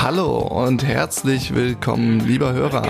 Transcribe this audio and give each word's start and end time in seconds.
Hallo 0.00 0.38
und 0.38 0.84
herzlich 0.84 1.54
willkommen, 1.54 2.20
lieber 2.20 2.52
Hörer. 2.52 2.82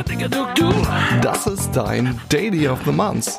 Das 1.22 1.46
ist 1.46 1.72
dein 1.72 2.20
Daily 2.28 2.68
of 2.68 2.80
the 2.84 2.92
Month. 2.92 3.38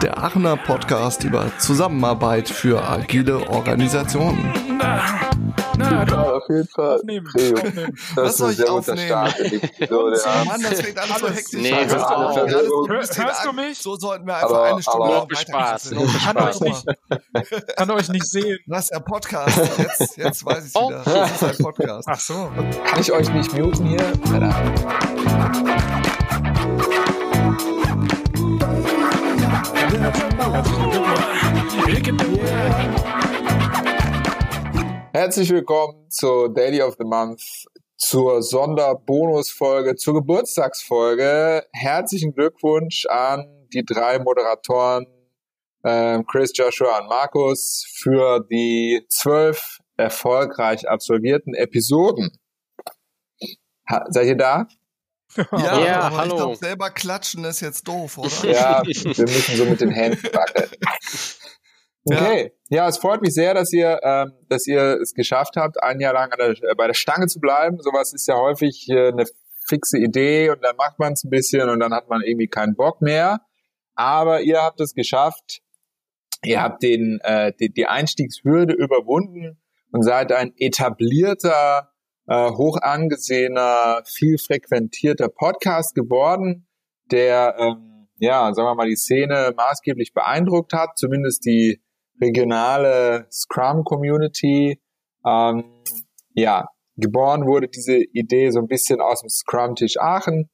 Der 0.00 0.22
Aachener 0.22 0.56
Podcast 0.56 1.24
über 1.24 1.50
Zusammenarbeit 1.58 2.48
für 2.48 2.88
agile 2.88 3.48
Organisationen. 3.48 4.52
Na, 5.78 6.04
ja, 6.04 6.22
auf 6.32 6.42
jeden 6.48 6.68
Fall. 6.68 6.96
Aufnehmen. 6.96 7.26
Aufnehmen. 7.28 7.98
Das 8.14 8.24
Was 8.24 8.30
ist 8.32 8.36
soll 8.38 8.52
ich 8.52 8.68
aufnehmen? 8.68 9.32
Episode. 9.38 10.20
ja. 10.24 10.44
Mann, 10.44 10.62
das 10.62 10.80
fängt 10.80 10.98
alles 10.98 11.18
so 11.18 11.28
hektisch 11.28 11.60
Nee, 11.60 11.72
an. 11.72 11.88
hörst 11.90 12.04
auf? 12.06 12.36
ein 12.36 12.50
Hör- 12.50 12.88
hörst 12.88 13.44
du 13.44 13.52
mich? 13.52 13.78
So 13.78 13.96
sollten 13.96 14.26
wir 14.26 14.34
einfach 14.36 14.50
Aber- 14.50 14.64
eine 14.64 14.82
Stunde 14.82 15.06
aber- 15.16 15.36
Spaß. 15.36 15.90
weitermachen. 15.96 16.20
Kann 16.24 16.36
euch 16.48 16.60
nicht, 16.60 16.84
kann 17.76 17.90
euch 17.90 18.08
nicht 18.08 18.26
sehen. 18.30 18.58
Das 18.66 18.84
ist 18.84 18.92
der 18.94 19.00
Podcast. 19.00 19.58
Jetzt, 19.78 20.16
jetzt 20.16 20.46
weiß 20.46 20.66
ich 20.68 20.76
Oh. 20.76 20.88
wieder. 20.90 21.02
Das 21.04 21.32
ist 21.32 21.42
ein 21.44 21.58
Podcast. 21.64 22.08
Ach 22.10 22.20
so. 22.20 22.50
Kann 22.86 23.00
ich 23.00 23.12
euch 23.12 23.28
nicht 23.30 23.52
muten 23.52 23.86
hier? 23.86 24.12
Keine 24.30 24.54
Ahnung. 24.54 24.74
Herzlich 35.16 35.48
willkommen 35.50 36.10
zur 36.10 36.52
Daily 36.52 36.82
of 36.82 36.96
the 36.98 37.04
Month, 37.04 37.40
zur 37.96 38.42
Sonderbonusfolge, 38.42 39.94
zur 39.94 40.14
Geburtstagsfolge. 40.14 41.64
Herzlichen 41.72 42.34
Glückwunsch 42.34 43.06
an 43.06 43.46
die 43.72 43.84
drei 43.84 44.18
Moderatoren 44.18 45.06
ähm, 45.84 46.26
Chris, 46.26 46.50
Joshua 46.56 46.98
und 46.98 47.08
Markus 47.08 47.84
für 47.96 48.44
die 48.50 49.06
zwölf 49.08 49.78
erfolgreich 49.96 50.88
absolvierten 50.88 51.54
Episoden. 51.54 52.36
Ha, 53.88 54.06
seid 54.08 54.26
ihr 54.26 54.36
da? 54.36 54.66
Ja, 55.36 55.78
Ja, 55.78 56.00
aber 56.00 56.16
hallo. 56.16 56.30
ich 56.30 56.36
glaube, 56.38 56.56
selber 56.56 56.90
klatschen 56.90 57.44
ist 57.44 57.60
jetzt 57.60 57.86
doof, 57.86 58.18
oder? 58.18 58.50
Ja, 58.50 58.82
wir 58.84 59.24
müssen 59.26 59.56
so 59.56 59.64
mit 59.64 59.80
den 59.80 59.92
Händen 59.92 60.24
wackeln. 60.32 60.70
Okay, 62.04 62.52
ja, 62.68 62.86
es 62.86 62.98
freut 62.98 63.22
mich 63.22 63.32
sehr, 63.32 63.54
dass 63.54 63.72
ihr, 63.72 63.98
ähm, 64.02 64.32
dass 64.48 64.66
ihr 64.66 65.00
es 65.00 65.14
geschafft 65.14 65.56
habt, 65.56 65.82
ein 65.82 66.00
Jahr 66.00 66.12
lang 66.12 66.30
an 66.32 66.38
der, 66.38 66.70
äh, 66.70 66.74
bei 66.76 66.86
der 66.86 66.94
Stange 66.94 67.26
zu 67.26 67.40
bleiben. 67.40 67.78
Sowas 67.80 68.12
ist 68.12 68.28
ja 68.28 68.36
häufig 68.36 68.88
äh, 68.90 69.08
eine 69.08 69.24
fixe 69.66 69.98
Idee 69.98 70.50
und 70.50 70.62
dann 70.62 70.76
macht 70.76 70.98
man 70.98 71.14
es 71.14 71.24
ein 71.24 71.30
bisschen 71.30 71.68
und 71.70 71.80
dann 71.80 71.94
hat 71.94 72.10
man 72.10 72.20
irgendwie 72.20 72.48
keinen 72.48 72.76
Bock 72.76 73.00
mehr. 73.00 73.40
Aber 73.94 74.42
ihr 74.42 74.60
habt 74.60 74.80
es 74.80 74.94
geschafft. 74.94 75.60
Ihr 76.44 76.62
habt 76.62 76.82
den, 76.82 77.20
äh, 77.22 77.52
die, 77.58 77.72
die 77.72 77.86
Einstiegshürde 77.86 78.74
überwunden 78.74 79.62
und 79.90 80.02
seid 80.02 80.30
ein 80.30 80.52
etablierter, 80.58 81.90
äh, 82.26 82.50
hoch 82.50 82.76
angesehener, 82.82 84.02
viel 84.04 84.36
frequentierter 84.36 85.28
Podcast 85.28 85.94
geworden, 85.94 86.66
der 87.10 87.56
ähm, 87.58 87.94
ja, 88.18 88.52
sagen 88.52 88.68
wir 88.68 88.74
mal, 88.74 88.88
die 88.88 88.96
Szene 88.96 89.52
maßgeblich 89.56 90.12
beeindruckt 90.12 90.72
hat, 90.72 90.96
zumindest 90.96 91.44
die 91.44 91.80
regionale 92.20 93.26
Scrum-Community. 93.30 94.80
Ähm, 95.26 95.64
ja, 96.34 96.68
geboren 96.96 97.46
wurde 97.46 97.68
diese 97.68 97.96
Idee 97.96 98.50
so 98.50 98.60
ein 98.60 98.68
bisschen 98.68 99.00
aus 99.00 99.20
dem 99.20 99.28
Scrum-Tisch 99.28 99.98
Aachen 99.98 100.50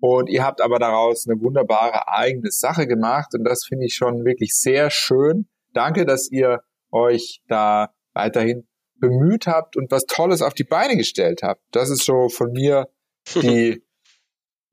und 0.00 0.28
ihr 0.28 0.44
habt 0.44 0.60
aber 0.60 0.78
daraus 0.78 1.26
eine 1.26 1.40
wunderbare 1.40 2.08
eigene 2.08 2.50
Sache 2.50 2.86
gemacht 2.86 3.34
und 3.34 3.44
das 3.44 3.64
finde 3.66 3.86
ich 3.86 3.94
schon 3.94 4.24
wirklich 4.24 4.52
sehr 4.54 4.90
schön. 4.90 5.48
Danke, 5.72 6.04
dass 6.04 6.30
ihr 6.30 6.60
euch 6.90 7.40
da 7.48 7.94
weiterhin 8.12 8.66
bemüht 9.00 9.46
habt 9.46 9.76
und 9.76 9.90
was 9.90 10.06
Tolles 10.06 10.42
auf 10.42 10.54
die 10.54 10.64
Beine 10.64 10.96
gestellt 10.96 11.42
habt. 11.42 11.62
Das 11.72 11.90
ist 11.90 12.04
so 12.04 12.28
von 12.28 12.52
mir 12.52 12.88
die, 13.34 13.82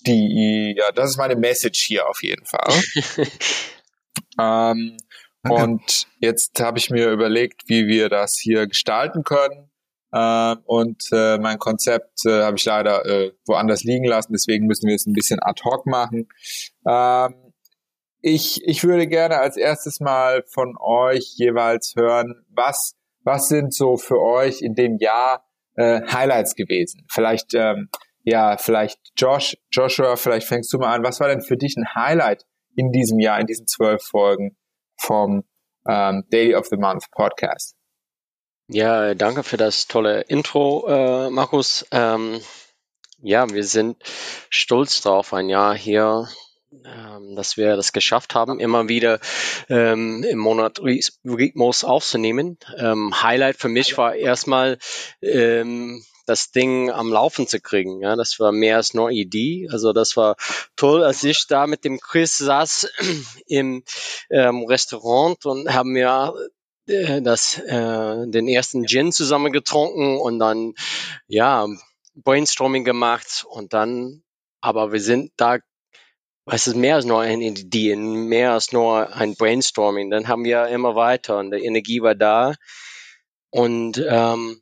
die, 0.06 0.76
ja, 0.78 0.92
das 0.92 1.12
ist 1.12 1.18
meine 1.18 1.36
Message 1.36 1.84
hier 1.86 2.08
auf 2.08 2.22
jeden 2.24 2.46
Fall. 2.46 2.74
ähm, 4.40 4.98
Danke. 5.44 5.64
und 5.64 6.08
jetzt 6.20 6.60
habe 6.62 6.78
ich 6.78 6.90
mir 6.90 7.12
überlegt, 7.12 7.64
wie 7.68 7.88
wir 7.88 8.10
das 8.10 8.38
hier 8.38 8.68
gestalten 8.68 9.24
können. 9.24 9.72
Äh, 10.12 10.56
und 10.66 11.04
äh, 11.12 11.38
mein 11.38 11.58
Konzept 11.58 12.26
äh, 12.26 12.44
habe 12.44 12.58
ich 12.58 12.66
leider 12.66 13.06
äh, 13.06 13.32
woanders 13.48 13.84
liegen 13.84 14.06
lassen, 14.06 14.34
deswegen 14.34 14.68
müssen 14.68 14.88
wir 14.88 14.96
es 14.96 15.06
ein 15.06 15.14
bisschen 15.14 15.40
ad 15.42 15.62
hoc 15.64 15.86
machen. 15.86 16.28
Ähm, 16.86 17.54
ich, 18.22 18.62
ich 18.66 18.84
würde 18.84 19.08
gerne 19.08 19.40
als 19.40 19.58
erstes 19.58 20.00
mal 20.00 20.44
von 20.54 20.76
euch 20.80 21.34
jeweils 21.38 21.94
hören, 21.96 22.46
was, 22.50 22.94
was 23.24 23.48
sind 23.48 23.74
so 23.74 23.98
für 23.98 24.20
euch 24.20 24.62
in 24.62 24.76
dem 24.76 24.98
Jahr 24.98 25.46
äh, 25.76 26.02
Highlights 26.02 26.56
gewesen? 26.56 27.06
Vielleicht, 27.10 27.54
ähm, 27.56 27.90
ja, 28.24 28.58
vielleicht 28.58 29.00
Josh, 29.16 29.58
Joshua, 29.72 30.18
vielleicht 30.18 30.48
fängst 30.48 30.72
du 30.74 30.78
mal 30.78 30.94
an. 30.94 31.04
Was 31.04 31.20
war 31.20 31.30
denn 31.30 31.42
für 31.42 31.58
dich 31.58 31.76
ein 31.78 31.96
Highlight 31.96 32.46
in 32.76 32.92
diesem 32.92 33.20
Jahr, 33.20 33.40
in 33.40 33.48
diesen 33.48 33.66
zwölf 33.66 34.04
Folgen 34.04 34.56
vom 35.02 35.44
ähm, 35.88 36.24
Daily 36.30 36.56
of 36.56 36.68
the 36.68 36.78
Month 36.78 37.10
Podcast? 37.12 37.76
Ja, 38.68 39.16
danke 39.16 39.44
für 39.44 39.58
das 39.58 39.88
tolle 39.88 40.22
Intro, 40.22 40.88
äh, 40.88 41.30
Markus. 41.30 41.86
Ähm, 41.92 42.40
ja, 43.22 43.50
wir 43.50 43.64
sind 43.64 43.98
stolz 44.50 45.02
drauf, 45.02 45.34
ein 45.34 45.50
Jahr 45.50 45.76
hier, 45.76 46.30
ähm, 46.86 47.36
dass 47.36 47.58
wir 47.58 47.76
das 47.76 47.92
geschafft 47.92 48.34
haben, 48.34 48.60
immer 48.60 48.88
wieder 48.88 49.20
ähm, 49.68 50.24
im 50.24 50.38
Monat 50.40 50.80
Rhyth- 50.80 51.20
Rhythmus 51.26 51.84
aufzunehmen. 51.84 52.58
Ähm, 52.78 53.22
Highlight 53.22 53.58
für 53.58 53.70
mich 53.70 53.98
war 53.98 54.16
erstmal 54.16 54.78
ähm, 55.22 56.04
das 56.32 56.52
Ding 56.52 56.90
am 56.90 57.12
Laufen 57.12 57.46
zu 57.46 57.60
kriegen. 57.60 58.00
Ja, 58.00 58.16
das 58.16 58.40
war 58.40 58.54
mehr 58.54 58.78
als 58.78 58.94
nur 58.94 59.12
Idee. 59.12 59.68
Also 59.70 59.92
das 59.92 60.16
war 60.16 60.38
toll, 60.78 61.04
als 61.04 61.24
ich 61.24 61.46
da 61.48 61.68
mit 61.68 61.84
dem 61.84 62.00
Chris 62.00 62.38
saß 62.38 62.90
im 63.48 63.84
ähm, 64.30 64.64
Restaurant 64.64 65.46
und 65.46 65.74
haben 65.74 65.92
mir 65.92 66.34
äh, 66.88 67.22
das, 67.22 67.60
äh, 67.60 68.28
den 68.28 68.48
ersten 68.48 68.88
Gin 68.88 69.12
zusammen 69.12 69.52
getrunken 69.52 70.18
und 70.18 70.40
dann, 70.40 70.74
ja, 71.28 71.68
Brainstorming 72.16 72.86
gemacht 72.86 73.46
und 73.50 73.74
dann, 73.74 74.24
aber 74.62 74.94
wir 74.94 75.02
sind 75.02 75.34
da, 75.36 75.58
es 76.46 76.68
ist 76.68 76.76
mehr 76.76 76.96
als 76.96 77.06
nur 77.06 77.20
eine 77.20 77.44
Idee, 77.44 77.96
mehr 77.98 78.54
als 78.54 78.72
nur 78.72 79.14
ein 79.14 79.36
Brainstorming. 79.36 80.10
Dann 80.10 80.30
haben 80.30 80.46
wir 80.46 80.68
immer 80.68 80.96
weiter 80.96 81.40
und 81.40 81.52
die 81.52 81.66
Energie 81.66 82.02
war 82.02 82.16
da 82.16 82.56
und 83.50 84.02
ähm, 84.08 84.62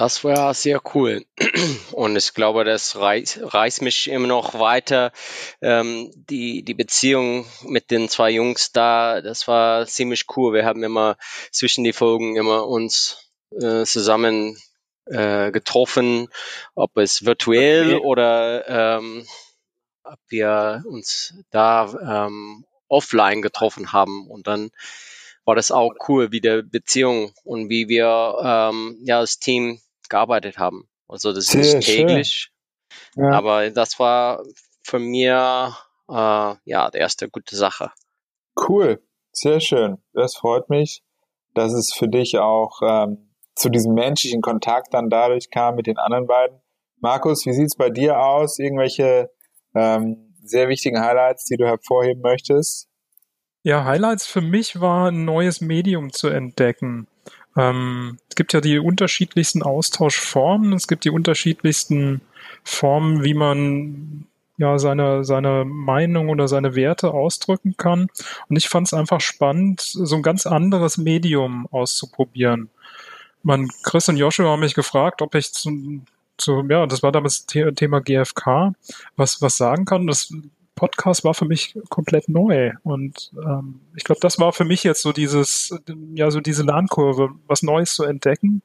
das 0.00 0.24
war 0.24 0.54
sehr 0.54 0.80
cool. 0.94 1.26
Und 1.92 2.16
ich 2.16 2.32
glaube, 2.32 2.64
das 2.64 2.96
reißt, 2.96 3.40
reißt 3.42 3.82
mich 3.82 4.08
immer 4.08 4.28
noch 4.28 4.58
weiter. 4.58 5.12
Ähm, 5.60 6.10
die, 6.14 6.62
die 6.64 6.72
Beziehung 6.72 7.44
mit 7.64 7.90
den 7.90 8.08
zwei 8.08 8.30
Jungs 8.30 8.72
da, 8.72 9.20
das 9.20 9.46
war 9.46 9.86
ziemlich 9.86 10.24
cool. 10.34 10.54
Wir 10.54 10.64
haben 10.64 10.82
immer 10.84 11.18
zwischen 11.52 11.84
die 11.84 11.92
Folgen 11.92 12.36
immer 12.36 12.66
uns 12.66 13.30
äh, 13.50 13.84
zusammen 13.84 14.56
äh, 15.04 15.50
getroffen, 15.50 16.28
ob 16.74 16.96
es 16.96 17.26
virtuell 17.26 17.98
oder 17.98 18.96
ähm, 18.96 19.26
ob 20.02 20.18
wir 20.28 20.82
uns 20.86 21.34
da 21.50 22.26
ähm, 22.26 22.64
offline 22.88 23.42
getroffen 23.42 23.92
haben. 23.92 24.30
Und 24.30 24.46
dann 24.46 24.70
war 25.44 25.56
das 25.56 25.70
auch 25.70 25.92
cool, 26.08 26.32
wie 26.32 26.40
der 26.40 26.62
Beziehung 26.62 27.34
und 27.44 27.68
wie 27.68 27.88
wir 27.88 28.36
ähm, 28.42 28.98
ja 29.02 29.18
als 29.18 29.38
Team 29.38 29.78
gearbeitet 30.10 30.58
haben. 30.58 30.88
Also 31.08 31.32
das 31.32 31.52
ist 31.54 31.64
Sehr 31.70 31.76
nicht 31.76 31.86
täglich, 31.86 32.50
Ja. 33.16 33.30
aber 33.32 33.70
das 33.70 33.98
war 33.98 34.42
für 34.82 34.98
mir 34.98 35.74
äh, 36.08 36.12
ja 36.64 36.90
die 36.92 36.98
erste 36.98 37.28
gute 37.28 37.56
Sache. 37.56 37.90
Cool, 38.56 39.02
sehr 39.32 39.60
schön. 39.60 39.98
Das 40.12 40.36
freut 40.36 40.68
mich, 40.68 41.02
dass 41.54 41.72
es 41.72 41.92
für 41.92 42.08
dich 42.08 42.38
auch 42.38 42.80
ähm, 42.82 43.30
zu 43.54 43.68
diesem 43.70 43.94
menschlichen 43.94 44.40
Kontakt 44.42 44.94
dann 44.94 45.08
dadurch 45.10 45.50
kam 45.50 45.74
mit 45.76 45.86
den 45.86 45.98
anderen 45.98 46.26
beiden. 46.26 46.60
Markus, 47.00 47.46
wie 47.46 47.52
sieht's 47.52 47.76
bei 47.76 47.90
dir 47.90 48.20
aus? 48.20 48.58
Irgendwelche 48.58 49.30
ähm, 49.74 50.34
sehr 50.42 50.68
wichtigen 50.68 51.00
Highlights, 51.00 51.44
die 51.44 51.56
du 51.56 51.66
hervorheben 51.66 52.22
möchtest? 52.22 52.88
Ja, 53.62 53.84
Highlights 53.84 54.26
für 54.26 54.40
mich 54.40 54.80
war 54.80 55.10
ein 55.10 55.24
neues 55.24 55.60
Medium 55.60 56.12
zu 56.12 56.28
entdecken. 56.28 57.06
Ähm, 57.56 58.18
es 58.28 58.36
gibt 58.36 58.52
ja 58.52 58.60
die 58.60 58.78
unterschiedlichsten 58.78 59.62
Austauschformen, 59.62 60.72
es 60.72 60.86
gibt 60.86 61.04
die 61.04 61.10
unterschiedlichsten 61.10 62.20
Formen, 62.64 63.24
wie 63.24 63.34
man 63.34 64.26
ja 64.60 64.78
seine, 64.78 65.24
seine 65.24 65.64
Meinung 65.64 66.28
oder 66.28 66.46
seine 66.46 66.74
Werte 66.74 67.12
ausdrücken 67.12 67.76
kann. 67.76 68.08
Und 68.48 68.56
ich 68.56 68.68
fand 68.68 68.86
es 68.86 68.94
einfach 68.94 69.20
spannend, 69.20 69.80
so 69.80 70.16
ein 70.16 70.22
ganz 70.22 70.46
anderes 70.46 70.98
Medium 70.98 71.66
auszuprobieren. 71.70 72.68
Man, 73.42 73.70
Chris 73.82 74.08
und 74.10 74.18
Joshua 74.18 74.50
haben 74.50 74.60
mich 74.60 74.74
gefragt, 74.74 75.22
ob 75.22 75.34
ich 75.34 75.52
zu, 75.52 76.02
zu 76.36 76.62
ja, 76.68 76.86
das 76.86 77.02
war 77.02 77.10
damals 77.10 77.46
The 77.50 77.72
Thema 77.74 78.00
GFK, 78.00 78.74
was, 79.16 79.40
was 79.40 79.56
sagen 79.56 79.86
kann. 79.86 80.06
Das 80.06 80.30
Podcast 80.80 81.24
war 81.24 81.34
für 81.34 81.44
mich 81.44 81.78
komplett 81.90 82.30
neu. 82.30 82.72
Und 82.84 83.32
ähm, 83.36 83.80
ich 83.94 84.02
glaube, 84.02 84.20
das 84.22 84.38
war 84.38 84.54
für 84.54 84.64
mich 84.64 84.82
jetzt 84.82 85.02
so 85.02 85.12
dieses, 85.12 85.78
ja, 86.14 86.30
so 86.30 86.40
diese 86.40 86.62
Lernkurve, 86.62 87.28
was 87.46 87.62
Neues 87.62 87.92
zu 87.92 88.04
entdecken. 88.04 88.62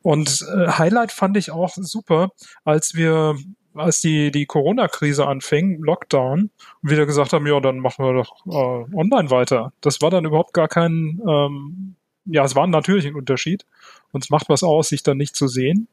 Und 0.00 0.46
äh, 0.50 0.68
Highlight 0.68 1.12
fand 1.12 1.36
ich 1.36 1.50
auch 1.50 1.74
super, 1.74 2.30
als 2.64 2.94
wir 2.94 3.36
als 3.74 4.00
die, 4.00 4.30
die 4.30 4.46
Corona-Krise 4.46 5.26
anfing, 5.26 5.82
Lockdown, 5.82 6.50
und 6.82 6.90
wieder 6.90 7.04
gesagt 7.04 7.34
haben, 7.34 7.46
ja, 7.46 7.60
dann 7.60 7.80
machen 7.80 8.04
wir 8.04 8.14
doch 8.14 8.46
äh, 8.46 8.96
online 8.96 9.30
weiter. 9.30 9.74
Das 9.82 10.00
war 10.00 10.10
dann 10.10 10.24
überhaupt 10.24 10.54
gar 10.54 10.68
kein, 10.68 11.20
ähm, 11.26 11.96
ja, 12.24 12.44
es 12.44 12.54
war 12.54 12.66
natürlich 12.66 13.06
ein 13.06 13.14
Unterschied. 13.14 13.66
Und 14.10 14.24
es 14.24 14.30
macht 14.30 14.48
was 14.48 14.62
aus, 14.62 14.88
sich 14.88 15.02
dann 15.02 15.18
nicht 15.18 15.36
zu 15.36 15.48
sehen. 15.48 15.86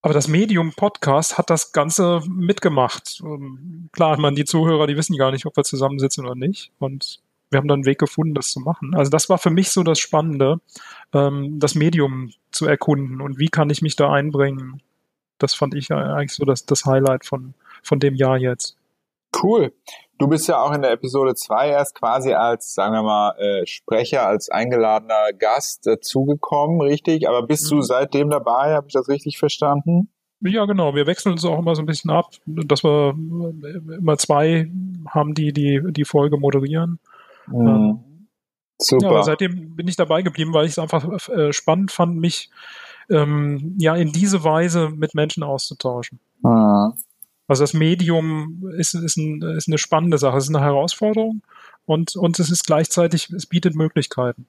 Aber 0.00 0.14
das 0.14 0.28
Medium 0.28 0.72
Podcast 0.72 1.38
hat 1.38 1.50
das 1.50 1.72
Ganze 1.72 2.22
mitgemacht. 2.28 3.20
Ähm, 3.22 3.88
klar, 3.92 4.14
ich 4.14 4.20
meine, 4.20 4.36
die 4.36 4.44
Zuhörer, 4.44 4.86
die 4.86 4.96
wissen 4.96 5.16
gar 5.16 5.32
nicht, 5.32 5.44
ob 5.46 5.56
wir 5.56 5.64
zusammensitzen 5.64 6.24
oder 6.24 6.36
nicht. 6.36 6.70
Und 6.78 7.20
wir 7.50 7.58
haben 7.58 7.68
dann 7.68 7.78
einen 7.78 7.86
Weg 7.86 7.98
gefunden, 7.98 8.34
das 8.34 8.50
zu 8.50 8.60
machen. 8.60 8.94
Also 8.94 9.10
das 9.10 9.28
war 9.28 9.38
für 9.38 9.50
mich 9.50 9.70
so 9.70 9.82
das 9.82 9.98
Spannende, 9.98 10.60
ähm, 11.12 11.58
das 11.58 11.74
Medium 11.74 12.32
zu 12.52 12.66
erkunden 12.66 13.20
und 13.20 13.38
wie 13.38 13.48
kann 13.48 13.70
ich 13.70 13.82
mich 13.82 13.96
da 13.96 14.12
einbringen. 14.12 14.82
Das 15.38 15.54
fand 15.54 15.74
ich 15.74 15.90
eigentlich 15.90 16.32
so 16.32 16.44
das, 16.44 16.66
das 16.66 16.84
Highlight 16.84 17.24
von, 17.24 17.54
von 17.82 18.00
dem 18.00 18.14
Jahr 18.14 18.36
jetzt. 18.36 18.76
Cool. 19.40 19.72
Du 20.18 20.26
bist 20.26 20.48
ja 20.48 20.60
auch 20.60 20.72
in 20.72 20.82
der 20.82 20.90
Episode 20.90 21.34
2 21.34 21.68
erst 21.68 21.94
quasi 21.94 22.34
als, 22.34 22.74
sagen 22.74 22.92
wir 22.92 23.02
mal, 23.02 23.36
äh, 23.38 23.66
Sprecher, 23.66 24.26
als 24.26 24.50
eingeladener 24.50 25.32
Gast 25.38 25.86
dazugekommen, 25.86 26.80
richtig? 26.80 27.28
Aber 27.28 27.46
bist 27.46 27.70
mhm. 27.70 27.76
du 27.76 27.82
seitdem 27.82 28.30
dabei? 28.30 28.74
Habe 28.74 28.88
ich 28.88 28.94
das 28.94 29.08
richtig 29.08 29.38
verstanden? 29.38 30.10
Ja, 30.40 30.64
genau. 30.66 30.94
Wir 30.94 31.06
wechseln 31.06 31.32
uns 31.32 31.44
auch 31.44 31.58
immer 31.58 31.74
so 31.74 31.82
ein 31.82 31.86
bisschen 31.86 32.10
ab, 32.10 32.26
dass 32.46 32.82
wir 32.82 33.14
äh, 33.64 33.96
immer 33.96 34.18
zwei 34.18 34.70
haben, 35.08 35.34
die 35.34 35.52
die, 35.52 35.80
die 35.90 36.04
Folge 36.04 36.36
moderieren. 36.36 36.98
Mhm. 37.46 37.68
Ähm, 37.68 38.04
Super. 38.80 39.06
Ja, 39.06 39.10
aber 39.10 39.22
seitdem 39.24 39.74
bin 39.74 39.88
ich 39.88 39.96
dabei 39.96 40.22
geblieben, 40.22 40.52
weil 40.52 40.66
ich 40.66 40.72
es 40.72 40.78
einfach 40.78 41.28
äh, 41.28 41.52
spannend 41.52 41.90
fand, 41.90 42.16
mich 42.16 42.50
ähm, 43.10 43.76
ja 43.78 43.96
in 43.96 44.12
diese 44.12 44.44
Weise 44.44 44.90
mit 44.90 45.14
Menschen 45.14 45.42
auszutauschen. 45.42 46.20
Mhm. 46.42 46.94
Also 47.48 47.62
das 47.62 47.72
Medium 47.72 48.70
ist, 48.76 48.94
ist, 48.94 49.16
ein, 49.16 49.42
ist 49.56 49.68
eine 49.68 49.78
spannende 49.78 50.18
Sache, 50.18 50.36
es 50.36 50.44
ist 50.44 50.54
eine 50.54 50.64
Herausforderung 50.64 51.42
und, 51.86 52.14
und 52.14 52.38
es 52.38 52.50
ist 52.50 52.66
gleichzeitig, 52.66 53.30
es 53.30 53.46
bietet 53.46 53.74
Möglichkeiten. 53.74 54.46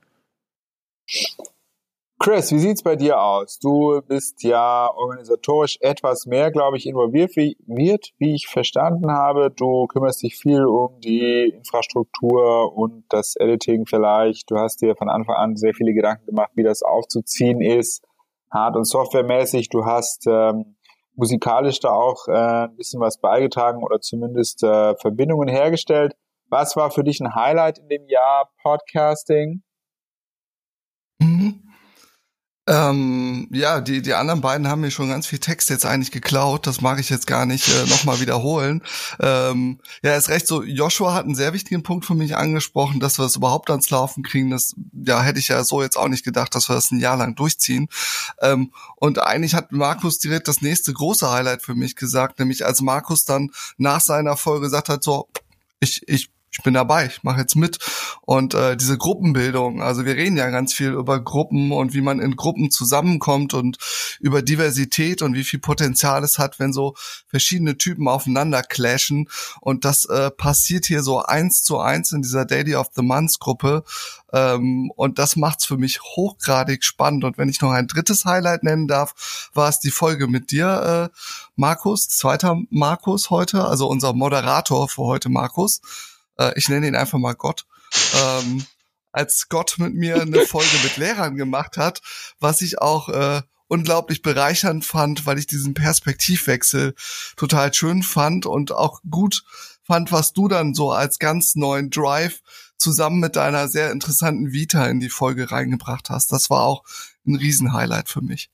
Chris, 2.21 2.51
wie 2.51 2.59
sieht's 2.59 2.83
bei 2.83 2.97
dir 2.97 3.21
aus? 3.21 3.59
Du 3.59 4.01
bist 4.05 4.43
ja 4.43 4.91
organisatorisch 4.93 5.77
etwas 5.79 6.25
mehr, 6.25 6.51
glaube 6.51 6.75
ich, 6.75 6.85
involviert, 6.85 7.33
wie, 7.37 8.35
ich 8.35 8.47
verstanden 8.47 9.09
habe. 9.09 9.49
Du 9.49 9.87
kümmerst 9.87 10.21
dich 10.21 10.35
viel 10.35 10.65
um 10.65 10.99
die 10.99 11.47
Infrastruktur 11.55 12.75
und 12.75 13.05
das 13.07 13.37
Editing 13.37 13.85
vielleicht. 13.85 14.51
Du 14.51 14.57
hast 14.57 14.81
dir 14.81 14.97
von 14.97 15.07
Anfang 15.07 15.35
an 15.35 15.55
sehr 15.55 15.73
viele 15.73 15.93
Gedanken 15.93 16.25
gemacht, 16.25 16.51
wie 16.55 16.63
das 16.63 16.83
aufzuziehen 16.83 17.61
ist, 17.61 18.03
hard- 18.51 18.75
und 18.75 18.83
softwaremäßig. 18.83 19.69
Du 19.69 19.85
hast 19.85 20.27
ähm, 20.27 20.75
musikalisch 21.19 21.79
da 21.79 21.89
auch 21.89 22.27
äh, 22.27 22.65
ein 22.67 22.75
bisschen 22.77 23.01
was 23.01 23.19
beigetragen 23.19 23.83
oder 23.83 23.99
zumindest 23.99 24.63
äh, 24.63 24.95
Verbindungen 24.95 25.49
hergestellt. 25.49 26.13
Was 26.49 26.75
war 26.75 26.89
für 26.89 27.03
dich 27.03 27.19
ein 27.19 27.35
Highlight 27.35 27.77
in 27.77 27.89
dem 27.89 28.07
Jahr 28.07 28.49
Podcasting? 28.63 29.61
Mhm. 31.19 31.68
Ähm, 32.69 33.47
ja, 33.51 33.81
die, 33.81 34.03
die 34.03 34.13
anderen 34.13 34.41
beiden 34.41 34.67
haben 34.67 34.81
mir 34.81 34.91
schon 34.91 35.09
ganz 35.09 35.25
viel 35.25 35.39
Text 35.39 35.71
jetzt 35.71 35.87
eigentlich 35.87 36.11
geklaut. 36.11 36.67
Das 36.67 36.81
mag 36.81 36.99
ich 36.99 37.09
jetzt 37.09 37.25
gar 37.25 37.47
nicht 37.47 37.67
äh, 37.67 37.89
nochmal 37.89 38.21
wiederholen. 38.21 38.83
Ähm, 39.19 39.79
ja, 40.03 40.15
ist 40.15 40.29
recht 40.29 40.45
so. 40.45 40.61
Joshua 40.61 41.15
hat 41.15 41.25
einen 41.25 41.33
sehr 41.33 41.53
wichtigen 41.53 41.81
Punkt 41.81 42.05
für 42.05 42.13
mich 42.13 42.35
angesprochen, 42.35 42.99
dass 42.99 43.17
wir 43.17 43.25
es 43.25 43.35
überhaupt 43.35 43.71
ans 43.71 43.89
Laufen 43.89 44.21
kriegen. 44.21 44.51
Das 44.51 44.75
ja, 44.93 45.23
hätte 45.23 45.39
ich 45.39 45.47
ja 45.47 45.63
so 45.63 45.81
jetzt 45.81 45.97
auch 45.97 46.09
nicht 46.09 46.23
gedacht, 46.23 46.53
dass 46.53 46.69
wir 46.69 46.75
das 46.75 46.91
ein 46.91 46.99
Jahr 46.99 47.17
lang 47.17 47.33
durchziehen. 47.33 47.87
Ähm, 48.39 48.71
und 48.97 49.17
eigentlich 49.17 49.55
hat 49.55 49.71
Markus 49.71 50.19
direkt 50.19 50.47
das 50.47 50.61
nächste 50.61 50.93
große 50.93 51.27
Highlight 51.27 51.63
für 51.63 51.73
mich 51.73 51.95
gesagt, 51.95 52.37
nämlich 52.37 52.67
als 52.67 52.81
Markus 52.81 53.25
dann 53.25 53.49
nach 53.77 53.99
seiner 53.99 54.37
Folge 54.37 54.65
gesagt 54.65 54.89
hat, 54.89 55.03
so, 55.03 55.27
ich, 55.79 56.07
ich 56.07 56.29
ich 56.51 56.63
bin 56.63 56.73
dabei, 56.73 57.05
ich 57.05 57.23
mache 57.23 57.41
jetzt 57.41 57.55
mit. 57.55 57.77
Und 58.21 58.53
äh, 58.53 58.75
diese 58.75 58.97
Gruppenbildung, 58.97 59.81
also 59.81 60.05
wir 60.05 60.15
reden 60.15 60.35
ja 60.35 60.49
ganz 60.49 60.73
viel 60.73 60.89
über 60.91 61.19
Gruppen 61.19 61.71
und 61.71 61.93
wie 61.93 62.01
man 62.01 62.19
in 62.19 62.35
Gruppen 62.35 62.71
zusammenkommt 62.71 63.53
und 63.53 63.77
über 64.19 64.41
Diversität 64.41 65.21
und 65.21 65.35
wie 65.35 65.43
viel 65.43 65.59
Potenzial 65.59 66.23
es 66.23 66.39
hat, 66.39 66.59
wenn 66.59 66.73
so 66.73 66.95
verschiedene 67.27 67.77
Typen 67.77 68.07
aufeinander 68.07 68.63
clashen. 68.63 69.29
Und 69.61 69.85
das 69.85 70.05
äh, 70.05 70.31
passiert 70.31 70.85
hier 70.85 71.03
so 71.03 71.21
eins 71.23 71.63
zu 71.63 71.77
eins 71.79 72.11
in 72.11 72.23
dieser 72.23 72.45
Daily 72.45 72.75
of 72.75 72.87
the 72.95 73.03
Months 73.03 73.39
Gruppe. 73.39 73.83
Ähm, 74.33 74.91
und 74.95 75.19
das 75.19 75.35
macht's 75.35 75.65
für 75.65 75.77
mich 75.77 76.01
hochgradig 76.01 76.83
spannend. 76.83 77.23
Und 77.23 77.37
wenn 77.37 77.49
ich 77.49 77.61
noch 77.61 77.71
ein 77.71 77.87
drittes 77.87 78.25
Highlight 78.25 78.63
nennen 78.63 78.87
darf, 78.87 79.49
war 79.53 79.69
es 79.69 79.79
die 79.79 79.91
Folge 79.91 80.27
mit 80.27 80.51
dir, 80.51 81.11
äh, 81.13 81.17
Markus, 81.55 82.09
zweiter 82.09 82.57
Markus 82.69 83.29
heute, 83.29 83.65
also 83.65 83.87
unser 83.87 84.13
Moderator 84.13 84.89
für 84.89 85.03
heute, 85.03 85.29
Markus 85.29 85.81
äh, 86.39 86.53
ich 86.55 86.69
nenne 86.69 86.87
ihn 86.87 86.95
einfach 86.95 87.19
mal 87.19 87.33
Gott, 87.33 87.65
ähm, 88.15 88.65
als 89.11 89.47
Gott 89.49 89.75
mit 89.77 89.93
mir 89.93 90.21
eine 90.21 90.41
Folge 90.41 90.77
mit 90.83 90.97
Lehrern 90.97 91.35
gemacht 91.35 91.77
hat, 91.77 92.01
was 92.39 92.61
ich 92.61 92.81
auch 92.81 93.09
äh, 93.09 93.41
unglaublich 93.67 94.21
bereichernd 94.21 94.85
fand, 94.85 95.25
weil 95.25 95.37
ich 95.37 95.47
diesen 95.47 95.73
Perspektivwechsel 95.73 96.95
total 97.37 97.73
schön 97.73 98.03
fand 98.03 98.45
und 98.45 98.71
auch 98.71 99.01
gut 99.09 99.43
fand, 99.83 100.11
was 100.11 100.33
du 100.33 100.47
dann 100.47 100.73
so 100.73 100.91
als 100.91 101.19
ganz 101.19 101.55
neuen 101.55 101.89
Drive 101.89 102.41
zusammen 102.77 103.19
mit 103.19 103.35
deiner 103.35 103.67
sehr 103.67 103.91
interessanten 103.91 104.51
Vita 104.51 104.85
in 104.87 104.99
die 104.99 105.09
Folge 105.09 105.51
reingebracht 105.51 106.09
hast. 106.09 106.31
Das 106.31 106.49
war 106.49 106.65
auch 106.65 106.83
ein 107.27 107.35
Riesenhighlight 107.35 108.09
für 108.09 108.21
mich. 108.21 108.49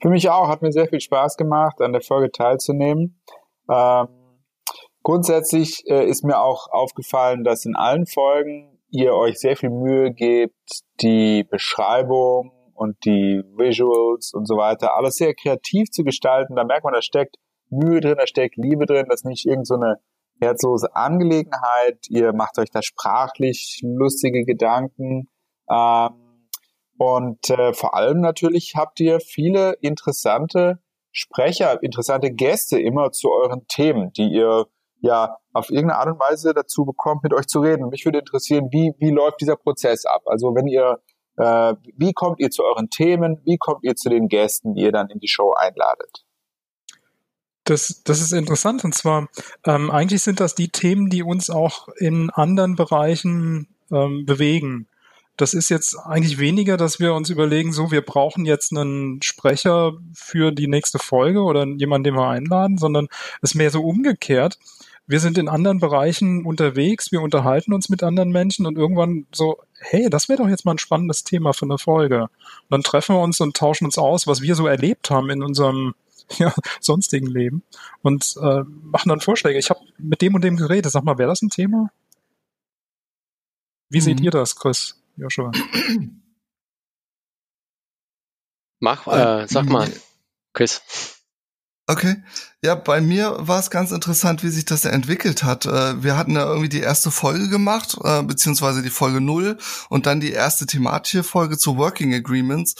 Für 0.00 0.08
mich 0.08 0.28
auch, 0.28 0.48
hat 0.48 0.62
mir 0.62 0.72
sehr 0.72 0.88
viel 0.88 1.00
Spaß 1.00 1.36
gemacht, 1.36 1.80
an 1.80 1.92
der 1.92 2.02
Folge 2.02 2.32
teilzunehmen. 2.32 3.20
Ähm, 3.70 4.08
Grundsätzlich 5.08 5.84
äh, 5.86 6.06
ist 6.06 6.22
mir 6.22 6.38
auch 6.38 6.68
aufgefallen, 6.70 7.42
dass 7.42 7.64
in 7.64 7.74
allen 7.74 8.04
Folgen 8.04 8.78
ihr 8.90 9.14
euch 9.14 9.38
sehr 9.40 9.56
viel 9.56 9.70
Mühe 9.70 10.12
gebt, 10.12 10.82
die 11.00 11.44
Beschreibung 11.44 12.52
und 12.74 13.02
die 13.06 13.42
Visuals 13.56 14.34
und 14.34 14.46
so 14.46 14.58
weiter, 14.58 14.98
alles 14.98 15.16
sehr 15.16 15.32
kreativ 15.32 15.88
zu 15.90 16.04
gestalten. 16.04 16.56
Da 16.56 16.64
merkt 16.64 16.84
man, 16.84 16.92
da 16.92 17.00
steckt 17.00 17.36
Mühe 17.70 18.00
drin, 18.00 18.16
da 18.18 18.26
steckt 18.26 18.58
Liebe 18.58 18.84
drin, 18.84 19.06
das 19.08 19.20
ist 19.20 19.24
nicht 19.24 19.46
irgendeine 19.46 19.96
so 19.96 20.46
herzlose 20.46 20.94
Angelegenheit. 20.94 22.04
Ihr 22.10 22.34
macht 22.34 22.58
euch 22.58 22.70
da 22.70 22.82
sprachlich 22.82 23.80
lustige 23.82 24.44
Gedanken. 24.44 25.30
Ähm, 25.70 26.50
und 26.98 27.48
äh, 27.48 27.72
vor 27.72 27.94
allem 27.94 28.20
natürlich 28.20 28.74
habt 28.76 29.00
ihr 29.00 29.20
viele 29.20 29.72
interessante 29.80 30.80
Sprecher, 31.12 31.82
interessante 31.82 32.30
Gäste 32.30 32.78
immer 32.78 33.10
zu 33.10 33.30
euren 33.30 33.66
Themen, 33.68 34.12
die 34.12 34.28
ihr 34.34 34.66
ja 35.00 35.36
auf 35.52 35.70
irgendeine 35.70 36.00
Art 36.00 36.08
und 36.08 36.20
Weise 36.20 36.54
dazu 36.54 36.84
bekommt, 36.84 37.22
mit 37.22 37.34
euch 37.34 37.46
zu 37.46 37.60
reden. 37.60 37.88
mich 37.88 38.04
würde 38.04 38.18
interessieren, 38.18 38.68
wie, 38.70 38.92
wie 38.98 39.10
läuft 39.10 39.40
dieser 39.40 39.56
Prozess 39.56 40.04
ab? 40.04 40.22
Also 40.26 40.54
wenn 40.54 40.66
ihr, 40.66 41.00
äh, 41.36 41.74
wie 41.96 42.12
kommt 42.12 42.40
ihr 42.40 42.50
zu 42.50 42.64
euren 42.64 42.90
Themen? 42.90 43.40
Wie 43.44 43.58
kommt 43.58 43.84
ihr 43.84 43.96
zu 43.96 44.08
den 44.08 44.28
Gästen, 44.28 44.74
die 44.74 44.82
ihr 44.82 44.92
dann 44.92 45.08
in 45.10 45.20
die 45.20 45.28
Show 45.28 45.54
einladet? 45.54 46.24
Das, 47.64 48.02
das 48.04 48.20
ist 48.20 48.32
interessant 48.32 48.82
und 48.84 48.94
zwar 48.94 49.28
ähm, 49.66 49.90
eigentlich 49.90 50.22
sind 50.22 50.40
das 50.40 50.54
die 50.54 50.68
Themen, 50.68 51.10
die 51.10 51.22
uns 51.22 51.50
auch 51.50 51.88
in 51.98 52.30
anderen 52.30 52.76
Bereichen 52.76 53.76
ähm, 53.90 54.24
bewegen. 54.24 54.88
Das 55.38 55.54
ist 55.54 55.70
jetzt 55.70 55.96
eigentlich 55.96 56.38
weniger, 56.38 56.76
dass 56.76 57.00
wir 57.00 57.14
uns 57.14 57.30
überlegen, 57.30 57.72
so, 57.72 57.90
wir 57.90 58.02
brauchen 58.02 58.44
jetzt 58.44 58.76
einen 58.76 59.22
Sprecher 59.22 59.94
für 60.12 60.52
die 60.52 60.68
nächste 60.68 60.98
Folge 60.98 61.42
oder 61.42 61.64
jemanden, 61.64 62.04
den 62.04 62.14
wir 62.14 62.28
einladen, 62.28 62.76
sondern 62.76 63.08
es 63.40 63.52
ist 63.52 63.54
mehr 63.54 63.70
so 63.70 63.82
umgekehrt 63.82 64.58
wir 65.08 65.20
sind 65.20 65.38
in 65.38 65.48
anderen 65.48 65.80
Bereichen 65.80 66.44
unterwegs, 66.44 67.10
wir 67.10 67.22
unterhalten 67.22 67.72
uns 67.72 67.88
mit 67.88 68.02
anderen 68.02 68.30
Menschen 68.30 68.66
und 68.66 68.76
irgendwann 68.76 69.26
so, 69.32 69.56
hey, 69.78 70.10
das 70.10 70.28
wäre 70.28 70.42
doch 70.42 70.48
jetzt 70.48 70.66
mal 70.66 70.72
ein 70.72 70.78
spannendes 70.78 71.24
Thema 71.24 71.54
für 71.54 71.64
eine 71.64 71.78
Folge. 71.78 72.24
Und 72.24 72.30
dann 72.68 72.82
treffen 72.82 73.16
wir 73.16 73.22
uns 73.22 73.40
und 73.40 73.56
tauschen 73.56 73.86
uns 73.86 73.96
aus, 73.96 74.26
was 74.26 74.42
wir 74.42 74.54
so 74.54 74.66
erlebt 74.66 75.10
haben 75.10 75.30
in 75.30 75.42
unserem 75.42 75.94
ja, 76.38 76.52
sonstigen 76.80 77.26
Leben 77.26 77.62
und 78.02 78.36
äh, 78.42 78.62
machen 78.82 79.08
dann 79.08 79.20
Vorschläge. 79.20 79.58
Ich 79.58 79.70
habe 79.70 79.80
mit 79.96 80.20
dem 80.20 80.34
und 80.34 80.44
dem 80.44 80.58
geredet. 80.58 80.92
Sag 80.92 81.04
mal, 81.04 81.16
wäre 81.16 81.30
das 81.30 81.40
ein 81.40 81.48
Thema? 81.48 81.90
Wie 83.88 83.98
mhm. 83.98 84.02
seht 84.02 84.20
ihr 84.20 84.30
das, 84.30 84.56
Chris, 84.56 84.97
Joshua? 85.18 85.50
Mach, 88.80 89.06
äh, 89.08 89.46
sag 89.48 89.66
mal, 89.68 89.92
Chris. 90.52 90.80
Okay. 91.88 92.22
Ja, 92.62 92.74
bei 92.74 93.00
mir 93.00 93.36
war 93.38 93.58
es 93.58 93.70
ganz 93.70 93.92
interessant, 93.92 94.42
wie 94.44 94.50
sich 94.50 94.66
das 94.66 94.84
entwickelt 94.84 95.42
hat. 95.42 95.64
Äh, 95.66 96.02
wir 96.02 96.16
hatten 96.16 96.32
ja 96.32 96.44
irgendwie 96.46 96.68
die 96.68 96.80
erste 96.80 97.10
Folge 97.10 97.48
gemacht, 97.48 97.96
äh, 98.04 98.22
beziehungsweise 98.22 98.82
die 98.82 98.90
Folge 98.90 99.20
null 99.20 99.56
und 99.88 100.06
dann 100.06 100.20
die 100.20 100.32
erste 100.32 100.66
thematische 100.66 101.24
Folge 101.24 101.56
zu 101.56 101.76
Working 101.78 102.14
Agreements. 102.14 102.74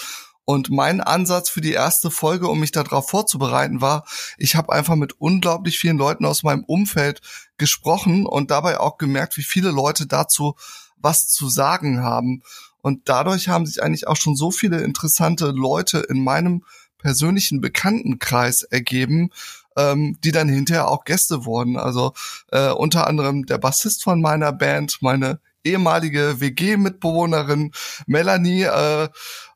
Und 0.44 0.70
mein 0.70 1.00
Ansatz 1.00 1.50
für 1.50 1.60
die 1.60 1.72
erste 1.72 2.10
Folge, 2.10 2.48
um 2.48 2.60
mich 2.60 2.72
darauf 2.72 3.10
vorzubereiten, 3.10 3.80
war, 3.80 4.04
ich 4.38 4.56
habe 4.56 4.72
einfach 4.72 4.94
mit 4.94 5.14
unglaublich 5.20 5.78
vielen 5.78 5.98
Leuten 5.98 6.24
aus 6.24 6.42
meinem 6.42 6.64
Umfeld 6.64 7.20
gesprochen 7.56 8.26
und 8.26 8.50
dabei 8.50 8.78
auch 8.78 8.98
gemerkt, 8.98 9.36
wie 9.36 9.42
viele 9.42 9.70
Leute 9.70 10.06
dazu 10.06 10.54
was 11.00 11.28
zu 11.28 11.48
sagen 11.48 12.02
haben. 12.02 12.42
Und 12.80 13.08
dadurch 13.08 13.48
haben 13.48 13.66
sich 13.66 13.82
eigentlich 13.82 14.06
auch 14.06 14.16
schon 14.16 14.36
so 14.36 14.50
viele 14.50 14.80
interessante 14.80 15.50
Leute 15.50 15.98
in 15.98 16.22
meinem 16.22 16.64
persönlichen 16.98 17.60
Bekanntenkreis 17.60 18.62
ergeben, 18.62 19.30
ähm, 19.76 20.18
die 20.22 20.32
dann 20.32 20.48
hinterher 20.48 20.88
auch 20.88 21.04
Gäste 21.04 21.44
wurden. 21.44 21.76
Also 21.76 22.12
äh, 22.50 22.70
unter 22.70 23.06
anderem 23.06 23.46
der 23.46 23.58
Bassist 23.58 24.02
von 24.02 24.20
meiner 24.20 24.52
Band, 24.52 24.98
meine 25.00 25.40
ehemalige 25.64 26.40
WG-Mitbewohnerin 26.40 27.72
Melanie, 28.06 28.62
äh, 28.62 29.08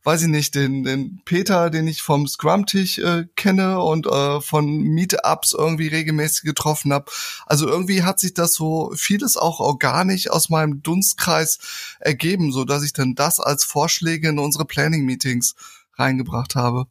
weiß 0.05 0.23
ich 0.23 0.29
nicht, 0.29 0.55
den, 0.55 0.85
den 0.85 1.23
Peter, 1.25 1.71
den 1.71 1.87
ich 1.87 2.03
vom 2.03 2.27
Scrum-Tisch 2.27 2.99
äh, 2.99 3.27
kenne 3.37 3.81
und 3.81 4.07
äh, 4.07 4.41
von 4.41 4.67
Meetups 4.67 5.53
irgendwie 5.53 5.89
regelmäßig 5.89 6.43
getroffen 6.43 6.93
habe. 6.93 7.11
Also 7.47 7.69
irgendwie 7.69 8.03
hat 8.03 8.19
sich 8.19 8.35
das 8.35 8.53
so 8.53 8.93
vieles 8.97 9.37
auch 9.37 9.61
organisch 9.61 10.31
aus 10.31 10.49
meinem 10.49 10.83
Dunstkreis 10.83 11.59
ergeben, 12.01 12.53
so 12.53 12.65
dass 12.65 12.83
ich 12.83 12.93
dann 12.93 13.15
das 13.15 13.41
als 13.41 13.65
Vorschläge 13.65 14.29
in 14.29 14.39
unsere 14.39 14.65
Planning-Meetings 14.65 15.55
reingebracht 15.97 16.55
habe. 16.55 16.87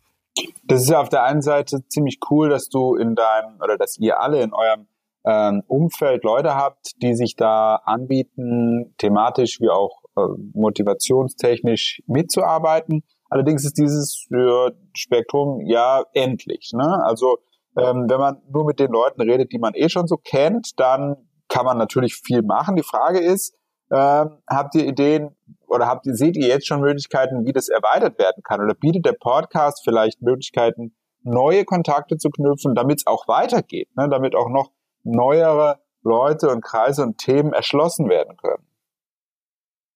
Das 0.63 0.84
ist 0.84 0.89
ja 0.89 1.01
auf 1.01 1.10
der 1.10 1.24
einen 1.24 1.41
Seite 1.41 1.86
ziemlich 1.89 2.20
cool, 2.30 2.50
dass 2.50 2.70
du 2.70 2.96
in 2.96 3.15
deinem 3.15 3.60
oder 3.62 3.77
dass 3.77 3.98
ihr 3.98 4.22
alle 4.22 4.41
in 4.41 4.53
eurem 4.53 4.88
ähm, 5.25 5.63
Umfeld 5.68 6.24
Leute 6.24 6.56
habt, 6.56 6.92
die 7.01 7.13
sich 7.16 7.36
da 7.36 7.75
anbieten, 7.86 8.96
thematisch 8.98 9.60
wie 9.60 9.70
auch 9.70 10.01
äh, 10.18 10.22
motivationstechnisch 10.54 12.01
mitzuarbeiten. 12.08 13.04
Allerdings 13.30 13.63
ist 13.66 13.78
dieses 13.78 14.28
äh, 14.32 14.72
Spektrum 14.94 15.62
ja 15.66 16.04
endlich. 16.13 16.72
Ne? 16.74 17.04
Also 17.06 17.38
ähm, 17.78 18.08
wenn 18.10 18.20
man 18.20 18.42
nur 18.51 18.66
mit 18.66 18.80
den 18.80 18.92
Leuten 18.92 19.22
redet, 19.22 19.51
die 19.54 19.60
man 19.60 19.74
eh 19.74 19.90
schon 19.90 20.08
so 20.08 20.18
kennt, 20.18 20.80
dann 20.80 21.16
kann 21.48 21.66
man 21.66 21.78
natürlich 21.78 22.16
viel 22.16 22.42
machen. 22.42 22.75
Die 22.75 22.84
Frage 22.84 23.20
ist, 23.20 23.56
äh, 23.90 24.25
habt 24.50 24.75
ihr 24.75 24.86
Ideen 24.86 25.36
oder 25.68 25.88
habt 25.88 26.06
ihr, 26.08 26.16
seht 26.16 26.36
ihr 26.36 26.48
jetzt 26.48 26.68
schon 26.68 26.82
Möglichkeiten, 26.82 27.46
wie 27.46 27.54
das 27.54 27.70
erweitert 27.70 28.20
werden 28.20 28.42
kann? 28.44 28.62
Oder 28.62 28.74
bietet 28.74 29.06
der 29.06 29.16
Podcast 29.20 29.82
vielleicht 29.84 30.22
Möglichkeiten, 30.22 30.96
neue 31.24 31.66
Kontakte 31.66 32.18
zu 32.18 32.30
knüpfen, 32.30 32.74
damit 32.75 33.00
es 33.00 33.08
auch 33.08 33.28
weitergeht, 33.28 33.90
ne? 33.96 34.10
damit 34.10 34.36
auch 34.36 34.50
noch 34.50 34.72
neuere 35.03 35.79
Leute 36.03 36.50
und 36.50 36.63
Kreise 36.63 37.03
und 37.03 37.17
Themen 37.17 37.53
erschlossen 37.53 38.10
werden 38.10 38.38
können? 38.38 38.65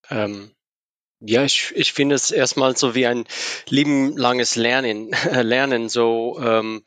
Ähm, 0.10 0.52
ja, 1.20 1.44
ich, 1.44 1.72
ich 1.76 1.94
finde 1.94 2.16
es 2.16 2.30
erstmal 2.30 2.76
so 2.76 2.94
wie 2.94 3.08
ein 3.08 3.26
lebenlanges 3.70 4.56
Lernen, 4.56 5.12
Lernen 5.32 5.90
so 5.90 6.40
ähm, 6.40 6.84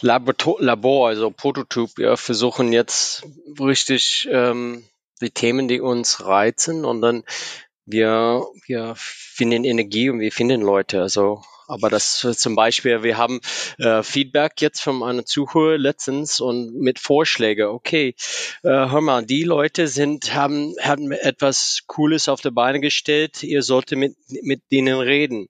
Labor, 0.00 0.34
Labor, 0.58 1.08
also 1.08 1.30
Prototyp. 1.30 1.96
Wir 1.96 2.16
versuchen 2.16 2.72
jetzt 2.72 3.24
richtig 3.58 4.28
ähm, 4.30 4.84
die 5.20 5.30
Themen, 5.30 5.68
die 5.68 5.80
uns 5.80 6.24
reizen 6.24 6.84
und 6.84 7.00
dann 7.00 7.24
wir, 7.86 8.46
wir 8.66 8.94
finden 8.96 9.64
Energie 9.64 10.10
und 10.10 10.20
wir 10.20 10.32
finden 10.32 10.60
Leute. 10.60 11.00
Also 11.00 11.42
aber 11.70 11.88
das 11.88 12.24
äh, 12.24 12.34
zum 12.34 12.54
Beispiel, 12.54 13.02
wir 13.02 13.16
haben 13.16 13.40
äh, 13.78 14.02
Feedback 14.02 14.60
jetzt 14.60 14.80
von 14.80 15.02
einer 15.02 15.24
Zuhörer 15.24 15.78
letztens 15.78 16.40
und 16.40 16.74
mit 16.74 16.98
Vorschläge. 16.98 17.70
Okay, 17.70 18.14
äh, 18.62 18.68
hör 18.68 19.00
mal, 19.00 19.24
die 19.24 19.44
Leute 19.44 19.88
sind 19.88 20.34
haben 20.34 20.74
haben 20.80 21.12
etwas 21.12 21.82
Cooles 21.86 22.28
auf 22.28 22.40
die 22.40 22.50
Beine 22.50 22.80
gestellt. 22.80 23.42
Ihr 23.42 23.62
solltet 23.62 23.98
mit 23.98 24.16
mit 24.42 24.62
denen 24.70 24.98
reden. 24.98 25.48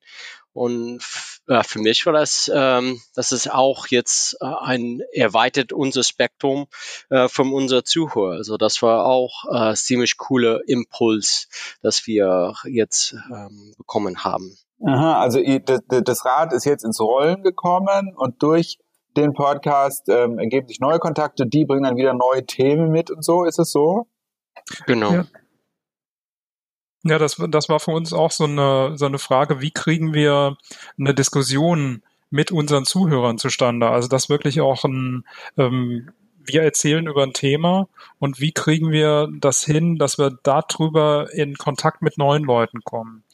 Und 0.52 1.00
äh, 1.46 1.62
für 1.62 1.78
mich 1.78 2.06
war 2.06 2.12
das, 2.12 2.50
ähm, 2.52 3.00
das 3.14 3.30
ist 3.30 3.50
auch 3.50 3.86
jetzt 3.86 4.36
äh, 4.40 4.46
ein 4.46 5.00
erweitert 5.12 5.72
unser 5.72 6.02
Spektrum 6.02 6.66
äh, 7.08 7.28
von 7.28 7.52
unserer 7.52 7.84
Zuhörer. 7.84 8.36
Also 8.36 8.56
das 8.56 8.82
war 8.82 9.06
auch 9.06 9.44
äh, 9.52 9.74
ziemlich 9.74 10.16
cooler 10.16 10.60
Impuls, 10.66 11.48
dass 11.82 12.06
wir 12.06 12.54
jetzt 12.64 13.14
ähm, 13.32 13.74
bekommen 13.78 14.24
haben. 14.24 14.58
Aha, 14.84 15.20
also 15.20 15.40
das 15.40 16.25
Rad 16.25 16.52
ist 16.52 16.64
jetzt 16.64 16.84
ins 16.84 17.00
Rollen 17.00 17.42
gekommen 17.42 18.14
und 18.16 18.42
durch 18.42 18.78
den 19.16 19.32
Podcast 19.32 20.08
ähm, 20.08 20.38
ergeben 20.38 20.68
sich 20.68 20.80
neue 20.80 20.99
Kontakte, 20.99 21.46
die 21.46 21.64
bringen 21.64 21.82
dann 21.82 21.96
wieder 21.96 22.14
neue 22.14 22.46
Themen 22.46 22.90
mit 22.90 23.10
und 23.10 23.25
so, 23.25 23.44
ist 23.44 23.58
es 23.58 23.72
so? 23.72 24.06
Genau. 24.87 25.12
Ja. 25.12 25.25
Ja, 27.02 27.18
das, 27.18 27.37
das 27.49 27.68
war 27.70 27.80
für 27.80 27.92
uns 27.92 28.12
auch 28.12 28.30
so 28.30 28.44
eine, 28.44 28.99
so 28.99 29.06
eine 29.06 29.18
Frage, 29.18 29.62
wie 29.62 29.70
kriegen 29.70 30.12
wir 30.12 30.58
eine 30.99 31.14
Diskussion 31.14 32.02
mit 32.28 32.52
unseren 32.52 32.84
Zuhörern 32.84 33.38
zustande? 33.38 33.88
Also 33.88 34.06
das 34.06 34.28
wirklich 34.28 34.60
auch 34.60 34.84
ein, 34.84 35.25
ähm, 35.56 36.10
wir 36.37 36.62
erzählen 36.62 37.06
über 37.06 37.22
ein 37.22 37.32
Thema 37.32 37.88
und 38.18 38.38
wie 38.40 38.52
kriegen 38.52 38.90
wir 38.90 39.28
das 39.40 39.64
hin, 39.64 39.96
dass 39.96 40.18
wir 40.18 40.38
darüber 40.42 41.32
in 41.32 41.56
Kontakt 41.56 42.02
mit 42.02 42.18
neuen 42.18 42.44
Leuten 42.44 42.82
kommen? 42.82 43.25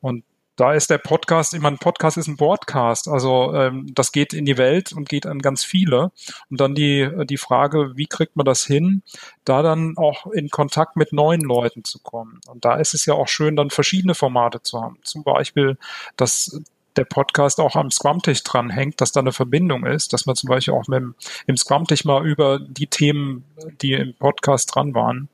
Und 0.00 0.24
da 0.56 0.72
ist 0.72 0.90
der 0.90 0.98
Podcast, 0.98 1.52
ich 1.54 1.60
meine, 1.60 1.76
Podcast 1.78 2.16
ist 2.16 2.28
ein 2.28 2.36
Broadcast, 2.36 3.08
also 3.08 3.52
ähm, 3.54 3.86
das 3.92 4.12
geht 4.12 4.32
in 4.32 4.44
die 4.44 4.56
Welt 4.56 4.92
und 4.92 5.08
geht 5.08 5.26
an 5.26 5.40
ganz 5.40 5.64
viele. 5.64 6.12
Und 6.48 6.60
dann 6.60 6.74
die, 6.74 7.08
die 7.24 7.38
Frage, 7.38 7.96
wie 7.96 8.06
kriegt 8.06 8.36
man 8.36 8.46
das 8.46 8.64
hin, 8.64 9.02
da 9.44 9.62
dann 9.62 9.96
auch 9.96 10.26
in 10.28 10.50
Kontakt 10.50 10.96
mit 10.96 11.12
neuen 11.12 11.40
Leuten 11.40 11.84
zu 11.84 11.98
kommen. 11.98 12.40
Und 12.46 12.64
da 12.64 12.76
ist 12.76 12.94
es 12.94 13.04
ja 13.06 13.14
auch 13.14 13.28
schön, 13.28 13.56
dann 13.56 13.70
verschiedene 13.70 14.14
Formate 14.14 14.62
zu 14.62 14.80
haben. 14.80 14.98
Zum 15.02 15.24
Beispiel, 15.24 15.76
dass 16.16 16.60
der 16.96 17.04
Podcast 17.04 17.58
auch 17.58 17.74
am 17.74 17.90
Scrum-Tisch 17.90 18.44
dranhängt, 18.44 19.00
dass 19.00 19.10
da 19.10 19.20
eine 19.20 19.32
Verbindung 19.32 19.84
ist, 19.84 20.12
dass 20.12 20.26
man 20.26 20.36
zum 20.36 20.48
Beispiel 20.48 20.74
auch 20.74 20.86
mit 20.86 21.00
dem, 21.00 21.14
im 21.48 21.56
Scrum-Tisch 21.56 22.04
mal 22.04 22.24
über 22.24 22.60
die 22.60 22.86
Themen, 22.86 23.44
die 23.82 23.94
im 23.94 24.14
Podcast 24.14 24.72
dran 24.72 24.94
waren, 24.94 25.28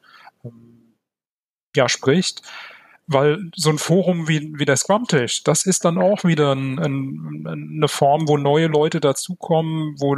ähm, 0.45 0.95
ja, 1.77 1.91
spricht 1.91 2.43
weil 3.13 3.51
so 3.57 3.71
ein 3.71 3.79
Forum 3.79 4.29
wie, 4.29 4.53
wie 4.57 4.65
der 4.65 4.77
Scrum-Tisch, 4.77 5.43
das 5.43 5.67
ist 5.67 5.85
dann 5.85 5.99
auch 5.99 6.23
wieder 6.23 6.53
ein, 6.55 6.79
ein, 6.79 7.45
eine 7.47 7.89
Form, 7.89 8.29
wo 8.29 8.37
neue 8.37 8.69
Leute 8.69 9.01
dazukommen, 9.01 9.97
wo 9.99 10.17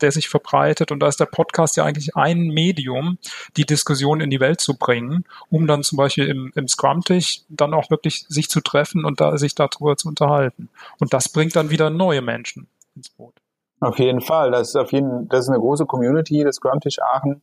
der 0.00 0.10
sich 0.10 0.28
verbreitet. 0.28 0.90
Und 0.90 1.00
da 1.00 1.06
ist 1.06 1.20
der 1.20 1.26
Podcast 1.26 1.76
ja 1.76 1.84
eigentlich 1.84 2.16
ein 2.16 2.48
Medium, 2.48 3.18
die 3.56 3.64
Diskussion 3.64 4.20
in 4.20 4.30
die 4.30 4.40
Welt 4.40 4.60
zu 4.60 4.76
bringen, 4.76 5.24
um 5.48 5.66
dann 5.66 5.84
zum 5.84 5.96
Beispiel 5.96 6.26
im, 6.26 6.52
im 6.56 6.66
Scrum-Tisch 6.66 7.42
dann 7.48 7.72
auch 7.72 7.88
wirklich 7.88 8.26
sich 8.28 8.48
zu 8.48 8.60
treffen 8.60 9.04
und 9.04 9.20
da, 9.20 9.38
sich 9.38 9.54
darüber 9.54 9.96
zu 9.96 10.08
unterhalten. 10.08 10.70
Und 10.98 11.14
das 11.14 11.28
bringt 11.28 11.54
dann 11.54 11.70
wieder 11.70 11.88
neue 11.88 12.22
Menschen 12.22 12.66
ins 12.96 13.10
Boot. 13.10 13.34
Auf 13.78 13.98
jeden 13.98 14.20
Fall. 14.20 14.50
Das 14.50 14.70
ist 14.70 14.76
auf 14.76 14.92
jeden, 14.92 15.28
das 15.28 15.44
ist 15.44 15.50
eine 15.50 15.58
große 15.58 15.86
Community, 15.86 16.42
das 16.42 16.56
Scrum-Tisch 16.56 17.00
Aachen. 17.00 17.42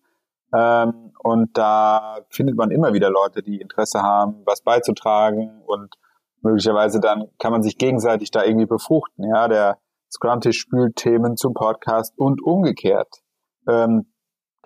Ähm, 0.54 1.12
und 1.20 1.58
da 1.58 2.20
findet 2.30 2.56
man 2.56 2.72
immer 2.72 2.94
wieder 2.94 3.10
Leute, 3.10 3.44
die 3.44 3.62
Interesse 3.62 4.02
haben, 4.02 4.42
was 4.46 4.62
beizutragen 4.62 5.62
und 5.66 5.96
möglicherweise 6.42 7.00
dann 7.00 7.28
kann 7.38 7.52
man 7.52 7.64
sich 7.64 7.78
gegenseitig 7.78 8.32
da 8.32 8.44
irgendwie 8.44 8.66
befruchten. 8.66 9.26
Ja, 9.26 9.48
der 9.48 9.78
Scrum-Tisch 10.12 10.60
spült 10.60 10.96
Themen 10.96 11.38
zum 11.38 11.54
Podcast 11.54 12.18
und 12.18 12.42
umgekehrt. 12.42 13.22
Ähm, 13.68 14.09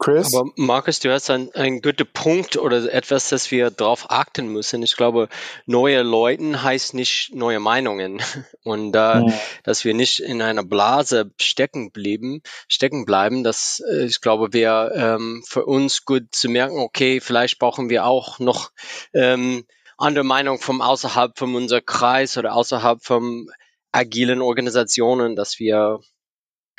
Chris? 0.04 0.36
Aber 0.36 0.52
Markus, 0.58 1.00
du 1.00 1.14
hast 1.14 1.30
einen, 1.30 1.54
einen 1.56 1.82
guten 1.82 2.06
Punkt 2.12 2.58
oder 2.58 2.94
etwas, 2.94 3.30
das 3.30 3.52
wir 3.52 3.72
darauf 3.72 4.12
achten 4.12 4.48
müssen. 4.48 4.84
Ich 4.84 4.98
glaube, 4.98 5.30
neue 5.66 6.02
Leuten 6.02 6.62
heißt 6.62 6.94
nicht 6.94 7.34
neue 7.34 7.62
Meinungen. 7.62 8.22
Und 8.64 8.96
äh, 8.96 9.00
ja. 9.00 9.26
dass 9.64 9.86
wir 9.86 9.94
nicht 9.94 10.20
in 10.20 10.42
einer 10.42 10.64
Blase 10.64 11.32
stecken 11.40 11.92
bleiben, 11.92 12.42
stecken 12.68 13.06
bleiben, 13.06 13.46
das, 13.46 13.82
äh, 13.90 14.04
ich 14.04 14.20
glaube, 14.20 14.52
wäre 14.52 14.92
ähm, 14.94 15.42
für 15.48 15.66
uns 15.66 16.04
gut 16.04 16.36
zu 16.36 16.50
merken, 16.50 16.80
okay, 16.80 17.22
vielleicht 17.22 17.58
brauchen 17.58 17.90
wir 17.90 18.06
auch 18.06 18.40
noch 18.40 18.72
ähm, 19.14 19.66
andere 19.98 20.26
Meinungen 20.26 20.60
vom 20.60 20.82
außerhalb 20.82 21.40
von 21.40 21.56
unserem 21.56 21.86
Kreis 21.86 22.38
oder 22.38 22.56
außerhalb 22.56 23.02
von 23.02 23.48
agilen 23.94 24.42
Organisationen, 24.42 25.38
dass 25.38 25.60
wir 25.60 26.00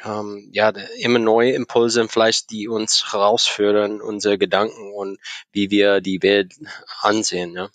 ähm, 0.04 0.48
ja, 0.52 0.72
immer 1.00 1.18
neue 1.18 1.52
Impulse 1.52 2.06
vielleicht, 2.08 2.50
die 2.50 2.68
uns 2.68 3.12
herausführen, 3.12 4.00
unsere 4.00 4.38
Gedanken 4.38 4.92
und 4.94 5.18
wie 5.52 5.70
wir 5.70 6.00
die 6.00 6.22
Welt 6.22 6.54
ansehen. 7.00 7.54
Ja. 7.54 7.68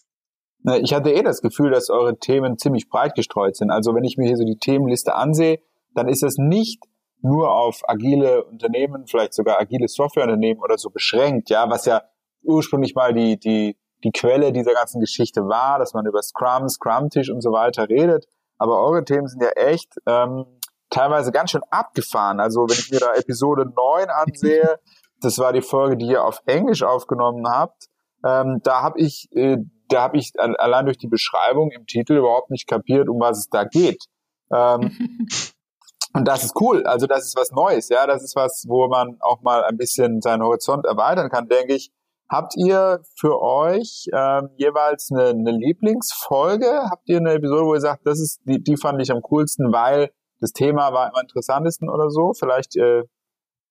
Ich 0.77 0.93
hatte 0.93 1.11
eh 1.11 1.23
das 1.23 1.41
Gefühl, 1.41 1.71
dass 1.71 1.89
eure 1.89 2.17
Themen 2.19 2.57
ziemlich 2.57 2.89
breit 2.89 3.15
gestreut 3.15 3.55
sind. 3.55 3.71
Also 3.71 3.95
wenn 3.95 4.03
ich 4.03 4.17
mir 4.17 4.27
hier 4.27 4.37
so 4.37 4.43
die 4.43 4.57
Themenliste 4.57 5.15
ansehe, 5.15 5.59
dann 5.95 6.09
ist 6.09 6.23
es 6.23 6.37
nicht 6.37 6.83
nur 7.21 7.53
auf 7.53 7.81
agile 7.87 8.43
Unternehmen, 8.45 9.05
vielleicht 9.07 9.33
sogar 9.33 9.59
agile 9.59 9.87
Softwareunternehmen 9.87 10.61
oder 10.61 10.77
so 10.77 10.89
beschränkt, 10.89 11.49
ja, 11.49 11.69
was 11.69 11.85
ja 11.85 12.03
ursprünglich 12.43 12.95
mal 12.95 13.13
die, 13.13 13.39
die, 13.39 13.77
die 14.03 14.11
Quelle 14.11 14.51
dieser 14.51 14.73
ganzen 14.73 14.99
Geschichte 15.01 15.41
war, 15.41 15.79
dass 15.79 15.93
man 15.93 16.05
über 16.05 16.21
Scrum, 16.21 16.67
Scrum-Tisch 16.69 17.29
und 17.29 17.41
so 17.41 17.51
weiter 17.51 17.89
redet. 17.89 18.25
Aber 18.57 18.81
eure 18.81 19.03
Themen 19.03 19.27
sind 19.27 19.41
ja 19.41 19.49
echt 19.51 19.95
ähm, 20.05 20.45
teilweise 20.89 21.31
ganz 21.31 21.51
schön 21.51 21.63
abgefahren. 21.69 22.39
Also 22.39 22.61
wenn 22.61 22.77
ich 22.77 22.91
mir 22.91 22.99
da 22.99 23.13
Episode 23.13 23.65
9 23.65 24.09
ansehe, 24.09 24.79
das 25.21 25.37
war 25.37 25.53
die 25.53 25.61
Folge, 25.61 25.97
die 25.97 26.07
ihr 26.07 26.23
auf 26.23 26.41
Englisch 26.45 26.83
aufgenommen 26.83 27.47
habt, 27.47 27.85
ähm, 28.25 28.59
da 28.63 28.81
habe 28.81 28.99
ich, 28.99 29.29
äh, 29.31 29.57
da 29.87 30.01
habe 30.01 30.17
ich 30.17 30.33
allein 30.37 30.85
durch 30.85 30.97
die 30.97 31.07
Beschreibung 31.07 31.71
im 31.71 31.85
Titel 31.85 32.17
überhaupt 32.17 32.51
nicht 32.51 32.67
kapiert, 32.67 33.09
um 33.09 33.19
was 33.19 33.39
es 33.39 33.49
da 33.49 33.63
geht. 33.63 34.05
Ähm, 34.51 34.91
und 36.13 36.27
das 36.27 36.43
ist 36.43 36.59
cool. 36.59 36.85
Also 36.85 37.07
das 37.07 37.25
ist 37.25 37.37
was 37.37 37.51
Neues, 37.51 37.89
ja. 37.89 38.05
Das 38.05 38.23
ist 38.23 38.35
was, 38.35 38.65
wo 38.67 38.87
man 38.87 39.17
auch 39.21 39.41
mal 39.41 39.63
ein 39.63 39.77
bisschen 39.77 40.21
seinen 40.21 40.43
Horizont 40.43 40.85
erweitern 40.85 41.29
kann, 41.29 41.47
denke 41.47 41.75
ich. 41.75 41.91
Habt 42.29 42.55
ihr 42.57 43.01
für 43.15 43.41
euch 43.41 44.05
ähm, 44.13 44.49
jeweils 44.57 45.09
eine, 45.11 45.29
eine 45.29 45.51
Lieblingsfolge? 45.51 46.83
Habt 46.91 47.09
ihr 47.09 47.17
eine 47.17 47.33
Episode, 47.33 47.65
wo 47.65 47.73
ihr 47.73 47.81
sagt, 47.81 48.05
das 48.05 48.19
ist 48.19 48.41
die, 48.45 48.61
die 48.61 48.77
fand 48.77 49.01
ich 49.01 49.11
am 49.11 49.21
coolsten, 49.21 49.73
weil 49.73 50.11
das 50.39 50.51
Thema 50.51 50.93
war 50.93 51.13
am 51.13 51.21
interessantesten 51.21 51.89
oder 51.89 52.09
so? 52.09 52.33
Vielleicht, 52.33 52.75
äh, 52.77 53.03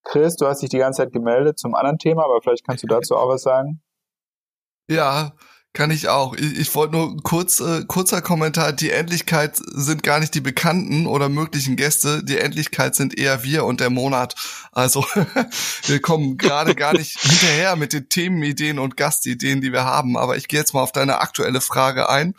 Chris, 0.04 0.36
du 0.36 0.46
hast 0.46 0.62
dich 0.62 0.70
die 0.70 0.78
ganze 0.78 1.02
Zeit 1.02 1.12
gemeldet 1.12 1.58
zum 1.58 1.74
anderen 1.74 1.98
Thema, 1.98 2.24
aber 2.24 2.40
vielleicht 2.42 2.66
kannst 2.66 2.82
du 2.82 2.86
dazu 2.86 3.16
auch 3.16 3.28
was 3.28 3.42
sagen. 3.42 3.82
Ja, 4.88 5.32
kann 5.74 5.90
ich 5.90 6.08
auch. 6.08 6.34
Ich, 6.34 6.58
ich 6.58 6.74
wollte 6.74 6.96
nur 6.96 7.16
kurz, 7.22 7.60
äh, 7.60 7.84
kurzer 7.86 8.22
Kommentar. 8.22 8.72
Die 8.72 8.90
Endlichkeit 8.90 9.56
sind 9.56 10.02
gar 10.02 10.18
nicht 10.18 10.34
die 10.34 10.40
Bekannten 10.40 11.06
oder 11.06 11.28
möglichen 11.28 11.76
Gäste. 11.76 12.24
Die 12.24 12.38
Endlichkeit 12.38 12.94
sind 12.94 13.16
eher 13.18 13.44
wir 13.44 13.64
und 13.64 13.80
der 13.80 13.90
Monat. 13.90 14.34
Also 14.72 15.04
wir 15.86 16.00
kommen 16.00 16.38
gerade 16.38 16.74
gar 16.74 16.94
nicht 16.94 17.20
hinterher 17.20 17.76
mit 17.76 17.92
den 17.92 18.08
Themenideen 18.08 18.78
und 18.78 18.96
Gastideen, 18.96 19.60
die 19.60 19.72
wir 19.72 19.84
haben. 19.84 20.16
Aber 20.16 20.36
ich 20.36 20.48
gehe 20.48 20.58
jetzt 20.58 20.74
mal 20.74 20.82
auf 20.82 20.92
deine 20.92 21.20
aktuelle 21.20 21.60
Frage 21.60 22.08
ein. 22.08 22.34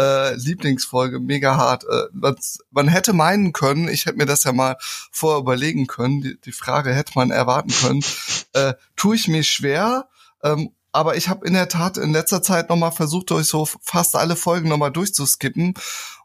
Äh, 0.00 0.34
Lieblingsfolge, 0.36 1.20
mega 1.20 1.56
hart. 1.56 1.84
Äh, 1.84 2.04
was, 2.12 2.58
man 2.70 2.88
hätte 2.88 3.12
meinen 3.12 3.52
können, 3.52 3.88
ich 3.88 4.06
hätte 4.06 4.16
mir 4.16 4.26
das 4.26 4.44
ja 4.44 4.52
mal 4.52 4.76
vorher 5.10 5.40
überlegen 5.40 5.86
können, 5.86 6.22
die, 6.22 6.40
die 6.40 6.52
Frage 6.52 6.94
hätte 6.94 7.12
man 7.16 7.30
erwarten 7.30 7.70
können, 7.70 8.02
äh, 8.54 8.74
tue 8.96 9.16
ich 9.16 9.28
mir 9.28 9.42
schwer, 9.42 10.08
ähm, 10.42 10.70
aber 10.90 11.16
ich 11.16 11.28
habe 11.28 11.46
in 11.46 11.52
der 11.52 11.68
Tat 11.68 11.98
in 11.98 12.12
letzter 12.12 12.42
Zeit 12.42 12.70
nochmal 12.70 12.92
versucht, 12.92 13.30
durch 13.30 13.46
so 13.46 13.68
fast 13.82 14.16
alle 14.16 14.36
Folgen 14.36 14.68
nochmal 14.68 14.90
durchzuskippen. 14.90 15.74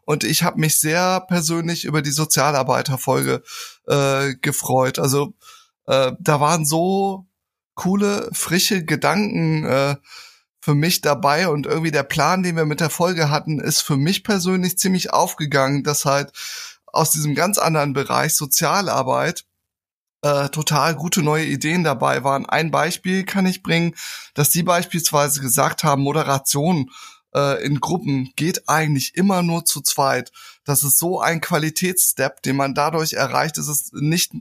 Und 0.04 0.24
ich 0.24 0.42
habe 0.42 0.58
mich 0.58 0.78
sehr 0.78 1.20
persönlich 1.20 1.84
über 1.84 2.00
die 2.00 2.10
Sozialarbeiterfolge 2.10 3.42
äh, 3.86 4.34
gefreut. 4.36 4.98
Also 4.98 5.34
äh, 5.86 6.12
da 6.18 6.40
waren 6.40 6.64
so 6.64 7.26
coole, 7.74 8.30
frische 8.32 8.84
Gedanken 8.84 9.64
äh, 9.66 9.96
für 10.66 10.74
mich 10.74 11.00
dabei 11.00 11.46
und 11.46 11.64
irgendwie 11.64 11.92
der 11.92 12.02
Plan, 12.02 12.42
den 12.42 12.56
wir 12.56 12.66
mit 12.66 12.80
der 12.80 12.90
Folge 12.90 13.30
hatten, 13.30 13.60
ist 13.60 13.82
für 13.82 13.96
mich 13.96 14.24
persönlich 14.24 14.76
ziemlich 14.76 15.12
aufgegangen, 15.12 15.84
dass 15.84 16.04
halt 16.04 16.32
aus 16.86 17.12
diesem 17.12 17.36
ganz 17.36 17.56
anderen 17.56 17.92
Bereich 17.92 18.34
Sozialarbeit 18.34 19.44
äh, 20.22 20.48
total 20.48 20.96
gute 20.96 21.22
neue 21.22 21.44
Ideen 21.44 21.84
dabei 21.84 22.24
waren. 22.24 22.46
Ein 22.46 22.72
Beispiel 22.72 23.24
kann 23.24 23.46
ich 23.46 23.62
bringen, 23.62 23.94
dass 24.34 24.50
die 24.50 24.64
beispielsweise 24.64 25.40
gesagt 25.40 25.84
haben, 25.84 26.02
Moderation 26.02 26.90
äh, 27.32 27.64
in 27.64 27.78
Gruppen 27.78 28.32
geht 28.34 28.68
eigentlich 28.68 29.14
immer 29.14 29.44
nur 29.44 29.66
zu 29.66 29.82
zweit. 29.82 30.32
Das 30.64 30.82
ist 30.82 30.98
so 30.98 31.20
ein 31.20 31.40
Qualitätsstep, 31.40 32.42
den 32.42 32.56
man 32.56 32.74
dadurch 32.74 33.12
erreicht. 33.12 33.56
Es 33.56 33.68
ist 33.68 33.94
nicht, 33.94 34.32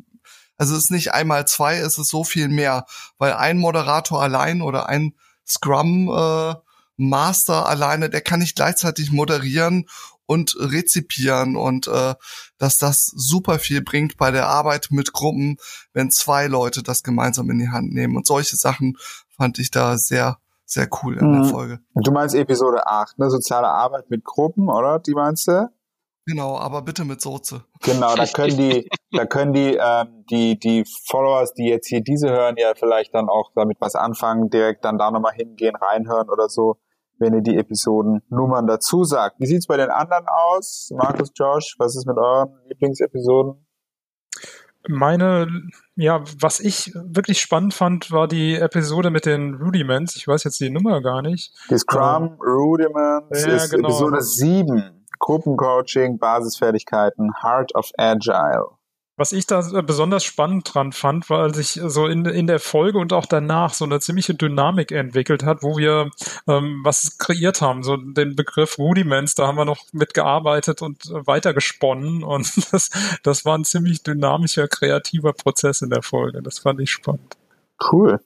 also 0.57 0.73
es 0.75 0.85
ist 0.85 0.89
nicht 0.89 1.13
einmal 1.13 1.47
zwei, 1.47 1.77
es 1.77 1.99
ist 1.99 2.09
so 2.09 2.23
viel 2.23 2.47
mehr, 2.47 2.87
weil 3.19 3.33
ein 3.33 3.59
Moderator 3.59 4.23
allein 4.23 4.63
oder 4.63 4.89
ein 4.89 5.13
Scrum 5.47 6.09
äh, 6.09 6.55
Master 6.97 7.67
alleine, 7.67 8.09
der 8.09 8.21
kann 8.21 8.39
nicht 8.39 8.55
gleichzeitig 8.55 9.11
moderieren 9.11 9.85
und 10.25 10.55
rezipieren 10.59 11.55
und 11.55 11.87
äh, 11.87 12.15
dass 12.57 12.77
das 12.77 13.05
super 13.05 13.59
viel 13.59 13.81
bringt 13.81 14.17
bei 14.17 14.31
der 14.31 14.47
Arbeit 14.47 14.87
mit 14.91 15.13
Gruppen, 15.13 15.57
wenn 15.93 16.09
zwei 16.09 16.47
Leute 16.47 16.83
das 16.83 17.03
gemeinsam 17.03 17.49
in 17.51 17.59
die 17.59 17.69
Hand 17.69 17.93
nehmen. 17.93 18.15
Und 18.15 18.25
solche 18.25 18.55
Sachen 18.55 18.97
fand 19.29 19.59
ich 19.59 19.71
da 19.71 19.97
sehr, 19.97 20.37
sehr 20.65 20.87
cool 21.03 21.17
in 21.17 21.29
mhm. 21.29 21.41
der 21.41 21.51
Folge. 21.51 21.79
Du 21.95 22.11
meinst 22.11 22.33
Episode 22.33 22.87
8, 22.87 23.19
ne? 23.19 23.29
Soziale 23.29 23.67
Arbeit 23.67 24.09
mit 24.09 24.23
Gruppen, 24.23 24.69
oder? 24.69 24.99
Die 24.99 25.13
meinst 25.13 25.47
du? 25.47 25.69
Genau, 26.27 26.57
aber 26.57 26.81
bitte 26.81 27.05
mit 27.05 27.21
Soße. 27.21 27.63
Genau, 27.81 28.15
da 28.15 28.25
können 28.25 28.57
die, 28.57 28.89
da 29.11 29.25
können 29.25 29.53
die, 29.53 29.75
ähm, 29.79 30.25
die, 30.29 30.57
die 30.57 30.83
Followers, 31.07 31.53
die 31.53 31.67
jetzt 31.67 31.87
hier 31.87 32.01
diese 32.01 32.29
hören, 32.29 32.55
ja 32.57 32.73
vielleicht 32.75 33.13
dann 33.13 33.29
auch 33.29 33.51
damit 33.55 33.77
was 33.79 33.95
anfangen, 33.95 34.49
direkt 34.49 34.83
dann 34.85 34.97
da 34.97 35.11
nochmal 35.11 35.33
hingehen, 35.33 35.75
reinhören 35.75 36.29
oder 36.29 36.49
so 36.49 36.77
wenn 37.19 37.33
ihr 37.33 37.41
die 37.41 37.57
Episodennummern 37.57 38.67
dazu 38.67 39.03
sagt. 39.03 39.39
Wie 39.39 39.45
sieht's 39.45 39.67
bei 39.67 39.77
den 39.77 39.89
anderen 39.89 40.25
aus? 40.27 40.91
Markus, 40.95 41.31
Josh, 41.35 41.75
was 41.77 41.95
ist 41.95 42.05
mit 42.05 42.17
euren 42.17 42.49
Lieblingsepisoden? 42.67 43.65
Meine, 44.87 45.47
ja, 45.95 46.23
was 46.39 46.59
ich 46.59 46.93
wirklich 46.93 47.41
spannend 47.41 47.73
fand, 47.73 48.11
war 48.11 48.27
die 48.27 48.55
Episode 48.55 49.09
mit 49.09 49.25
den 49.25 49.55
Rudiments. 49.55 50.15
Ich 50.15 50.27
weiß 50.27 50.43
jetzt 50.43 50.59
die 50.59 50.69
Nummer 50.69 51.01
gar 51.01 51.23
nicht. 51.23 51.53
Die 51.71 51.77
Scrum 51.77 52.23
ähm, 52.23 52.37
Rudiments 52.39 53.45
ja, 53.45 53.55
ist 53.55 53.71
genau. 53.71 53.87
Episode 53.87 54.21
7. 54.21 54.94
Gruppencoaching, 55.19 56.17
Basisfertigkeiten, 56.17 57.31
Heart 57.41 57.75
of 57.75 57.91
Agile. 57.97 58.69
Was 59.17 59.31
ich 59.31 59.47
da 59.47 59.61
besonders 59.81 60.25
spannend 60.25 60.73
dran 60.73 60.91
fand, 60.91 61.29
war, 61.29 61.43
als 61.43 61.55
sich 61.55 61.79
so 61.85 62.05
in, 62.05 62.25
in 62.25 62.47
der 62.47 62.59
Folge 62.59 62.97
und 62.97 63.13
auch 63.13 63.25
danach 63.25 63.73
so 63.73 63.85
eine 63.85 64.01
ziemliche 64.01 64.33
Dynamik 64.33 64.91
entwickelt 64.91 65.45
hat, 65.45 65.63
wo 65.63 65.77
wir 65.77 66.11
ähm, 66.49 66.81
was 66.83 67.17
kreiert 67.17 67.61
haben. 67.61 67.83
So 67.83 67.95
den 67.95 68.35
Begriff 68.35 68.77
Rudiments, 68.77 69.33
da 69.33 69.47
haben 69.47 69.57
wir 69.57 69.63
noch 69.63 69.85
mitgearbeitet 69.93 70.81
und 70.81 71.09
weitergesponnen 71.11 72.23
und 72.23 72.57
das, 72.73 72.89
das 73.23 73.45
war 73.45 73.57
ein 73.57 73.63
ziemlich 73.63 74.03
dynamischer, 74.03 74.67
kreativer 74.67 75.31
Prozess 75.31 75.81
in 75.81 75.91
der 75.91 76.01
Folge. 76.01 76.41
Das 76.41 76.59
fand 76.59 76.81
ich 76.81 76.91
spannend. 76.91 77.37
Cool. 77.91 78.19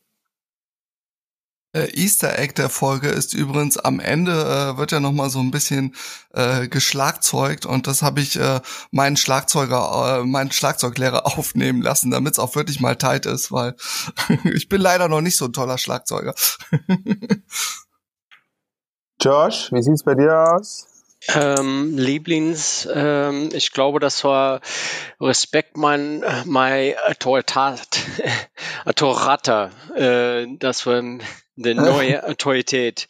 Äh, 1.72 1.90
Easter 1.94 2.40
Egg 2.40 2.54
der 2.56 2.70
Folge 2.70 3.10
ist 3.10 3.36
übrigens 3.36 3.78
am 3.78 4.00
Ende 4.00 4.32
äh, 4.32 4.78
wird 4.78 4.92
ja 4.92 5.00
noch 5.00 5.12
mal 5.12 5.30
so 5.30 5.40
ein 5.40 5.52
bisschen 5.52 5.94
äh, 6.34 6.68
geschlagzeugt 6.68 7.68
und 7.68 7.86
das 7.86 8.02
habe 8.02 8.22
ich 8.22 8.40
äh, 8.40 8.60
meinen 8.90 9.18
Schlagzeuger, 9.18 10.22
äh, 10.22 10.24
meinen 10.26 10.52
Schlagzeuglehrer 10.52 11.26
aufnehmen 11.38 11.84
lassen, 11.84 12.10
damit 12.10 12.34
es 12.34 12.40
auch 12.40 12.56
wirklich 12.56 12.80
mal 12.80 12.96
tight 12.96 13.28
ist, 13.28 13.52
weil 13.52 13.76
ich 14.46 14.68
bin 14.68 14.82
leider 14.82 15.08
noch 15.10 15.22
nicht 15.22 15.38
so 15.38 15.46
ein 15.46 15.54
toller 15.54 15.78
Schlagzeuger. 15.78 16.34
Josh, 19.22 19.72
wie 19.72 19.84
sieht's 19.84 20.04
bei 20.04 20.16
dir 20.16 20.54
aus? 20.56 20.88
Ähm, 21.28 21.98
Lieblings, 21.98 22.88
ähm, 22.92 23.50
ich 23.52 23.74
glaube, 23.74 24.00
das 24.00 24.24
war 24.24 24.62
Respekt 25.20 25.76
mein, 25.78 26.24
mein 26.46 26.96
Autorität, 27.06 28.00
Autorata, 28.86 29.70
äh, 29.96 30.48
das 30.58 30.86
war 30.86 31.04
die 31.64 31.74
neue 31.76 32.28
Autorität. 32.28 33.08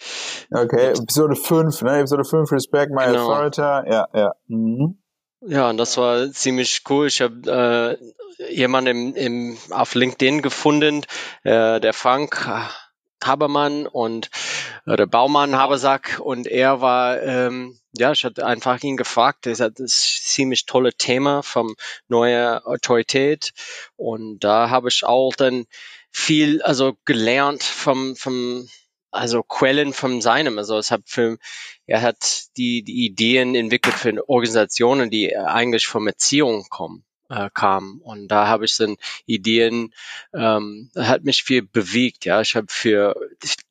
Okay, 0.51 0.93
Episode 0.93 1.35
5, 1.35 1.81
ne? 1.83 1.99
Episode 1.99 2.23
5, 2.25 2.51
Respect 2.51 2.91
My 2.91 3.05
genau. 3.05 3.31
Authority. 3.31 3.62
Ja, 3.62 4.07
ja. 4.13 4.31
Mhm. 4.47 4.97
Ja, 5.41 5.69
und 5.69 5.77
das 5.77 5.97
war 5.97 6.29
ziemlich 6.31 6.83
cool. 6.89 7.07
Ich 7.07 7.21
habe 7.21 7.97
äh, 8.39 8.53
jemanden 8.53 9.15
im, 9.15 9.15
im, 9.15 9.57
auf 9.71 9.95
LinkedIn 9.95 10.41
gefunden, 10.41 11.05
äh, 11.43 11.79
der 11.79 11.93
Frank 11.93 12.49
Habermann 13.23 13.88
und 13.88 14.29
äh, 14.85 14.95
der 14.95 15.05
Baumann 15.05 15.55
Habersack 15.55 16.19
und 16.21 16.47
er 16.47 16.81
war, 16.81 17.21
ähm, 17.21 17.79
ja, 17.93 18.12
ich 18.12 18.23
hatte 18.23 18.45
einfach 18.45 18.81
ihn 18.83 18.97
gefragt, 18.97 19.47
er 19.47 19.57
hat 19.57 19.79
das 19.79 20.21
ziemlich 20.23 20.65
tolle 20.65 20.93
Thema 20.93 21.41
vom 21.41 21.75
neue 22.07 22.65
Autorität 22.65 23.51
und 23.95 24.39
da 24.43 24.69
habe 24.69 24.89
ich 24.89 25.03
auch 25.05 25.35
dann 25.35 25.65
viel, 26.12 26.62
also 26.62 26.98
gelernt 27.06 27.63
vom, 27.63 28.15
vom, 28.15 28.67
also 29.12 29.43
Quellen 29.43 29.93
von 29.93 30.22
seinem. 30.22 30.58
Also 30.58 30.78
es 30.78 30.91
hat 30.91 31.04
für, 31.06 31.38
er 31.86 32.02
hat 32.02 32.56
die, 32.58 32.84
die 32.84 33.06
Ideen 33.06 33.56
entwickelt 33.56 33.95
für 33.95 34.30
Organisationen, 34.30 35.10
die 35.10 35.36
eigentlich 35.36 35.88
von 35.88 36.08
Erziehung 36.08 36.65
kommen 36.69 37.04
äh, 37.30 37.50
kam. 37.54 38.02
Und 38.02 38.28
da 38.28 38.48
habe 38.48 38.65
ich 38.65 38.76
dann 38.78 38.98
Ideen, 39.26 39.93
ähm, 40.34 40.91
hat 40.95 41.24
mich 41.24 41.43
viel 41.43 41.62
bewegt. 41.62 42.26
Ja, 42.26 42.41
ich 42.41 42.56
habe 42.56 42.67
für 42.69 43.15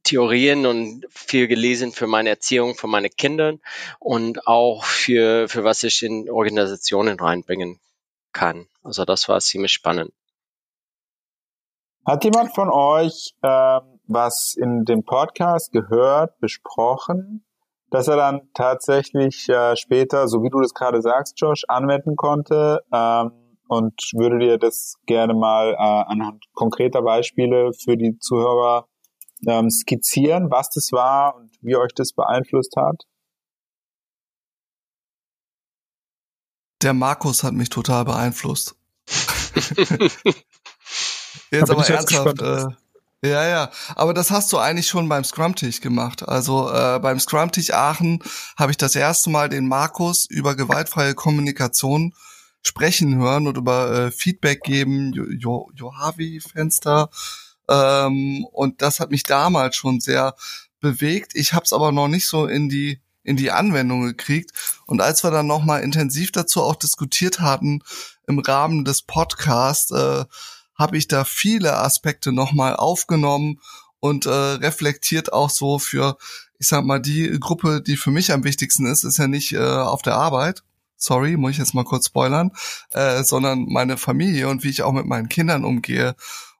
Theorien 0.05 0.65
und 0.67 1.07
viel 1.11 1.49
gelesen 1.49 1.93
für 1.93 2.07
meine 2.07 2.31
Erziehung, 2.31 2.77
für 2.77 2.87
meine 2.87 3.11
Kinder 3.11 3.59
und 3.99 4.47
auch 4.47 4.85
für 4.85 5.49
für 5.49 5.65
was 5.65 5.83
ich 5.83 6.03
in 6.03 6.31
Organisationen 6.31 7.19
reinbringen 7.19 7.79
kann. 8.33 8.69
Also 8.83 9.05
das 9.05 9.29
war 9.29 9.41
ziemlich 9.41 9.73
spannend. 9.73 10.13
Hat 12.09 12.25
jemand 12.25 12.55
von 12.55 12.71
euch 12.71 13.35
ähm, 13.43 14.01
was 14.07 14.55
in 14.57 14.87
dem 14.87 15.05
Podcast 15.05 15.73
gehört, 15.73 16.41
besprochen, 16.41 17.45
dass 17.91 18.09
er 18.09 18.17
dann 18.17 18.49
tatsächlich 18.55 19.47
äh, 19.51 19.77
später, 19.77 20.27
so 20.27 20.43
wie 20.43 20.49
du 20.49 20.59
das 20.63 20.73
gerade 20.73 21.03
sagst, 21.03 21.39
Josh, 21.39 21.65
anwenden 21.69 22.17
konnte? 22.17 22.81
Ähm, 22.91 23.33
und 23.69 23.93
würde 24.15 24.39
dir 24.39 24.57
das 24.57 24.95
gerne 25.05 25.35
mal 25.35 25.75
äh, 25.75 25.77
anhand 25.77 26.47
konkreter 26.55 27.03
Beispiele 27.03 27.73
für 27.75 27.99
die 27.99 28.19
Zuhörer 28.19 28.87
ähm, 29.47 29.69
skizzieren, 29.69 30.51
was 30.51 30.71
das 30.71 30.91
war 30.93 31.37
und 31.37 31.51
wie 31.61 31.77
euch 31.77 31.93
das 31.95 32.15
beeinflusst 32.15 32.75
hat? 32.79 33.03
Der 36.83 36.95
Markus 36.95 37.45
hat 37.45 37.53
mich 37.53 37.69
total 37.69 38.07
beeinflusst. 38.07 38.77
Jetzt 41.51 41.71
aber 41.71 41.89
ernsthaft. 41.89 42.43
Äh, 42.43 42.67
Ja, 43.21 43.49
ja, 43.49 43.71
aber 43.97 44.15
das 44.15 44.31
hast 44.31 44.53
du 44.53 44.59
eigentlich 44.59 44.87
schon 44.87 45.09
beim 45.09 45.25
Scrum-Tisch 45.25 45.81
gemacht. 45.81 46.29
Also 46.29 46.71
äh, 46.71 47.01
beim 47.01 47.19
Scrum-Tisch 47.19 47.73
Aachen 47.73 48.23
habe 48.57 48.71
ich 48.71 48.77
das 48.77 48.95
erste 48.95 49.29
Mal 49.31 49.49
den 49.49 49.67
Markus 49.67 50.25
über 50.27 50.55
gewaltfreie 50.55 51.15
Kommunikation 51.15 52.15
sprechen 52.63 53.17
hören 53.17 53.49
und 53.49 53.57
über 53.57 53.91
äh, 53.93 54.11
Feedback 54.13 54.63
geben, 54.63 55.13
jo 55.41 55.69
Johavi-Fenster. 55.75 57.11
Ähm, 57.69 58.47
und 58.53 58.83
das 58.83 59.01
hat 59.01 59.11
mich 59.11 59.25
damals 59.25 59.75
schon 59.75 59.99
sehr 59.99 60.35
bewegt. 60.81 61.33
Ich 61.35 61.55
habe 61.55 61.65
es 61.65 61.73
aber 61.73 61.91
noch 61.91 62.09
nicht 62.09 62.29
so 62.29 62.47
in 62.47 62.69
die 62.69 63.01
in 63.25 63.37
die 63.37 63.51
Anwendung 63.51 64.03
gekriegt. 64.03 64.53
Und 64.87 65.03
als 65.03 65.23
wir 65.23 65.31
dann 65.31 65.47
nochmal 65.47 65.83
intensiv 65.83 66.33
dazu 66.33 66.63
auch 66.63 66.77
diskutiert 66.77 67.41
hatten 67.41 67.83
im 68.27 68.39
Rahmen 68.39 68.85
des 68.85 69.03
Podcasts, 69.03 69.91
äh, 69.91 70.25
habe 70.79 70.97
ich 70.97 71.09
da 71.09 71.25
viele 71.25 71.77
Aspekte 71.77 72.33
nochmal 72.33 72.77
aufgenommen 72.77 73.61
und 74.01 74.27
äh, 74.27 74.31
reflektiert 74.31 75.33
auch 75.33 75.51
so 75.51 75.79
für, 75.79 76.17
ich 76.59 76.69
sag 76.69 76.85
mal, 76.85 77.01
die 77.01 77.37
Gruppe, 77.41 77.83
die 77.83 77.97
für 77.97 78.11
mich 78.11 78.33
am 78.33 78.45
wichtigsten 78.45 78.87
ist, 78.87 79.05
ist 79.05 79.19
ja 79.19 79.27
nicht 79.27 79.53
äh, 79.53 79.59
auf 79.59 80.03
der 80.03 80.15
Arbeit. 80.15 80.63
Sorry, 80.97 81.37
muss 81.37 81.53
ich 81.53 81.59
jetzt 81.59 81.75
mal 81.75 81.85
kurz 81.85 82.07
spoilern, 82.07 82.53
äh, 82.93 83.23
sondern 83.23 83.67
meine 83.69 83.97
Familie 83.97 84.49
und 84.49 84.65
wie 84.65 84.71
ich 84.71 84.83
auch 84.83 84.93
mit 84.93 85.07
meinen 85.07 85.29
Kindern 85.29 85.65
umgehe. 85.65 86.17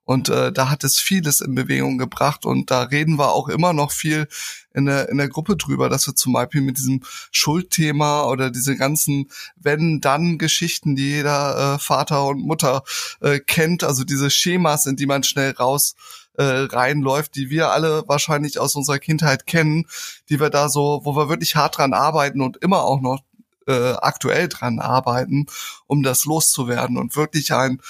Und 0.09 0.31
äh, 0.31 0.53
da 0.53 0.71
hat 0.71 0.85
es 0.85 0.99
vieles 0.99 1.43
in 1.43 1.55
Bewegung 1.55 1.99
gebracht 1.99 2.47
und 2.47 2.71
da 2.71 2.85
reden 2.85 3.19
wir 3.19 3.35
auch 3.35 3.47
immer 3.51 3.75
noch 3.75 3.93
viel 3.93 4.27
in 4.73 4.87
der, 4.87 5.11
in 5.11 5.19
der 5.19 5.29
Gruppe 5.29 5.55
drüber, 5.55 5.91
dass 5.91 6.07
wir 6.07 6.15
zum 6.15 6.33
Beispiel 6.33 6.63
mit 6.63 6.79
diesem 6.79 7.03
Schuldthema 7.31 8.25
oder 8.25 8.51
diese 8.51 8.75
ganzen 8.75 9.29
Wenn-Dann-Geschichten, 9.57 10.97
die 10.97 11.11
jeder 11.11 11.75
äh, 11.75 11.79
Vater 11.79 12.25
und 12.25 12.41
Mutter 12.41 12.85
äh, 13.21 13.39
kennt, 13.39 13.85
also 13.85 14.03
diese 14.03 14.31
Schemas, 14.31 14.87
in 14.87 14.97
die 14.97 15.05
man 15.05 15.25
schnell 15.25 15.51
raus 15.51 15.95
äh, 16.39 16.43
reinläuft, 16.43 17.37
die 17.37 17.51
wir 17.51 17.71
alle 17.71 18.03
wahrscheinlich 18.07 18.59
aus 18.59 18.77
unserer 18.77 19.01
Kindheit 19.01 19.47
kennen, 19.47 19.85
die 20.31 20.41
wir 20.41 20.49
da 20.49 20.71
so, 20.71 21.03
wo 21.05 21.17
wir 21.17 21.29
wirklich 21.29 21.55
hart 21.55 21.77
dran 21.77 21.93
arbeiten 21.93 22.41
und 22.41 22.57
immer 22.57 22.83
auch 22.83 23.03
noch 23.03 23.21
äh, 23.67 23.93
aktuell 24.01 24.49
dran 24.49 24.79
arbeiten, 24.79 25.45
um 25.87 26.03
das 26.03 26.25
loszuwerden 26.25 26.97
und 26.97 27.15
wirklich 27.15 27.53
ein 27.53 27.83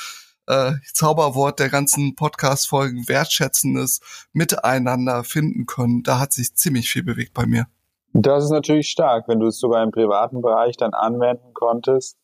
äh, 0.49 0.73
Zauberwort 0.93 1.61
der 1.61 1.69
ganzen 1.69 2.17
Podcast-Folgen 2.17 3.07
wertschätzendes 3.07 4.01
Miteinander 4.33 5.23
finden 5.23 5.67
können. 5.67 6.03
Da 6.03 6.19
hat 6.19 6.33
sich 6.33 6.55
ziemlich 6.55 6.89
viel 6.89 7.05
bewegt 7.05 7.35
bei 7.35 7.47
mir. 7.47 7.67
Das 8.15 8.45
ist 8.45 8.51
natürlich 8.51 8.89
stark, 8.89 9.29
wenn 9.29 9.39
du 9.39 9.47
es 9.47 9.61
sogar 9.61 9.83
im 9.85 9.91
privaten 9.91 10.41
Bereich 10.41 10.77
dann 10.77 10.95
anwenden 10.95 11.53
konntest. 11.53 12.17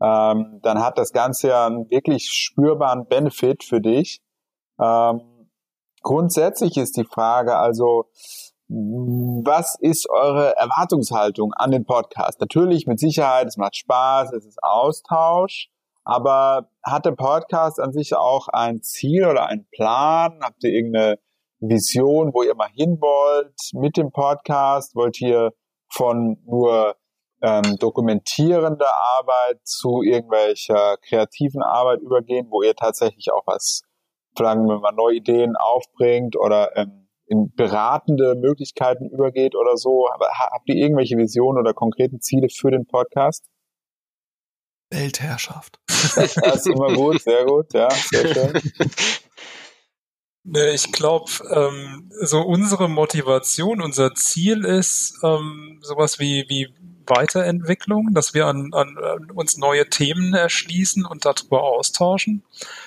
Ähm, 0.00 0.60
dann 0.62 0.82
hat 0.82 0.98
das 0.98 1.12
Ganze 1.12 1.48
ja 1.48 1.66
einen 1.66 1.88
wirklich 1.90 2.30
spürbaren 2.30 3.06
Benefit 3.06 3.62
für 3.62 3.80
dich. 3.80 4.20
Ähm, 4.80 5.20
grundsätzlich 6.02 6.76
ist 6.76 6.96
die 6.96 7.04
Frage 7.04 7.56
also, 7.56 8.06
was 8.68 9.76
ist 9.80 10.10
eure 10.10 10.54
Erwartungshaltung 10.56 11.54
an 11.54 11.70
den 11.70 11.86
Podcast? 11.86 12.40
Natürlich 12.40 12.86
mit 12.86 12.98
Sicherheit, 12.98 13.46
es 13.46 13.56
macht 13.56 13.76
Spaß, 13.76 14.32
es 14.32 14.44
ist 14.44 14.62
Austausch. 14.62 15.70
Aber 16.08 16.70
hat 16.82 17.04
der 17.04 17.12
Podcast 17.12 17.78
an 17.78 17.92
sich 17.92 18.16
auch 18.16 18.48
ein 18.48 18.80
Ziel 18.80 19.26
oder 19.26 19.44
einen 19.44 19.68
Plan? 19.70 20.40
Habt 20.42 20.64
ihr 20.64 20.70
irgendeine 20.70 21.18
Vision, 21.60 22.32
wo 22.32 22.42
ihr 22.42 22.54
mal 22.54 22.70
hin 22.74 22.96
wollt 22.98 23.52
mit 23.74 23.98
dem 23.98 24.10
Podcast? 24.10 24.94
Wollt 24.94 25.20
ihr 25.20 25.52
von 25.92 26.38
nur 26.46 26.96
ähm, 27.42 27.76
dokumentierender 27.78 28.90
Arbeit 29.18 29.60
zu 29.64 30.00
irgendwelcher 30.02 30.96
kreativen 31.06 31.62
Arbeit 31.62 32.00
übergehen, 32.00 32.46
wo 32.48 32.62
ihr 32.62 32.74
tatsächlich 32.74 33.30
auch 33.30 33.42
was, 33.44 33.82
sagen 34.34 34.66
wir 34.66 34.78
mal, 34.78 34.92
neue 34.92 35.16
Ideen 35.16 35.56
aufbringt 35.56 36.36
oder 36.36 36.74
ähm, 36.78 37.10
in 37.26 37.52
beratende 37.54 38.34
Möglichkeiten 38.34 39.10
übergeht 39.10 39.54
oder 39.54 39.76
so? 39.76 40.08
Habt 40.08 40.70
ihr 40.70 40.76
irgendwelche 40.76 41.18
Visionen 41.18 41.60
oder 41.60 41.74
konkreten 41.74 42.22
Ziele 42.22 42.48
für 42.48 42.70
den 42.70 42.86
Podcast? 42.86 43.44
Weltherrschaft. 44.90 45.78
das 45.86 46.16
ist 46.16 46.66
immer 46.66 46.92
gut, 46.94 47.22
sehr 47.22 47.44
gut, 47.44 47.72
ja, 47.74 47.90
sehr 47.90 48.34
schön. 48.34 48.72
Ich 50.74 50.92
glaube, 50.92 51.30
ähm, 51.50 52.10
so 52.22 52.40
unsere 52.40 52.88
Motivation, 52.88 53.82
unser 53.82 54.14
Ziel 54.14 54.64
ist 54.64 55.18
ähm, 55.22 55.78
sowas 55.82 56.18
wie, 56.18 56.46
wie 56.48 56.74
Weiterentwicklung, 57.06 58.14
dass 58.14 58.34
wir 58.34 58.46
an, 58.46 58.70
an, 58.72 58.96
an 58.98 59.30
uns 59.30 59.58
neue 59.58 59.88
Themen 59.88 60.34
erschließen 60.34 61.04
und 61.04 61.24
darüber 61.24 61.64
austauschen. 61.64 62.44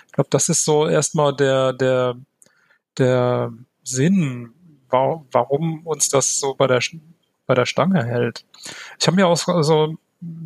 Ich 0.07 0.13
glaube, 0.13 0.29
das 0.31 0.49
ist 0.49 0.65
so 0.65 0.87
erstmal 0.87 1.35
der, 1.35 1.73
der, 1.73 2.15
der 2.97 3.53
Sinn, 3.83 4.53
warum 4.89 5.85
uns 5.85 6.09
das 6.09 6.39
so 6.39 6.55
bei 6.55 6.67
der, 6.67 6.81
bei 7.45 7.53
der 7.53 7.65
Stange 7.65 8.03
hält. 8.03 8.45
Ich 8.99 9.07
habe 9.07 9.15
mir 9.15 9.27
auch 9.27 9.37
so 9.37 9.97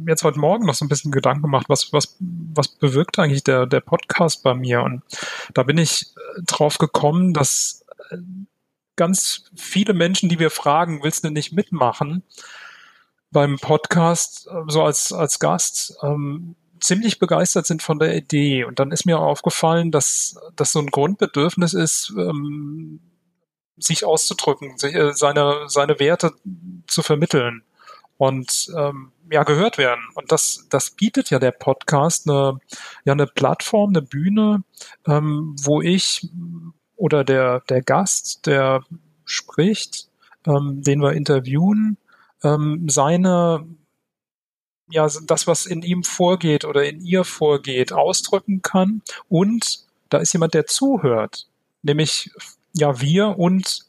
jetzt 0.07 0.23
heute 0.23 0.39
Morgen 0.39 0.65
noch 0.65 0.73
so 0.73 0.85
ein 0.85 0.89
bisschen 0.89 1.11
Gedanken 1.11 1.43
gemacht, 1.43 1.65
was, 1.67 1.91
was, 1.91 2.15
was 2.19 2.67
bewirkt 2.67 3.19
eigentlich 3.19 3.43
der, 3.43 3.65
der 3.65 3.81
Podcast 3.81 4.43
bei 4.43 4.53
mir? 4.53 4.83
Und 4.83 5.03
da 5.53 5.63
bin 5.63 5.77
ich 5.77 6.13
äh, 6.38 6.41
drauf 6.45 6.77
gekommen, 6.77 7.33
dass 7.33 7.85
äh, 8.09 8.17
ganz 8.95 9.51
viele 9.55 9.93
Menschen, 9.93 10.29
die 10.29 10.39
wir 10.39 10.49
fragen, 10.49 11.03
willst 11.03 11.23
du 11.23 11.29
nicht 11.29 11.51
mitmachen? 11.51 12.23
Beim 13.31 13.57
Podcast, 13.57 14.47
äh, 14.47 14.63
so 14.67 14.83
als, 14.83 15.11
als 15.11 15.39
Gast, 15.39 15.97
ähm, 16.01 16.55
ziemlich 16.79 17.19
begeistert 17.19 17.65
sind 17.65 17.81
von 17.81 17.99
der 17.99 18.15
Idee. 18.15 18.63
Und 18.63 18.79
dann 18.79 18.91
ist 18.91 19.05
mir 19.05 19.19
aufgefallen, 19.19 19.91
dass 19.91 20.38
das 20.55 20.71
so 20.71 20.79
ein 20.79 20.88
Grundbedürfnis 20.88 21.73
ist, 21.73 22.13
ähm, 22.17 23.01
sich 23.77 24.05
auszudrücken, 24.05 24.77
sich, 24.77 24.95
äh, 24.95 25.11
seine, 25.13 25.65
seine 25.67 25.99
Werte 25.99 26.33
zu 26.88 27.01
vermitteln 27.01 27.63
und 28.17 28.71
ähm, 28.78 29.12
ja 29.30 29.43
gehört 29.43 29.78
werden. 29.78 30.01
Und 30.13 30.32
das, 30.32 30.65
das 30.69 30.91
bietet 30.91 31.30
ja 31.30 31.39
der 31.39 31.51
Podcast 31.51 32.30
eine, 32.30 32.60
ja 33.04 33.13
eine 33.13 33.28
Plattform, 33.28 33.89
eine 33.89 34.01
Bühne, 34.01 34.63
ähm, 35.08 35.56
wo 35.62 35.82
ich 35.82 36.30
oder 36.95 37.23
der 37.23 37.62
der 37.69 37.82
Gast, 37.82 38.45
der 38.45 38.84
spricht, 39.25 40.10
ähm, 40.45 40.82
den 40.82 41.01
wir 41.01 41.13
interviewen, 41.13 41.97
ähm, 42.43 42.88
seine 42.89 43.65
ja 44.89 45.08
das, 45.25 45.47
was 45.47 45.65
in 45.65 45.82
ihm 45.82 46.04
vorgeht 46.04 46.65
oder 46.65 46.86
in 46.86 47.01
ihr 47.01 47.23
vorgeht, 47.23 47.91
ausdrücken 47.91 48.62
kann. 48.62 49.01
Und 49.30 49.86
da 50.10 50.19
ist 50.19 50.34
jemand, 50.34 50.54
der 50.54 50.67
zuhört, 50.67 51.47
nämlich 51.82 52.30
ja 52.73 53.01
wir 53.01 53.39
und 53.39 53.85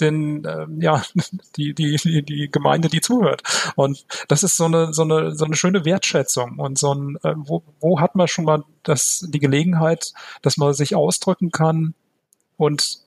den, 0.00 0.44
äh, 0.44 0.66
ja, 0.80 1.02
die, 1.56 1.74
die, 1.74 1.96
die, 1.96 2.22
die 2.22 2.50
Gemeinde, 2.50 2.88
die 2.88 3.00
zuhört. 3.00 3.42
Und 3.76 4.04
das 4.28 4.42
ist 4.42 4.56
so 4.56 4.64
eine, 4.64 4.92
so 4.92 5.02
eine, 5.02 5.34
so 5.34 5.44
eine 5.44 5.56
schöne 5.56 5.84
Wertschätzung 5.84 6.58
und 6.58 6.78
so 6.78 6.94
ein, 6.94 7.16
äh, 7.22 7.34
wo, 7.36 7.62
wo 7.80 8.00
hat 8.00 8.14
man 8.14 8.28
schon 8.28 8.44
mal 8.44 8.64
das, 8.82 9.26
die 9.28 9.40
Gelegenheit, 9.40 10.12
dass 10.42 10.56
man 10.56 10.74
sich 10.74 10.94
ausdrücken 10.94 11.50
kann 11.50 11.94
und 12.56 13.00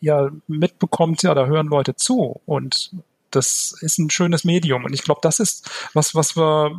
ja, 0.00 0.30
mitbekommt, 0.46 1.22
ja, 1.22 1.34
da 1.34 1.46
hören 1.46 1.68
Leute 1.68 1.96
zu 1.96 2.40
und 2.44 2.92
das 3.30 3.76
ist 3.80 3.98
ein 3.98 4.10
schönes 4.10 4.44
Medium 4.44 4.84
und 4.84 4.92
ich 4.92 5.02
glaube, 5.02 5.20
das 5.22 5.40
ist 5.40 5.70
was, 5.94 6.14
was 6.14 6.36
wir, 6.36 6.70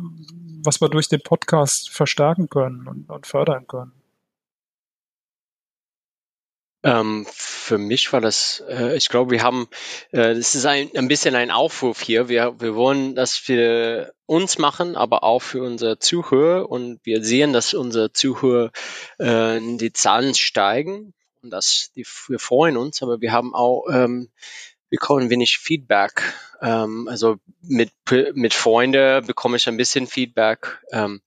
was 0.64 0.80
wir 0.80 0.88
durch 0.88 1.08
den 1.08 1.20
Podcast 1.20 1.90
verstärken 1.90 2.48
können 2.48 2.86
und, 2.86 3.10
und 3.10 3.26
fördern 3.26 3.66
können. 3.66 3.92
Ähm, 6.84 7.26
für 7.30 7.76
mich 7.76 8.12
war 8.12 8.20
das, 8.20 8.62
äh, 8.68 8.96
ich 8.96 9.08
glaube, 9.08 9.32
wir 9.32 9.42
haben, 9.42 9.68
äh, 10.12 10.34
das 10.34 10.54
ist 10.54 10.64
ein, 10.64 10.90
ein 10.96 11.08
bisschen 11.08 11.34
ein 11.34 11.50
Aufruf 11.50 12.00
hier. 12.00 12.28
Wir, 12.28 12.60
wir 12.60 12.76
wollen 12.76 13.16
das 13.16 13.36
für 13.36 14.14
uns 14.26 14.58
machen, 14.58 14.94
aber 14.94 15.24
auch 15.24 15.40
für 15.40 15.62
unsere 15.62 15.98
Zuhörer 15.98 16.70
und 16.70 17.00
wir 17.02 17.24
sehen, 17.24 17.52
dass 17.52 17.74
unsere 17.74 18.12
Zuhörer 18.12 18.70
äh, 19.18 19.58
die 19.60 19.92
Zahlen 19.92 20.34
steigen 20.34 21.14
und 21.42 21.50
das, 21.50 21.90
die, 21.96 22.06
wir 22.28 22.38
freuen 22.38 22.76
uns, 22.76 23.02
aber 23.02 23.20
wir 23.20 23.32
haben 23.32 23.54
auch, 23.54 23.86
ähm, 23.90 24.30
wir 24.88 24.98
bekommen 24.98 25.30
wenig 25.30 25.58
Feedback. 25.58 26.22
Ähm, 26.60 27.08
also 27.08 27.36
mit, 27.62 27.90
mit 28.34 28.54
Freunden 28.54 29.26
bekomme 29.26 29.56
ich 29.56 29.68
ein 29.68 29.76
bisschen 29.76 30.06
Feedback. 30.06 30.80
Ähm, 30.92 31.20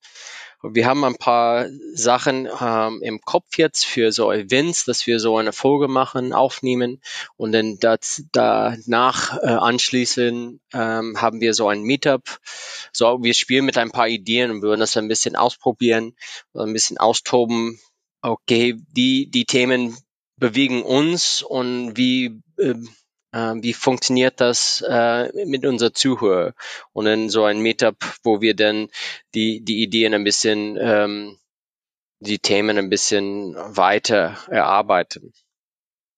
wir 0.63 0.85
haben 0.85 1.03
ein 1.03 1.15
paar 1.15 1.67
Sachen 1.93 2.47
ähm, 2.59 2.99
im 3.01 3.21
Kopf 3.21 3.57
jetzt 3.57 3.85
für 3.85 4.11
so 4.11 4.31
Events, 4.31 4.85
dass 4.85 5.07
wir 5.07 5.19
so 5.19 5.37
eine 5.37 5.53
Folge 5.53 5.87
machen, 5.87 6.33
aufnehmen 6.33 7.01
und 7.37 7.51
dann 7.51 7.79
das, 7.79 8.23
danach 8.31 9.37
äh, 9.37 9.47
anschließend 9.47 10.61
ähm, 10.73 11.21
haben 11.21 11.41
wir 11.41 11.53
so 11.53 11.67
ein 11.67 11.81
Meetup. 11.81 12.39
So, 12.93 13.23
wir 13.23 13.33
spielen 13.33 13.65
mit 13.65 13.77
ein 13.77 13.91
paar 13.91 14.07
Ideen 14.07 14.51
und 14.51 14.61
würden 14.61 14.79
das 14.79 14.97
ein 14.97 15.07
bisschen 15.07 15.35
ausprobieren, 15.35 16.15
ein 16.53 16.73
bisschen 16.73 16.97
austoben. 16.97 17.79
Okay, 18.21 18.75
die, 18.91 19.29
die 19.31 19.45
Themen 19.45 19.97
bewegen 20.37 20.83
uns 20.83 21.41
und 21.41 21.97
wie 21.97 22.41
äh, 22.57 22.75
wie 23.33 23.73
funktioniert 23.73 24.41
das 24.41 24.83
äh, 24.87 25.45
mit 25.45 25.65
unserer 25.65 25.93
Zuhörer 25.93 26.53
und 26.93 27.05
dann 27.05 27.29
so 27.29 27.45
ein 27.45 27.59
Meetup, 27.59 27.97
wo 28.23 28.41
wir 28.41 28.55
dann 28.55 28.89
die, 29.35 29.61
die 29.63 29.83
Ideen 29.83 30.13
ein 30.13 30.23
bisschen, 30.23 30.77
ähm, 30.79 31.39
die 32.19 32.39
Themen 32.39 32.77
ein 32.77 32.89
bisschen 32.89 33.55
weiter 33.55 34.37
erarbeiten. 34.49 35.33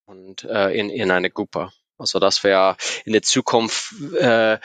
und 0.05 0.43
äh, 0.43 0.71
in, 0.71 0.89
in 0.89 1.11
eine 1.11 1.29
Gruppe. 1.29 1.71
Also 1.97 2.19
das 2.19 2.43
wäre 2.43 2.75
in 3.05 3.13
der 3.13 3.21
Zukunft, 3.21 3.93
äh, 4.19 4.59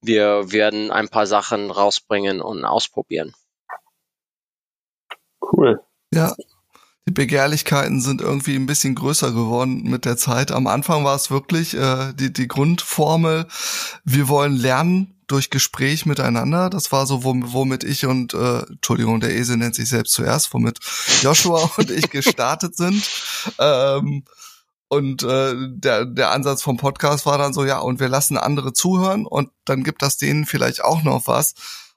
wir 0.00 0.52
werden 0.52 0.90
ein 0.90 1.08
paar 1.08 1.26
Sachen 1.26 1.70
rausbringen 1.70 2.40
und 2.42 2.64
ausprobieren. 2.64 3.34
Cool. 5.40 5.80
Ja, 6.12 6.34
die 7.08 7.12
Begehrlichkeiten 7.12 8.00
sind 8.00 8.20
irgendwie 8.20 8.54
ein 8.54 8.66
bisschen 8.66 8.94
größer 8.94 9.32
geworden 9.32 9.82
mit 9.84 10.04
der 10.04 10.16
Zeit. 10.16 10.52
Am 10.52 10.66
Anfang 10.66 11.04
war 11.04 11.16
es 11.16 11.30
wirklich 11.30 11.74
äh, 11.74 12.12
die, 12.14 12.32
die 12.32 12.46
Grundformel, 12.46 13.46
wir 14.04 14.28
wollen 14.28 14.56
lernen 14.56 15.14
durch 15.26 15.50
Gespräch 15.50 16.06
miteinander. 16.06 16.70
Das 16.70 16.92
war 16.92 17.06
so, 17.06 17.24
womit 17.24 17.84
ich 17.84 18.06
und, 18.06 18.34
äh, 18.34 18.60
Entschuldigung, 18.60 19.20
der 19.20 19.34
Esel 19.34 19.56
nennt 19.56 19.74
sich 19.74 19.88
selbst 19.88 20.12
zuerst, 20.12 20.52
womit 20.54 20.78
Joshua 21.22 21.70
und 21.76 21.90
ich 21.90 22.10
gestartet 22.10 22.76
sind. 22.76 23.08
Ähm, 23.58 24.24
und 24.88 25.22
äh, 25.22 25.54
der, 25.70 26.04
der 26.04 26.32
Ansatz 26.32 26.62
vom 26.62 26.76
Podcast 26.76 27.24
war 27.24 27.38
dann 27.38 27.54
so, 27.54 27.64
ja, 27.64 27.78
und 27.78 27.98
wir 27.98 28.08
lassen 28.08 28.36
andere 28.36 28.74
zuhören 28.74 29.26
und 29.26 29.50
dann 29.64 29.84
gibt 29.84 30.02
das 30.02 30.18
denen 30.18 30.44
vielleicht 30.44 30.84
auch 30.84 31.02
noch 31.02 31.26
was. 31.26 31.54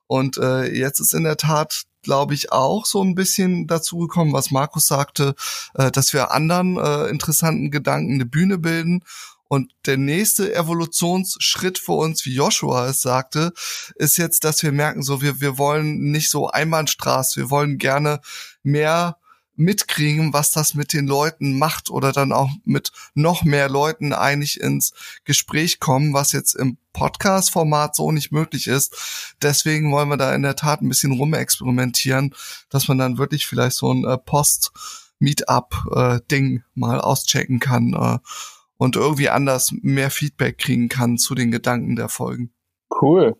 Und 0.08 0.38
äh, 0.38 0.72
jetzt 0.74 1.00
ist 1.00 1.13
in 1.13 1.26
der 1.26 1.38
Tat 1.38 1.84
glaube 2.06 2.34
ich, 2.34 2.52
auch 2.52 2.86
so 2.86 3.04
ein 3.04 3.15
bisschen 3.15 3.68
dazu 3.68 3.98
gekommen, 3.98 4.32
was 4.32 4.52
Markus 4.52 4.86
sagte, 4.86 5.36
äh, 5.74 5.91
dass 5.91 6.13
wir 6.13 6.32
anderen 6.32 6.78
äh, 6.78 7.08
interessanten 7.10 7.72
Gedanken 7.72 8.13
eine 8.13 8.26
Bühne 8.26 8.58
bilden. 8.58 9.04
Und 9.48 9.74
der 9.86 9.98
nächste 9.98 10.56
Evolutionsschritt 10.56 11.78
für 11.78 11.94
uns, 11.94 12.26
wie 12.26 12.34
Joshua 12.34 12.88
es 12.88 13.02
sagte, 13.02 13.54
ist 13.96 14.18
jetzt, 14.18 14.44
dass 14.44 14.63
wir 14.63 14.72
merken, 14.72 15.04
so 15.04 15.22
wir, 15.22 15.41
wir 15.41 15.58
wollen 15.58 16.00
nicht 16.12 16.30
so 16.30 16.48
Einbahnstraße, 16.48 17.41
wir 17.41 17.50
wollen 17.50 17.78
gerne 17.78 18.22
mehr 18.63 19.18
mitkriegen, 19.56 20.34
was 20.34 20.52
das 20.52 20.74
mit 20.74 20.94
den 20.94 21.08
Leuten 21.08 21.58
macht 21.58 21.89
oder 21.89 22.12
dann 22.12 22.32
auch 22.32 22.50
mit 22.63 22.91
noch 23.13 23.44
mehr 23.44 23.70
Leuten 23.70 24.13
eigentlich 24.13 24.60
ins 24.60 24.94
Gespräch 25.24 25.80
kommen, 25.80 26.13
was 26.13 26.32
jetzt 26.32 26.56
im 26.56 26.78
Podcast-Format 26.94 27.96
so 27.96 28.12
nicht 28.12 28.32
möglich 28.32 28.68
ist. 28.68 29.36
Deswegen 29.41 29.91
wollen 29.91 30.10
wir 30.10 30.18
da 30.18 30.34
in 30.34 30.44
der 30.44 30.56
Tat 30.56 30.82
ein 30.82 30.89
bisschen 30.89 31.13
rumexperimentieren, 31.13 32.34
dass 32.70 32.88
man 32.88 32.98
dann 32.98 33.18
wirklich 33.18 33.48
vielleicht 33.48 33.76
so 33.76 33.94
ein 33.94 34.06
äh, 34.06 34.18
Post-Meetup-Ding 34.18 36.58
äh, 36.58 36.62
mal 36.74 37.02
auschecken 37.02 37.60
kann 37.60 37.94
äh, 37.94 38.18
und 38.78 38.96
irgendwie 38.96 39.30
anders 39.30 39.74
mehr 39.82 40.12
Feedback 40.12 40.58
kriegen 40.58 40.89
kann 40.89 41.18
zu 41.18 41.36
den 41.36 41.52
Gedanken 41.52 41.96
der 41.96 42.10
Folgen. 42.10 42.52
Cool. 43.02 43.36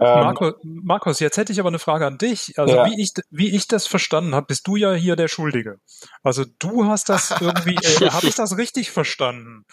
Ähm, 0.00 0.24
Markus, 0.24 0.54
Markus, 0.62 1.20
jetzt 1.20 1.36
hätte 1.36 1.52
ich 1.52 1.60
aber 1.60 1.68
eine 1.68 1.78
Frage 1.78 2.06
an 2.06 2.18
dich. 2.18 2.58
Also 2.58 2.76
ja. 2.76 2.86
wie 2.86 3.00
ich 3.00 3.12
wie 3.30 3.54
ich 3.54 3.68
das 3.68 3.86
verstanden 3.86 4.34
habe, 4.34 4.46
bist 4.46 4.66
du 4.66 4.76
ja 4.76 4.92
hier 4.92 5.16
der 5.16 5.28
Schuldige. 5.28 5.80
Also 6.22 6.44
du 6.58 6.86
hast 6.86 7.08
das 7.08 7.30
irgendwie, 7.40 7.74
äh, 7.74 8.10
habe 8.10 8.26
ich 8.26 8.34
das 8.34 8.56
richtig 8.56 8.90
verstanden? 8.90 9.64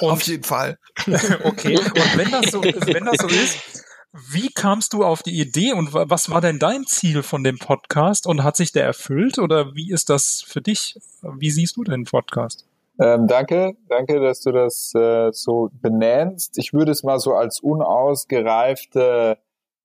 Und, 0.00 0.10
auf 0.10 0.22
jeden 0.22 0.44
Fall. 0.44 0.78
okay. 1.44 1.78
Und 1.78 2.16
wenn 2.16 2.30
das 2.30 2.52
so, 2.52 2.62
wenn 2.62 3.04
das 3.04 3.16
so 3.20 3.28
ist, 3.28 3.84
wie 4.30 4.50
kamst 4.52 4.92
du 4.92 5.04
auf 5.04 5.22
die 5.22 5.40
Idee 5.40 5.72
und 5.72 5.94
was 5.94 6.30
war 6.30 6.42
denn 6.42 6.58
dein 6.58 6.84
Ziel 6.84 7.22
von 7.22 7.42
dem 7.42 7.58
Podcast 7.58 8.26
und 8.26 8.44
hat 8.44 8.56
sich 8.56 8.72
der 8.72 8.84
erfüllt 8.84 9.38
oder 9.38 9.74
wie 9.74 9.90
ist 9.90 10.10
das 10.10 10.44
für 10.46 10.60
dich? 10.60 10.96
Wie 11.22 11.50
siehst 11.50 11.76
du 11.76 11.84
den 11.84 12.04
Podcast? 12.04 12.66
Ähm, 13.00 13.26
danke, 13.26 13.74
danke, 13.88 14.20
dass 14.20 14.42
du 14.42 14.52
das 14.52 14.92
äh, 14.94 15.30
so 15.32 15.70
benennst. 15.72 16.58
Ich 16.58 16.74
würde 16.74 16.92
es 16.92 17.02
mal 17.02 17.18
so 17.18 17.32
als 17.32 17.60
unausgereifte 17.60 19.38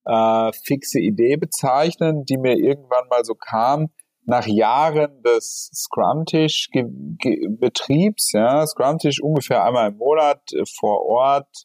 äh, 0.04 0.52
fixe 0.64 1.00
Idee 1.00 1.36
bezeichnen, 1.36 2.24
die 2.24 2.38
mir 2.38 2.56
irgendwann 2.56 3.08
mal 3.08 3.24
so 3.24 3.34
kam 3.34 3.88
nach 4.28 4.46
Jahren 4.46 5.22
des 5.22 5.70
Scrum-Tisch-Betriebs. 5.74 8.32
Ja, 8.32 8.66
Scrum-Tisch 8.66 9.22
ungefähr 9.22 9.64
einmal 9.64 9.88
im 9.90 9.96
Monat 9.96 10.52
äh, 10.52 10.64
vor 10.78 11.06
Ort, 11.06 11.64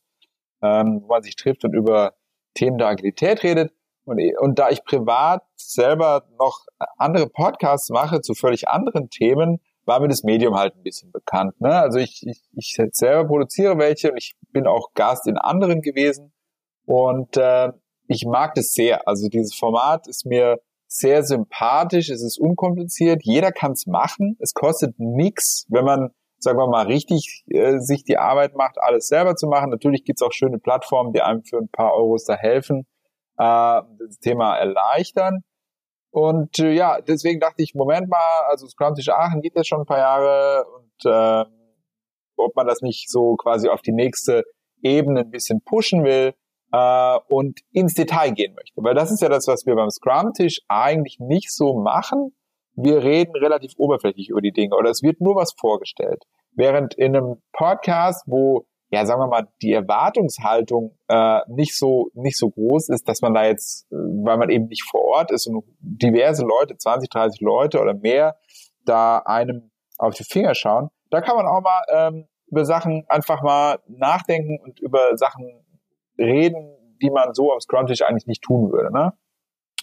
ähm, 0.62 1.02
wo 1.02 1.08
man 1.08 1.24
sich 1.24 1.36
trifft 1.36 1.66
und 1.66 1.74
über 1.74 2.14
Themen 2.54 2.78
der 2.78 2.88
Agilität 2.88 3.44
redet. 3.44 3.74
Und, 4.06 4.22
und 4.40 4.60
da 4.60 4.70
ich 4.70 4.86
privat 4.86 5.44
selber 5.58 6.24
noch 6.40 6.62
andere 6.98 7.28
Podcasts 7.28 7.90
mache 7.90 8.22
zu 8.22 8.34
völlig 8.34 8.70
anderen 8.70 9.10
Themen, 9.10 9.60
war 9.86 10.00
mir 10.00 10.08
das 10.08 10.24
Medium 10.24 10.56
halt 10.56 10.74
ein 10.76 10.84
bisschen 10.84 11.12
bekannt. 11.12 11.60
Ne? 11.60 11.78
Also 11.78 12.00
ich, 12.00 12.26
ich, 12.26 12.42
ich 12.54 12.78
selber 12.94 13.28
produziere 13.28 13.78
welche 13.78 14.12
und 14.12 14.18
ich 14.18 14.38
bin 14.52 14.68
auch 14.68 14.94
Gast 14.94 15.28
in 15.28 15.38
anderen 15.38 15.82
gewesen. 15.82 16.32
Und 16.86 17.36
äh, 17.38 17.72
ich 18.08 18.26
mag 18.26 18.54
das 18.56 18.72
sehr. 18.72 19.08
Also 19.08 19.30
dieses 19.30 19.56
Format 19.56 20.08
ist 20.08 20.26
mir 20.26 20.60
sehr 20.88 21.24
sympathisch, 21.24 22.10
es 22.10 22.24
ist 22.24 22.40
unkompliziert, 22.40 23.22
jeder 23.24 23.52
kann 23.52 23.72
es 23.72 23.88
machen, 23.88 24.38
es 24.40 24.54
kostet 24.54 25.00
nichts, 25.00 25.66
wenn 25.70 25.86
man, 25.86 26.12
sagen 26.38 26.60
wir 26.60 26.68
mal, 26.68 26.86
richtig 26.86 27.44
äh, 27.48 27.80
sich 27.80 28.04
die 28.04 28.18
Arbeit 28.18 28.56
macht, 28.56 28.78
alles 28.80 29.08
selber 29.08 29.36
zu 29.36 29.48
machen. 29.48 29.72
Natürlich 29.72 30.04
gibt's 30.04 30.22
auch 30.22 30.32
schöne 30.32 30.60
Plattformen, 30.60 31.12
die 31.12 31.22
einem 31.22 31.44
für 31.44 31.58
ein 31.58 31.70
paar 31.70 31.94
Euros 31.96 32.26
da 32.26 32.36
helfen, 32.36 32.86
äh, 33.38 33.82
das 34.00 34.20
Thema 34.22 34.56
erleichtern. 34.58 35.44
Und 36.12 36.60
äh, 36.60 36.72
ja, 36.74 37.02
deswegen 37.02 37.40
dachte 37.40 37.64
ich, 37.64 37.74
Moment 37.74 38.08
mal, 38.08 38.44
also 38.48 38.68
Scrum 38.68 38.94
Tisch 38.94 39.10
Aachen 39.10 39.42
gibt 39.42 39.58
es 39.58 39.68
schon 39.68 39.82
ein 39.82 39.88
paar 39.88 39.98
Jahre 39.98 40.66
und 40.76 41.12
äh, 41.12 41.46
ob 42.38 42.56
man 42.56 42.68
das 42.68 42.82
nicht 42.82 43.10
so 43.10 43.36
quasi 43.36 43.68
auf 43.68 43.82
die 43.82 43.94
nächste 43.94 44.44
Ebene 44.84 45.22
ein 45.22 45.32
bisschen 45.32 45.62
pushen 45.64 46.04
will, 46.04 46.36
äh, 46.74 47.20
und 47.30 47.62
ins 47.72 47.94
Detail 47.94 48.32
gehen 48.32 48.56
möchte. 48.56 48.84
Weil 48.84 48.96
das 48.96 49.12
ist 49.12 49.22
ja 49.22 49.30
das, 49.30 49.48
was 49.48 49.66
wir 49.66 49.76
beim 49.76 49.90
Scrum-Tisch 49.90 50.62
eigentlich 50.68 51.20
nicht 51.20 51.54
so 51.54 51.76
machen. 51.76 52.36
Wir 52.76 53.04
reden 53.04 53.36
relativ 53.36 53.74
oberflächlich 53.78 54.30
über 54.30 54.42
die 54.42 54.52
Dinge 54.52 54.76
oder 54.76 54.90
es 54.90 55.04
wird 55.04 55.22
nur 55.22 55.36
was 55.36 55.54
vorgestellt. 55.54 56.24
Während 56.52 56.96
in 56.96 57.16
einem 57.16 57.42
Podcast, 57.54 58.26
wo 58.28 58.66
ja, 58.90 59.08
sagen 59.08 59.22
wir 59.22 59.28
mal, 59.28 59.48
die 59.64 59.74
Erwartungshaltung 59.74 60.96
äh, 61.08 61.40
nicht 61.48 61.76
so 61.76 62.12
nicht 62.14 62.38
so 62.38 62.52
groß 62.52 62.90
ist, 62.90 63.08
dass 63.10 63.22
man 63.22 63.34
da 63.34 63.46
jetzt, 63.46 63.92
äh, 63.92 63.96
weil 63.96 64.38
man 64.38 64.52
eben 64.52 64.68
nicht 64.68 64.84
vor 64.84 65.02
Ort 65.02 65.32
ist 65.32 65.48
und 65.48 65.64
diverse 65.80 66.46
Leute, 66.46 66.78
20, 66.78 67.10
30 67.10 67.42
Leute 67.42 67.80
oder 67.82 67.96
mehr, 67.96 68.38
da 68.86 69.18
einem 69.18 69.72
auf 69.98 70.14
die 70.14 70.24
Finger 70.24 70.54
schauen, 70.54 70.90
da 71.10 71.22
kann 71.22 71.36
man 71.36 71.48
auch 71.48 71.62
mal 71.62 71.84
ähm, 71.92 72.28
über 72.48 72.66
Sachen 72.66 73.04
einfach 73.08 73.42
mal 73.42 73.80
nachdenken 73.88 74.60
und 74.64 74.80
über 74.80 75.18
Sachen 75.18 75.63
reden, 76.18 76.74
die 77.02 77.10
man 77.10 77.34
so 77.34 77.52
am 77.52 77.60
Scrum-Tisch 77.60 78.02
eigentlich 78.02 78.28
nicht 78.28 78.42
tun 78.42 78.72
würde. 78.72 78.92
Ne? 78.94 79.14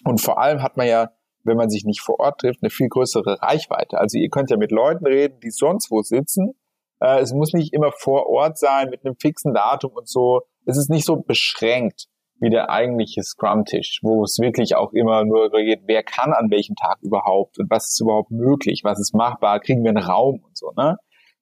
Und 0.04 0.20
vor 0.20 0.38
allem 0.38 0.62
hat 0.62 0.76
man 0.76 0.86
ja, 0.86 1.10
wenn 1.44 1.56
man 1.56 1.70
sich 1.70 1.84
nicht 1.84 2.00
vor 2.00 2.20
Ort 2.20 2.40
trifft, 2.40 2.62
eine 2.62 2.70
viel 2.70 2.88
größere 2.88 3.42
Reichweite. 3.42 3.98
Also 3.98 4.18
ihr 4.18 4.28
könnt 4.28 4.50
ja 4.50 4.56
mit 4.56 4.72
Leuten 4.72 5.06
reden, 5.06 5.40
die 5.40 5.50
sonst 5.50 5.90
wo 5.90 6.02
sitzen. 6.02 6.54
Äh, 7.00 7.20
es 7.20 7.32
muss 7.32 7.52
nicht 7.52 7.72
immer 7.72 7.92
vor 7.92 8.28
Ort 8.28 8.58
sein 8.58 8.90
mit 8.90 9.04
einem 9.04 9.16
fixen 9.16 9.54
Datum 9.54 9.92
und 9.92 10.08
so. 10.08 10.42
Es 10.66 10.76
ist 10.76 10.90
nicht 10.90 11.04
so 11.04 11.16
beschränkt 11.16 12.06
wie 12.40 12.50
der 12.50 12.70
eigentliche 12.70 13.22
Scrum-Tisch, 13.22 14.00
wo 14.02 14.24
es 14.24 14.38
wirklich 14.38 14.74
auch 14.74 14.92
immer 14.94 15.24
nur 15.24 15.50
geht, 15.50 15.82
wer 15.84 16.02
kann 16.02 16.32
an 16.32 16.50
welchem 16.50 16.74
Tag 16.74 16.96
überhaupt 17.02 17.58
und 17.58 17.70
was 17.70 17.88
ist 17.88 18.00
überhaupt 18.00 18.30
möglich, 18.30 18.80
was 18.82 18.98
ist 18.98 19.14
machbar, 19.14 19.60
kriegen 19.60 19.82
wir 19.82 19.90
einen 19.90 20.02
Raum 20.02 20.42
und 20.42 20.56
so. 20.56 20.72
Ne? 20.74 20.96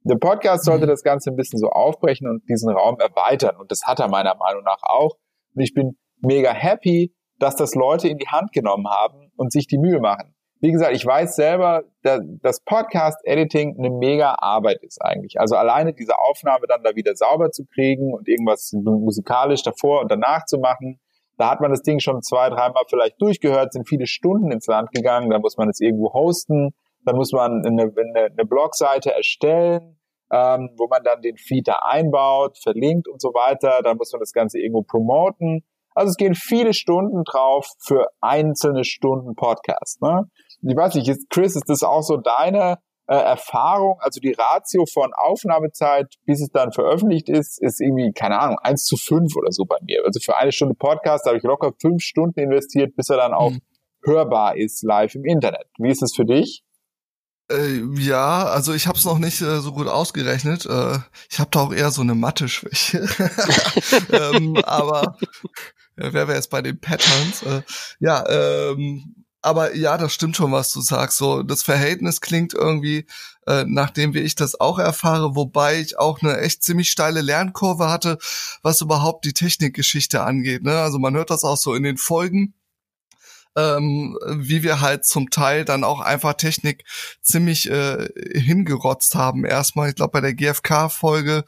Der 0.05 0.17
Podcast 0.17 0.65
sollte 0.65 0.87
mhm. 0.87 0.91
das 0.91 1.03
Ganze 1.03 1.31
ein 1.31 1.37
bisschen 1.37 1.59
so 1.59 1.69
aufbrechen 1.69 2.29
und 2.29 2.43
diesen 2.49 2.71
Raum 2.71 2.99
erweitern. 2.99 3.57
Und 3.57 3.71
das 3.71 3.81
hat 3.85 4.01
er 4.01 4.09
meiner 4.09 4.35
Meinung 4.37 4.63
nach 4.63 4.83
auch. 4.83 5.17
Und 5.55 5.63
ich 5.63 5.75
bin 5.75 5.99
mega 6.21 6.53
happy, 6.53 7.15
dass 7.39 7.57
das 7.57 7.75
Leute 7.75 8.09
in 8.09 8.19
die 8.19 8.29
Hand 8.29 8.53
genommen 8.53 8.87
haben 8.89 9.31
und 9.37 9.53
sich 9.53 9.67
die 9.67 9.79
Mühe 9.79 10.01
machen. 10.01 10.35
Wie 10.61 10.73
gesagt, 10.73 10.93
ich 10.95 11.07
weiß 11.07 11.37
selber, 11.37 11.85
dass 12.03 12.61
Podcast-Editing 12.65 13.77
eine 13.79 13.91
mega 13.91 14.35
Arbeit 14.39 14.83
ist 14.83 15.01
eigentlich. 15.01 15.39
Also 15.39 15.55
alleine 15.55 15.95
diese 15.95 16.19
Aufnahme 16.19 16.67
dann 16.67 16.83
da 16.83 16.97
wieder 16.97 17.15
sauber 17.15 17.51
zu 17.51 17.65
kriegen 17.65 18.13
und 18.13 18.27
irgendwas 18.27 18.73
musikalisch 18.73 19.63
davor 19.63 20.01
und 20.01 20.11
danach 20.11 20.47
zu 20.47 20.59
machen, 20.59 20.99
da 21.37 21.51
hat 21.51 21.61
man 21.61 21.71
das 21.71 21.83
Ding 21.83 22.01
schon 22.01 22.23
zwei, 22.23 22.51
dreimal 22.51 22.83
vielleicht 22.89 23.23
durchgehört, 23.23 23.73
sind 23.73 23.89
viele 23.89 24.09
Stunden 24.09 24.51
ins 24.51 24.67
Land 24.67 24.91
gegangen, 24.91 25.31
da 25.31 25.39
muss 25.39 25.57
man 25.57 25.69
es 25.69 25.79
irgendwo 25.79 26.13
hosten, 26.13 26.71
dann 27.09 27.17
muss 27.17 27.33
man 27.33 27.65
eine, 27.65 27.85
eine, 27.85 28.27
eine 28.27 28.45
Blogseite 28.45 29.15
erstellen, 29.15 29.99
ähm, 30.31 30.71
wo 30.77 30.89
man 30.89 31.03
dann 31.03 31.23
den 31.23 31.39
Feed 31.39 31.67
da 31.67 31.81
einbaut, 31.83 32.59
verlinkt 32.59 33.09
und 33.09 33.21
so 33.21 33.29
weiter. 33.29 33.81
Dann 33.83 33.97
muss 33.97 34.13
man 34.13 34.21
das 34.21 34.33
Ganze 34.33 34.59
irgendwo 34.59 34.83
promoten. 34.83 35.65
Also 35.95 36.11
es 36.11 36.17
gehen 36.17 36.35
viele 36.35 36.75
Stunden 36.75 37.25
drauf 37.25 37.67
für 37.81 38.09
einzelne 38.21 38.85
Stunden 38.85 39.35
Podcast. 39.37 40.03
Ne? 40.03 40.25
Ich 40.63 40.77
weiß 40.77 40.97
nicht, 40.97 41.11
Chris, 41.31 41.57
ist 41.57 41.69
das 41.69 41.83
auch 41.83 42.03
so 42.03 42.19
deine 42.19 42.77
äh, 43.07 43.17
Erfahrung? 43.17 43.97
Also 44.01 44.21
die 44.21 44.33
Ratio 44.33 44.85
von 44.93 45.13
Aufnahmezeit, 45.15 46.15
bis 46.27 46.43
es 46.43 46.51
dann 46.51 46.73
veröffentlicht 46.73 47.31
ist, 47.31 47.61
ist 47.63 47.81
irgendwie, 47.81 48.13
keine 48.13 48.39
Ahnung, 48.39 48.59
eins 48.63 48.85
zu 48.85 48.97
fünf 48.99 49.35
oder 49.35 49.51
so 49.51 49.65
bei 49.65 49.79
mir. 49.81 50.03
Also 50.05 50.21
für 50.23 50.37
eine 50.37 50.53
Stunde 50.53 50.75
Podcast 50.75 51.25
habe 51.25 51.39
ich 51.39 51.43
locker 51.43 51.73
fünf 51.81 52.03
Stunden 52.03 52.39
investiert, 52.39 52.95
bis 52.97 53.09
er 53.09 53.17
dann 53.17 53.33
auch 53.33 53.53
mhm. 53.53 53.61
hörbar 54.05 54.59
ist 54.59 54.85
live 54.85 55.15
im 55.15 55.25
Internet. 55.25 55.69
Wie 55.79 55.89
ist 55.89 56.03
es 56.03 56.15
für 56.15 56.27
dich? 56.27 56.65
Äh, 57.51 57.83
ja, 57.99 58.45
also 58.45 58.75
ich 58.75 58.87
habe 58.87 58.99
es 58.99 59.05
noch 59.05 59.19
nicht 59.19 59.41
äh, 59.41 59.61
so 59.61 59.73
gut 59.73 59.89
ausgerechnet. 59.89 60.67
Äh, 60.67 60.99
ich 61.31 61.39
habe 61.39 61.51
da 61.51 61.61
auch 61.61 61.73
eher 61.73 61.91
so 61.91 62.03
eine 62.03 62.15
Mathe-Schwäche. 62.15 63.09
ähm, 64.13 64.57
aber 64.65 65.17
äh, 65.97 66.13
wer 66.13 66.29
wäre 66.29 66.35
jetzt 66.35 66.51
bei 66.51 66.63
den 66.63 66.79
Patterns? 66.79 67.43
Äh, 67.43 67.63
ja, 68.01 68.25
ähm, 68.29 69.15
aber 69.41 69.75
ja, 69.75 69.97
das 69.97 70.13
stimmt 70.13 70.37
schon, 70.37 70.53
was 70.53 70.73
du 70.73 70.81
sagst. 70.81 71.17
So, 71.17 71.43
das 71.43 71.63
Verhältnis 71.63 72.21
klingt 72.21 72.55
irgendwie, 72.55 73.07
äh, 73.47 73.65
nachdem 73.67 74.13
wie 74.13 74.21
ich 74.21 74.35
das 74.35 74.61
auch 74.61 74.79
erfahre, 74.79 75.35
wobei 75.37 75.81
ich 75.81 75.99
auch 75.99 76.21
eine 76.21 76.39
echt 76.39 76.63
ziemlich 76.63 76.91
steile 76.91 77.23
Lernkurve 77.23 77.89
hatte, 77.89 78.19
was 78.63 78.81
überhaupt 78.81 79.25
die 79.25 79.33
Technikgeschichte 79.33 80.23
angeht. 80.23 80.65
Ne? 80.65 80.79
Also 80.81 80.99
man 80.99 81.15
hört 81.15 81.31
das 81.31 81.45
auch 81.45 81.57
so 81.57 81.75
in 81.75 81.85
den 81.85 81.97
Folgen 81.97 82.55
ähm, 83.59 84.17
wie 84.29 84.63
wir 84.63 84.81
halt 84.81 85.05
zum 85.05 85.31
Teil 85.31 85.65
dann 85.65 85.83
auch 85.83 86.01
einfach 86.01 86.35
Technik 86.35 86.85
ziemlich 87.21 87.69
äh, 87.71 88.09
hingerotzt 88.35 89.15
haben. 89.15 89.45
Erstmal, 89.45 89.89
ich 89.89 89.97
glaube 89.97 90.13
bei 90.13 90.21
der 90.21 90.35
GFK-Folge, 90.35 91.45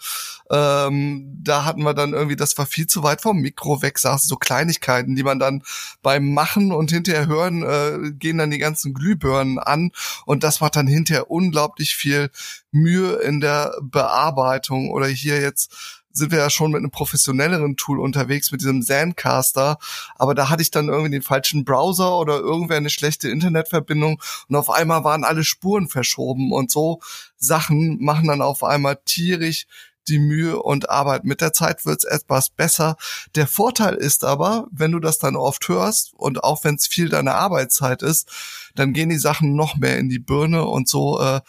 ähm, 0.50 1.38
da 1.42 1.64
hatten 1.64 1.82
wir 1.82 1.94
dann 1.94 2.12
irgendwie, 2.12 2.36
das 2.36 2.58
war 2.58 2.66
viel 2.66 2.86
zu 2.86 3.02
weit 3.02 3.20
vom 3.20 3.38
Mikro 3.38 3.82
weg, 3.82 3.98
saßen 3.98 4.28
so 4.28 4.36
Kleinigkeiten, 4.36 5.14
die 5.14 5.22
man 5.22 5.38
dann 5.38 5.62
beim 6.02 6.32
Machen 6.34 6.72
und 6.72 6.90
hinterher 6.90 7.26
hören, 7.26 7.62
äh, 7.62 8.10
gehen 8.12 8.38
dann 8.38 8.50
die 8.50 8.58
ganzen 8.58 8.92
Glühbirnen 8.92 9.58
an 9.58 9.92
und 10.26 10.42
das 10.42 10.60
macht 10.60 10.76
dann 10.76 10.86
hinterher 10.86 11.30
unglaublich 11.30 11.94
viel 11.94 12.30
Mühe 12.72 13.14
in 13.16 13.40
der 13.40 13.74
Bearbeitung 13.82 14.90
oder 14.90 15.06
hier 15.06 15.40
jetzt 15.40 15.99
sind 16.12 16.32
wir 16.32 16.38
ja 16.38 16.50
schon 16.50 16.72
mit 16.72 16.78
einem 16.78 16.90
professionelleren 16.90 17.76
Tool 17.76 18.00
unterwegs, 18.00 18.50
mit 18.52 18.60
diesem 18.60 18.82
Zencaster. 18.82 19.78
Aber 20.16 20.34
da 20.34 20.48
hatte 20.48 20.62
ich 20.62 20.70
dann 20.70 20.88
irgendwie 20.88 21.10
den 21.10 21.22
falschen 21.22 21.64
Browser 21.64 22.18
oder 22.18 22.38
irgendwer 22.38 22.76
eine 22.76 22.90
schlechte 22.90 23.28
Internetverbindung 23.28 24.20
und 24.48 24.56
auf 24.56 24.70
einmal 24.70 25.04
waren 25.04 25.24
alle 25.24 25.44
Spuren 25.44 25.88
verschoben 25.88 26.52
und 26.52 26.70
so 26.70 27.00
Sachen 27.36 28.02
machen 28.02 28.28
dann 28.28 28.42
auf 28.42 28.62
einmal 28.62 28.98
tierisch 29.04 29.66
die 30.08 30.18
Mühe 30.18 30.60
und 30.60 30.90
Arbeit. 30.90 31.24
Mit 31.24 31.40
der 31.40 31.52
Zeit 31.52 31.86
wird's 31.86 32.04
etwas 32.04 32.50
besser. 32.50 32.96
Der 33.34 33.46
Vorteil 33.46 33.94
ist 33.94 34.24
aber, 34.24 34.66
wenn 34.70 34.92
du 34.92 34.98
das 34.98 35.18
dann 35.18 35.36
oft 35.36 35.68
hörst 35.68 36.12
und 36.14 36.42
auch 36.42 36.64
wenn 36.64 36.74
es 36.74 36.86
viel 36.86 37.08
deiner 37.08 37.34
Arbeitszeit 37.34 38.02
ist, 38.02 38.28
dann 38.74 38.92
gehen 38.92 39.08
die 39.08 39.18
Sachen 39.18 39.54
noch 39.54 39.76
mehr 39.76 39.98
in 39.98 40.08
die 40.08 40.18
Birne 40.18 40.64
und 40.64 40.88
so 40.88 41.20
äh, 41.20 41.40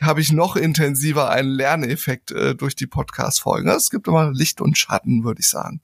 habe 0.00 0.20
ich 0.20 0.32
noch 0.32 0.56
intensiver 0.56 1.30
einen 1.30 1.50
Lerneffekt 1.50 2.30
äh, 2.30 2.54
durch 2.54 2.76
die 2.76 2.86
Podcast-Folgen. 2.86 3.68
Es 3.68 3.90
gibt 3.90 4.08
immer 4.08 4.30
Licht 4.32 4.60
und 4.60 4.76
Schatten, 4.76 5.24
würde 5.24 5.40
ich 5.40 5.48
sagen. 5.48 5.80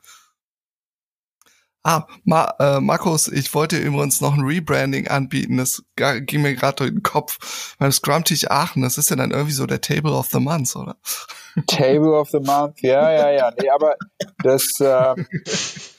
Ah, 1.84 2.06
Ma 2.22 2.54
äh, 2.60 2.80
Markus, 2.80 3.26
ich 3.26 3.52
wollte 3.54 3.76
übrigens 3.76 4.20
noch 4.20 4.34
ein 4.34 4.44
Rebranding 4.44 5.08
anbieten. 5.08 5.56
Das 5.56 5.82
ging 5.96 6.42
mir 6.42 6.54
gerade 6.54 6.76
durch 6.76 6.90
den 6.90 7.02
Kopf. 7.02 7.74
Beim 7.78 7.90
Scrum-Tisch 7.90 8.48
Aachen, 8.48 8.82
das 8.82 8.98
ist 8.98 9.10
ja 9.10 9.16
dann 9.16 9.32
irgendwie 9.32 9.52
so 9.52 9.66
der 9.66 9.80
Table 9.80 10.12
of 10.12 10.28
the 10.30 10.38
Month, 10.38 10.76
oder? 10.76 10.96
Table 11.66 12.12
of 12.12 12.30
the 12.30 12.38
Month, 12.38 12.82
ja, 12.82 13.10
ja, 13.10 13.30
ja. 13.30 13.50
Nee, 13.60 13.68
aber 13.70 13.96
das, 14.44 14.78
äh, 14.78 15.14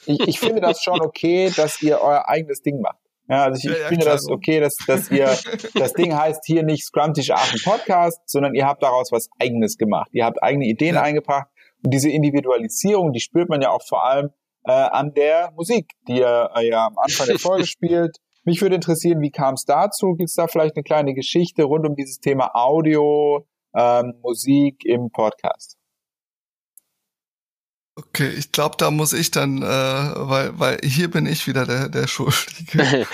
ich, 0.06 0.20
ich 0.20 0.40
finde 0.40 0.62
das 0.62 0.82
schon 0.82 1.02
okay, 1.02 1.52
dass 1.54 1.82
ihr 1.82 2.00
euer 2.00 2.28
eigenes 2.30 2.62
Ding 2.62 2.80
macht. 2.80 3.03
Ja, 3.28 3.44
also 3.44 3.58
ich, 3.58 3.74
ich 3.74 3.80
ja, 3.80 3.88
finde 3.88 4.04
das 4.04 4.28
okay, 4.28 4.60
dass, 4.60 4.76
dass 4.86 5.10
ihr, 5.10 5.26
das 5.74 5.94
Ding 5.94 6.14
heißt 6.14 6.44
hier 6.44 6.62
nicht 6.62 6.84
Scrum-Tisch 6.84 7.30
Aachen 7.30 7.60
Podcast, 7.64 8.20
sondern 8.26 8.54
ihr 8.54 8.66
habt 8.66 8.82
daraus 8.82 9.10
was 9.12 9.28
Eigenes 9.38 9.78
gemacht. 9.78 10.10
Ihr 10.12 10.24
habt 10.24 10.42
eigene 10.42 10.66
Ideen 10.66 10.96
ja. 10.96 11.02
eingebracht 11.02 11.48
und 11.82 11.92
diese 11.92 12.10
Individualisierung, 12.10 13.12
die 13.12 13.20
spürt 13.20 13.48
man 13.48 13.62
ja 13.62 13.70
auch 13.70 13.82
vor 13.86 14.04
allem 14.04 14.30
äh, 14.66 14.72
an 14.72 15.14
der 15.14 15.52
Musik, 15.56 15.92
die 16.08 16.18
ihr 16.18 16.50
äh, 16.54 16.68
ja 16.68 16.86
am 16.86 16.98
Anfang 16.98 17.26
der 17.26 17.38
Folge 17.38 17.66
spielt. 17.66 18.18
Mich 18.44 18.60
würde 18.60 18.74
interessieren, 18.74 19.20
wie 19.20 19.30
kam 19.30 19.54
es 19.54 19.64
dazu? 19.64 20.14
Gibt 20.14 20.28
es 20.28 20.34
da 20.34 20.46
vielleicht 20.46 20.76
eine 20.76 20.82
kleine 20.82 21.14
Geschichte 21.14 21.64
rund 21.64 21.86
um 21.86 21.94
dieses 21.94 22.20
Thema 22.20 22.50
Audio, 22.54 23.46
ähm, 23.74 24.14
Musik 24.22 24.84
im 24.84 25.10
Podcast? 25.10 25.78
Okay, 27.96 28.28
ich 28.28 28.50
glaube, 28.50 28.74
da 28.76 28.90
muss 28.90 29.12
ich 29.12 29.30
dann, 29.30 29.62
äh, 29.62 29.66
weil, 29.66 30.58
weil 30.58 30.80
hier 30.82 31.08
bin 31.08 31.26
ich 31.26 31.46
wieder 31.46 31.64
der, 31.64 31.88
der 31.88 32.08
Schuldige. 32.08 33.06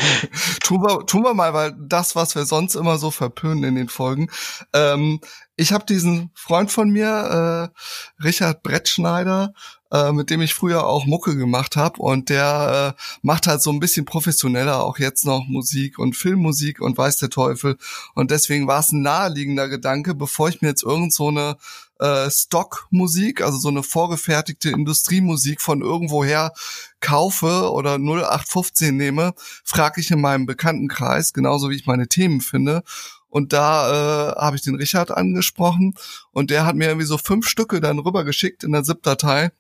tun, 0.62 0.82
wir, 0.82 1.04
tun 1.04 1.22
wir 1.22 1.34
mal, 1.34 1.52
weil 1.52 1.76
das, 1.78 2.16
was 2.16 2.34
wir 2.34 2.46
sonst 2.46 2.76
immer 2.76 2.96
so 2.96 3.10
verpönen 3.10 3.62
in 3.64 3.74
den 3.74 3.90
Folgen. 3.90 4.30
Ähm, 4.72 5.20
ich 5.56 5.74
habe 5.74 5.84
diesen 5.84 6.30
Freund 6.34 6.72
von 6.72 6.88
mir, 6.88 7.70
äh, 8.18 8.24
Richard 8.24 8.62
Brettschneider, 8.62 9.52
äh, 9.92 10.12
mit 10.12 10.30
dem 10.30 10.40
ich 10.40 10.54
früher 10.54 10.86
auch 10.86 11.04
Mucke 11.04 11.36
gemacht 11.36 11.76
habe 11.76 12.00
und 12.00 12.30
der 12.30 12.96
äh, 12.96 13.02
macht 13.20 13.48
halt 13.48 13.60
so 13.60 13.70
ein 13.70 13.80
bisschen 13.80 14.06
professioneller 14.06 14.82
auch 14.82 14.98
jetzt 14.98 15.26
noch 15.26 15.44
Musik 15.46 15.98
und 15.98 16.16
Filmmusik 16.16 16.80
und 16.80 16.96
weiß 16.96 17.18
der 17.18 17.28
Teufel 17.28 17.76
und 18.14 18.30
deswegen 18.30 18.66
war 18.66 18.80
es 18.80 18.92
ein 18.92 19.02
naheliegender 19.02 19.68
Gedanke, 19.68 20.14
bevor 20.14 20.48
ich 20.48 20.62
mir 20.62 20.68
jetzt 20.68 20.84
irgend 20.84 21.12
so 21.12 21.28
eine 21.28 21.56
äh, 22.00 22.30
Stockmusik, 22.30 23.42
also 23.42 23.58
so 23.58 23.68
eine 23.68 23.82
vorgefertigte 23.82 24.70
Industriemusik 24.70 25.60
von 25.60 25.82
irgendwoher 25.82 26.52
kaufe 27.00 27.70
oder 27.70 27.94
0815 27.98 28.96
nehme, 28.96 29.34
frage 29.64 30.00
ich 30.00 30.10
in 30.10 30.20
meinem 30.20 30.46
Bekanntenkreis, 30.46 31.32
genauso 31.32 31.70
wie 31.70 31.76
ich 31.76 31.86
meine 31.86 32.08
Themen 32.08 32.40
finde 32.40 32.82
und 33.30 33.52
da 33.52 34.32
äh, 34.32 34.36
habe 34.36 34.56
ich 34.56 34.62
den 34.62 34.74
Richard 34.74 35.10
angesprochen 35.12 35.94
und 36.32 36.50
der 36.50 36.66
hat 36.66 36.76
mir 36.76 36.88
irgendwie 36.88 37.06
so 37.06 37.16
fünf 37.16 37.48
Stücke 37.48 37.80
dann 37.80 38.00
rübergeschickt 38.00 38.64
in 38.64 38.72
der 38.72 38.82
ZIP-Datei 38.82 39.52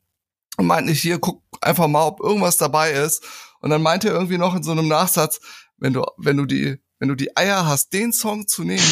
und 0.56 0.66
meinte 0.66 0.92
ich 0.92 1.00
hier, 1.00 1.18
guck 1.18 1.42
einfach 1.60 1.86
mal, 1.86 2.06
ob 2.06 2.20
irgendwas 2.20 2.56
dabei 2.56 2.92
ist. 2.92 3.24
Und 3.60 3.70
dann 3.70 3.82
meinte 3.82 4.08
er 4.08 4.14
irgendwie 4.14 4.38
noch 4.38 4.54
in 4.54 4.62
so 4.62 4.72
einem 4.72 4.88
Nachsatz, 4.88 5.40
wenn 5.78 5.92
du, 5.92 6.04
wenn 6.18 6.36
du 6.36 6.46
die, 6.46 6.78
wenn 7.00 7.08
du 7.08 7.16
die 7.16 7.36
Eier 7.36 7.66
hast, 7.66 7.92
den 7.92 8.12
Song 8.12 8.46
zu 8.46 8.62
nehmen, 8.62 8.86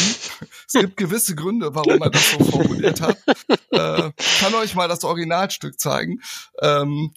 es 0.67 0.73
gibt 0.73 0.97
gewisse 0.97 1.37
Gründe, 1.37 1.75
warum 1.75 2.03
er 2.03 2.11
das 2.11 2.33
so 2.33 2.45
formuliert 2.45 3.01
hat. 3.01 3.19
Äh, 3.71 4.11
kann 4.41 4.55
euch 4.55 4.75
mal 4.75 4.89
das 4.89 5.05
Originalstück 5.05 5.79
zeigen. 5.79 6.21
Ähm, 6.61 7.13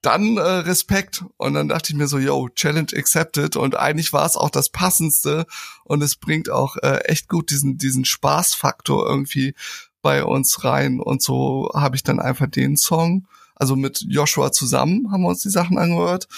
dann 0.00 0.36
äh, 0.36 0.42
Respekt. 0.42 1.24
Und 1.38 1.54
dann 1.54 1.68
dachte 1.68 1.92
ich 1.92 1.98
mir 1.98 2.06
so, 2.06 2.18
yo, 2.18 2.48
Challenge 2.50 2.92
accepted. 2.94 3.56
Und 3.56 3.74
eigentlich 3.74 4.12
war 4.12 4.26
es 4.26 4.36
auch 4.36 4.50
das 4.50 4.68
Passendste. 4.68 5.46
Und 5.82 6.02
es 6.02 6.14
bringt 6.14 6.50
auch 6.50 6.76
äh, 6.76 6.98
echt 7.06 7.28
gut 7.28 7.50
diesen, 7.50 7.78
diesen 7.78 8.04
Spaßfaktor 8.04 9.08
irgendwie 9.08 9.54
bei 10.02 10.22
uns 10.22 10.62
rein. 10.62 11.00
Und 11.00 11.22
so 11.22 11.70
habe 11.74 11.96
ich 11.96 12.04
dann 12.04 12.20
einfach 12.20 12.46
den 12.46 12.76
Song 12.76 13.26
also 13.54 13.76
mit 13.76 14.04
Joshua 14.08 14.52
zusammen 14.52 15.10
haben 15.10 15.22
wir 15.22 15.28
uns 15.28 15.42
die 15.42 15.50
Sachen 15.50 15.78
angehört 15.78 16.28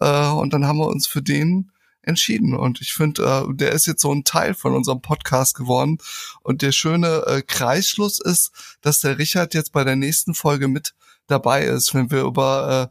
äh, 0.00 0.28
und 0.28 0.52
dann 0.52 0.66
haben 0.66 0.78
wir 0.78 0.88
uns 0.88 1.06
für 1.06 1.22
den 1.22 1.70
entschieden. 2.02 2.54
Und 2.54 2.80
ich 2.80 2.92
finde, 2.92 3.22
äh, 3.22 3.54
der 3.54 3.72
ist 3.72 3.86
jetzt 3.86 4.02
so 4.02 4.12
ein 4.12 4.24
Teil 4.24 4.54
von 4.54 4.74
unserem 4.74 5.00
Podcast 5.00 5.54
geworden. 5.54 5.98
Und 6.42 6.62
der 6.62 6.72
schöne 6.72 7.24
äh, 7.26 7.42
Kreisschluss 7.42 8.20
ist, 8.20 8.50
dass 8.80 9.00
der 9.00 9.18
Richard 9.18 9.54
jetzt 9.54 9.72
bei 9.72 9.84
der 9.84 9.96
nächsten 9.96 10.34
Folge 10.34 10.68
mit 10.68 10.94
dabei 11.26 11.64
ist, 11.64 11.94
wenn 11.94 12.10
wir 12.10 12.22
über 12.22 12.90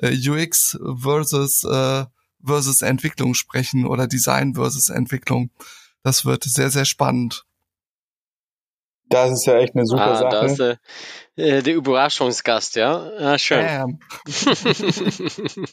äh, 0.00 0.08
äh 0.08 0.28
UX 0.30 0.78
versus 1.00 1.64
äh, 1.64 2.04
versus 2.44 2.82
Entwicklung 2.82 3.34
sprechen 3.34 3.86
oder 3.86 4.06
Design 4.06 4.54
versus 4.54 4.88
Entwicklung. 4.88 5.50
Das 6.02 6.24
wird 6.24 6.44
sehr, 6.44 6.70
sehr 6.70 6.84
spannend. 6.84 7.44
Das 9.08 9.30
ist 9.30 9.46
ja 9.46 9.58
echt 9.58 9.74
eine 9.74 9.86
super 9.86 10.02
ah, 10.02 10.16
Sache. 10.16 10.30
Das 10.30 10.52
ist 10.52 10.60
äh, 10.60 10.76
äh, 11.36 11.62
der 11.62 11.74
Überraschungsgast, 11.74 12.76
ja. 12.76 13.10
Ah, 13.18 13.38
schön. 13.38 13.64
Ähm. 13.64 14.00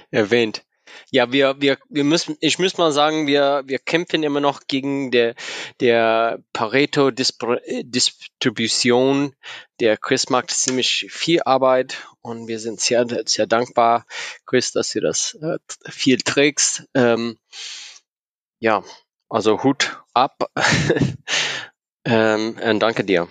Erwähnt. 0.10 0.64
Ja, 1.10 1.32
wir, 1.32 1.58
wir, 1.60 1.78
wir 1.88 2.04
müssen, 2.04 2.36
ich 2.40 2.58
muss 2.58 2.76
mal 2.76 2.92
sagen, 2.92 3.26
wir, 3.26 3.62
wir 3.66 3.78
kämpfen 3.78 4.22
immer 4.22 4.40
noch 4.40 4.66
gegen 4.66 5.10
der, 5.10 5.34
der 5.80 6.42
Pareto-Distribution. 6.52 9.34
Der 9.80 9.96
Chris 9.96 10.28
macht 10.28 10.50
ziemlich 10.50 11.06
viel 11.10 11.40
Arbeit 11.44 11.96
und 12.20 12.46
wir 12.46 12.60
sind 12.60 12.80
sehr, 12.80 13.06
sehr 13.26 13.46
dankbar, 13.46 14.04
Chris, 14.44 14.72
dass 14.72 14.92
du 14.92 15.00
das 15.00 15.32
äh, 15.40 15.56
viel 15.88 16.18
trägst. 16.18 16.84
Ähm, 16.94 17.38
ja, 18.60 18.84
also 19.28 19.62
Hut 19.62 20.02
ab. 20.12 20.50
Ähm, 22.04 22.56
äh, 22.58 22.78
danke 22.78 23.04
dir. 23.04 23.28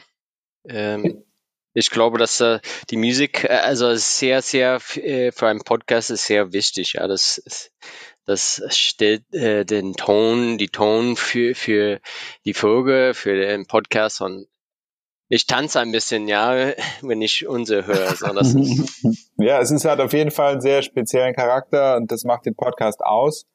Ähm, 0.70 1.24
ich 1.78 1.92
glaube, 1.92 2.18
dass 2.18 2.42
äh, 2.42 2.60
die 2.90 2.98
Musik, 2.98 3.44
äh, 3.44 3.50
also 3.50 3.94
sehr, 3.96 4.42
sehr 4.42 4.80
äh, 4.96 5.32
für 5.32 5.48
einen 5.48 5.62
Podcast 5.62 6.10
ist 6.10 6.26
sehr 6.26 6.52
wichtig. 6.52 6.94
Ja, 6.94 7.08
das, 7.08 7.72
das 8.26 8.64
stellt 8.70 9.32
äh, 9.32 9.64
den 9.64 9.94
Ton, 9.94 10.58
die 10.58 10.70
Ton 10.70 11.16
für 11.16 11.54
für 11.54 12.00
die 12.46 12.56
Folge, 12.56 13.12
für 13.14 13.36
den 13.36 13.68
Podcast 13.68 14.22
und 14.22 14.48
ich 15.30 15.46
tanze 15.46 15.80
ein 15.80 15.92
bisschen, 15.92 16.28
ja, 16.28 16.74
wenn 17.02 17.22
ich 17.22 17.46
unsere 17.48 17.86
höre. 17.86 18.16
So, 18.16 18.34
das 18.34 18.56
ist 18.56 19.04
ja, 19.38 19.62
es 19.62 19.70
ist 19.70 19.86
halt 19.86 20.00
auf 20.00 20.14
jeden 20.14 20.32
Fall 20.32 20.54
einen 20.54 20.62
sehr 20.62 20.82
speziellen 20.82 21.36
Charakter 21.36 21.98
und 21.98 22.12
das 22.12 22.24
macht 22.24 22.48
den 22.48 22.56
Podcast 22.56 23.02
aus. 23.02 23.46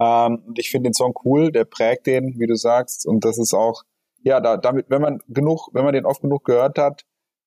Ähm, 0.00 0.42
und 0.46 0.58
ich 0.58 0.70
finde 0.70 0.88
den 0.88 0.94
Song 0.94 1.12
cool, 1.26 1.52
der 1.52 1.66
prägt 1.66 2.06
den, 2.06 2.38
wie 2.38 2.46
du 2.46 2.56
sagst, 2.56 3.06
und 3.06 3.22
das 3.26 3.36
ist 3.36 3.52
auch 3.52 3.82
ja, 4.22 4.40
da, 4.40 4.56
damit, 4.56 4.86
wenn 4.88 5.02
man 5.02 5.20
genug, 5.28 5.68
wenn 5.72 5.84
man 5.84 5.94
den 5.94 6.06
oft 6.06 6.22
genug 6.22 6.44
gehört 6.44 6.78
hat, 6.78 7.04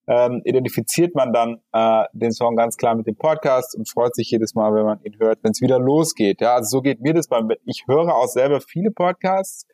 ähm, 0.09 0.41
identifiziert 0.43 1.13
man 1.13 1.31
dann 1.31 1.61
äh, 1.71 2.03
den 2.13 2.31
Song 2.31 2.55
ganz 2.55 2.77
klar 2.77 2.95
mit 2.95 3.05
dem 3.05 3.15
Podcast 3.15 3.75
und 3.77 3.87
freut 3.87 4.15
sich 4.15 4.31
jedes 4.31 4.55
Mal, 4.55 4.73
wenn 4.73 4.83
man 4.83 4.99
ihn 5.03 5.15
hört, 5.19 5.39
wenn 5.43 5.51
es 5.51 5.61
wieder 5.61 5.79
losgeht. 5.79 6.41
Ja, 6.41 6.55
also 6.55 6.77
so 6.77 6.81
geht 6.81 6.99
mir 6.99 7.13
das 7.13 7.27
beim. 7.27 7.49
Ich 7.65 7.85
höre 7.87 8.15
auch 8.15 8.27
selber 8.27 8.59
viele 8.59 8.89
Podcasts 8.89 9.67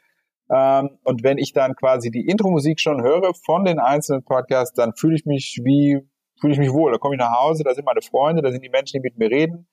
ähm, 0.53 0.99
und 1.03 1.23
wenn 1.23 1.37
ich 1.37 1.53
dann 1.53 1.75
quasi 1.75 2.11
die 2.11 2.27
Intro-Musik 2.27 2.79
schon 2.79 3.01
höre 3.01 3.33
von 3.45 3.63
den 3.63 3.79
einzelnen 3.79 4.23
Podcasts, 4.23 4.75
dann 4.75 4.93
fühle 4.95 5.15
ich 5.15 5.25
mich 5.25 5.61
wie 5.63 6.01
fühle 6.39 6.53
ich 6.53 6.59
mich 6.59 6.73
wohl. 6.73 6.91
Da 6.91 6.97
komme 6.97 7.15
ich 7.15 7.19
nach 7.19 7.33
Hause, 7.39 7.63
da 7.63 7.73
sind 7.73 7.85
meine 7.85 8.01
Freunde, 8.01 8.41
da 8.41 8.51
sind 8.51 8.63
die 8.63 8.69
Menschen, 8.69 9.01
die 9.01 9.07
mit 9.07 9.17
mir 9.17 9.31
reden, 9.31 9.67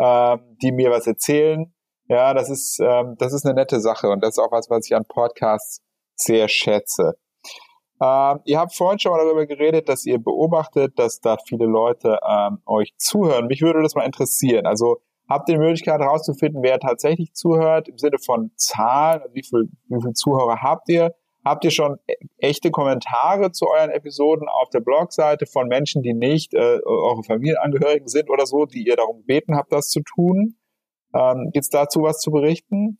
ähm, 0.00 0.56
die 0.62 0.70
mir 0.70 0.90
was 0.90 1.06
erzählen 1.08 1.74
Ja, 2.06 2.34
das 2.34 2.50
ist, 2.50 2.78
ähm, 2.80 3.16
das 3.18 3.32
ist 3.32 3.44
eine 3.44 3.54
nette 3.54 3.80
Sache 3.80 4.08
und 4.08 4.22
das 4.22 4.30
ist 4.30 4.38
auch 4.38 4.52
was, 4.52 4.70
was 4.70 4.86
ich 4.86 4.94
an 4.94 5.04
Podcasts 5.06 5.82
sehr 6.14 6.48
schätze. 6.48 7.14
Ähm, 8.00 8.40
ihr 8.44 8.58
habt 8.58 8.74
vorhin 8.74 8.98
schon 8.98 9.12
mal 9.12 9.24
darüber 9.24 9.46
geredet, 9.46 9.88
dass 9.88 10.04
ihr 10.04 10.18
beobachtet, 10.18 10.98
dass 10.98 11.20
da 11.20 11.36
viele 11.46 11.66
Leute 11.66 12.18
ähm, 12.28 12.58
euch 12.66 12.92
zuhören. 12.96 13.46
Mich 13.46 13.62
würde 13.62 13.82
das 13.82 13.94
mal 13.94 14.04
interessieren. 14.04 14.66
Also 14.66 14.98
habt 15.28 15.48
ihr 15.48 15.54
die 15.54 15.60
Möglichkeit 15.60 16.00
herauszufinden, 16.00 16.62
wer 16.62 16.78
tatsächlich 16.78 17.32
zuhört 17.34 17.88
im 17.88 17.98
Sinne 17.98 18.18
von 18.18 18.50
Zahlen? 18.56 19.22
Also 19.22 19.34
wie 19.34 19.44
viel, 19.44 19.68
wie 19.88 20.02
viel 20.02 20.12
Zuhörer 20.12 20.60
habt 20.60 20.88
ihr? 20.88 21.14
Habt 21.44 21.64
ihr 21.64 21.70
schon 21.70 21.98
e-, 22.08 22.14
echte 22.38 22.70
Kommentare 22.70 23.52
zu 23.52 23.66
euren 23.68 23.90
Episoden 23.90 24.48
auf 24.48 24.70
der 24.70 24.80
Blogseite 24.80 25.46
von 25.46 25.68
Menschen, 25.68 26.02
die 26.02 26.14
nicht 26.14 26.54
äh, 26.54 26.80
eure 26.84 27.22
Familienangehörigen 27.22 28.08
sind 28.08 28.30
oder 28.30 28.46
so, 28.46 28.64
die 28.64 28.86
ihr 28.86 28.96
darum 28.96 29.18
gebeten 29.18 29.54
habt, 29.54 29.72
das 29.72 29.88
zu 29.88 30.00
tun? 30.00 30.56
Ähm, 31.14 31.50
Gibt 31.52 31.64
es 31.64 31.68
dazu 31.68 32.02
was 32.02 32.18
zu 32.18 32.30
berichten? 32.30 32.98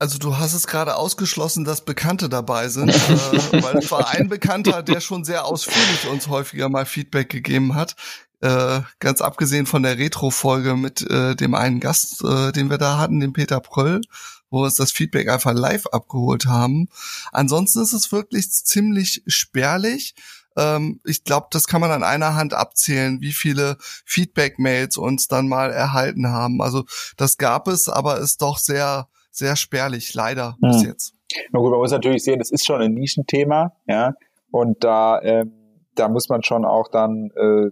Also 0.00 0.16
du 0.16 0.38
hast 0.38 0.54
es 0.54 0.66
gerade 0.66 0.96
ausgeschlossen, 0.96 1.66
dass 1.66 1.84
Bekannte 1.84 2.30
dabei 2.30 2.68
sind, 2.68 2.88
äh, 2.88 2.94
weil 3.62 3.76
es 3.76 3.90
war 3.90 4.08
ein 4.08 4.30
Bekannter, 4.30 4.82
der 4.82 5.02
schon 5.02 5.24
sehr 5.24 5.44
ausführlich 5.44 6.08
uns 6.10 6.28
häufiger 6.28 6.70
mal 6.70 6.86
Feedback 6.86 7.28
gegeben 7.28 7.74
hat. 7.74 7.96
Äh, 8.40 8.80
ganz 8.98 9.20
abgesehen 9.20 9.66
von 9.66 9.82
der 9.82 9.98
Retro-Folge 9.98 10.74
mit 10.74 11.02
äh, 11.02 11.36
dem 11.36 11.54
einen 11.54 11.80
Gast, 11.80 12.24
äh, 12.24 12.50
den 12.50 12.70
wir 12.70 12.78
da 12.78 12.96
hatten, 12.96 13.20
dem 13.20 13.34
Peter 13.34 13.60
Pröll, 13.60 14.00
wo 14.48 14.60
wir 14.60 14.64
uns 14.64 14.76
das 14.76 14.90
Feedback 14.90 15.28
einfach 15.28 15.52
live 15.52 15.86
abgeholt 15.88 16.46
haben. 16.46 16.88
Ansonsten 17.30 17.82
ist 17.82 17.92
es 17.92 18.10
wirklich 18.10 18.50
ziemlich 18.50 19.22
spärlich. 19.26 20.14
Ähm, 20.56 21.00
ich 21.04 21.24
glaube, 21.24 21.48
das 21.50 21.66
kann 21.66 21.82
man 21.82 21.90
an 21.90 22.04
einer 22.04 22.36
Hand 22.36 22.54
abzählen, 22.54 23.20
wie 23.20 23.32
viele 23.32 23.76
Feedback-Mails 24.06 24.96
uns 24.96 25.28
dann 25.28 25.46
mal 25.46 25.70
erhalten 25.70 26.28
haben. 26.28 26.62
Also 26.62 26.86
das 27.18 27.36
gab 27.36 27.68
es, 27.68 27.90
aber 27.90 28.20
ist 28.20 28.40
doch 28.40 28.56
sehr, 28.56 29.10
sehr 29.30 29.56
spärlich, 29.56 30.14
leider 30.14 30.56
hm. 30.60 30.70
bis 30.70 30.84
jetzt. 30.84 31.14
Na 31.52 31.60
gut, 31.60 31.70
man 31.70 31.80
muss 31.80 31.92
natürlich 31.92 32.24
sehen, 32.24 32.38
das 32.38 32.50
ist 32.50 32.66
schon 32.66 32.80
ein 32.80 32.94
Nischenthema, 32.94 33.72
ja. 33.86 34.14
Und 34.50 34.82
da, 34.82 35.20
ähm, 35.22 35.52
da 35.94 36.08
muss 36.08 36.28
man 36.28 36.42
schon 36.42 36.64
auch 36.64 36.88
dann, 36.88 37.30
äh, 37.36 37.70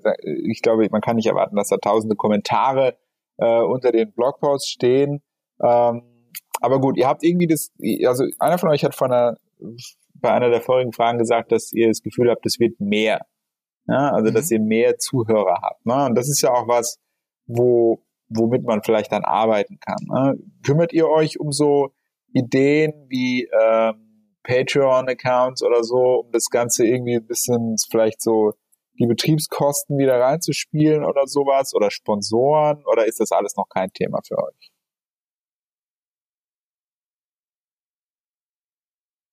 ich 0.49 0.63
glaube, 0.63 0.87
man 0.91 1.01
kann 1.01 1.17
nicht 1.17 1.27
erwarten, 1.27 1.57
dass 1.57 1.69
da 1.69 1.77
tausende 1.79 2.15
Kommentare 2.15 2.97
äh, 3.39 3.61
unter 3.61 3.91
den 3.91 4.13
Blogposts 4.13 4.69
stehen. 4.69 5.23
Ähm, 5.61 6.03
aber 6.61 6.81
gut, 6.81 6.97
ihr 6.97 7.09
habt 7.09 7.25
irgendwie 7.25 7.49
das, 7.49 7.71
also 8.07 8.25
einer 8.39 8.59
von 8.59 8.69
euch 8.69 8.85
hat 8.85 8.95
von 8.95 9.13
einer 9.13 9.37
bei 10.21 10.33
einer 10.33 10.51
der 10.51 10.61
vorigen 10.61 10.93
Fragen 10.93 11.19
gesagt, 11.19 11.53
dass 11.53 11.73
ihr 11.73 11.89
das 11.89 12.03
Gefühl 12.03 12.31
habt, 12.31 12.45
es 12.47 12.59
wird 12.59 12.81
mehr. 12.81 13.27
Ja, 13.87 14.11
also, 14.11 14.31
mhm. 14.31 14.35
dass 14.35 14.51
ihr 14.51 14.61
mehr 14.61 14.99
Zuhörer 14.99 15.61
habt. 15.63 15.87
Ne? 15.87 16.07
Und 16.07 16.15
das 16.15 16.29
ist 16.29 16.43
ja 16.43 16.53
auch 16.53 16.69
was, 16.69 16.99
wo, 17.47 18.03
womit 18.29 18.65
man 18.65 18.83
vielleicht 18.83 19.13
dann 19.13 19.25
arbeiten 19.25 19.79
kann. 19.81 20.05
Ne? 20.07 20.39
Kümmert 20.65 20.93
ihr 20.93 21.09
euch 21.09 21.41
um 21.41 21.53
so 21.53 21.91
Ideen 22.33 23.07
wie 23.09 23.45
ähm, 23.45 24.37
Patreon-Accounts 24.43 25.63
oder 25.63 25.85
so, 25.85 26.23
um 26.25 26.33
das 26.33 26.51
Ganze 26.51 26.87
irgendwie 26.87 27.17
ein 27.17 27.27
bisschen 27.27 27.77
vielleicht 27.91 28.23
so 28.23 28.53
die 28.99 29.07
Betriebskosten 29.07 29.99
wieder 29.99 30.19
reinzuspielen 30.21 31.05
oder 31.05 31.27
sowas 31.27 31.75
oder 31.75 31.91
Sponsoren 31.91 32.85
oder 32.85 33.07
ist 33.07 33.21
das 33.21 33.33
alles 33.33 33.57
noch 33.57 33.69
kein 33.69 33.93
Thema 33.93 34.21
für 34.27 34.39
euch? 34.39 34.73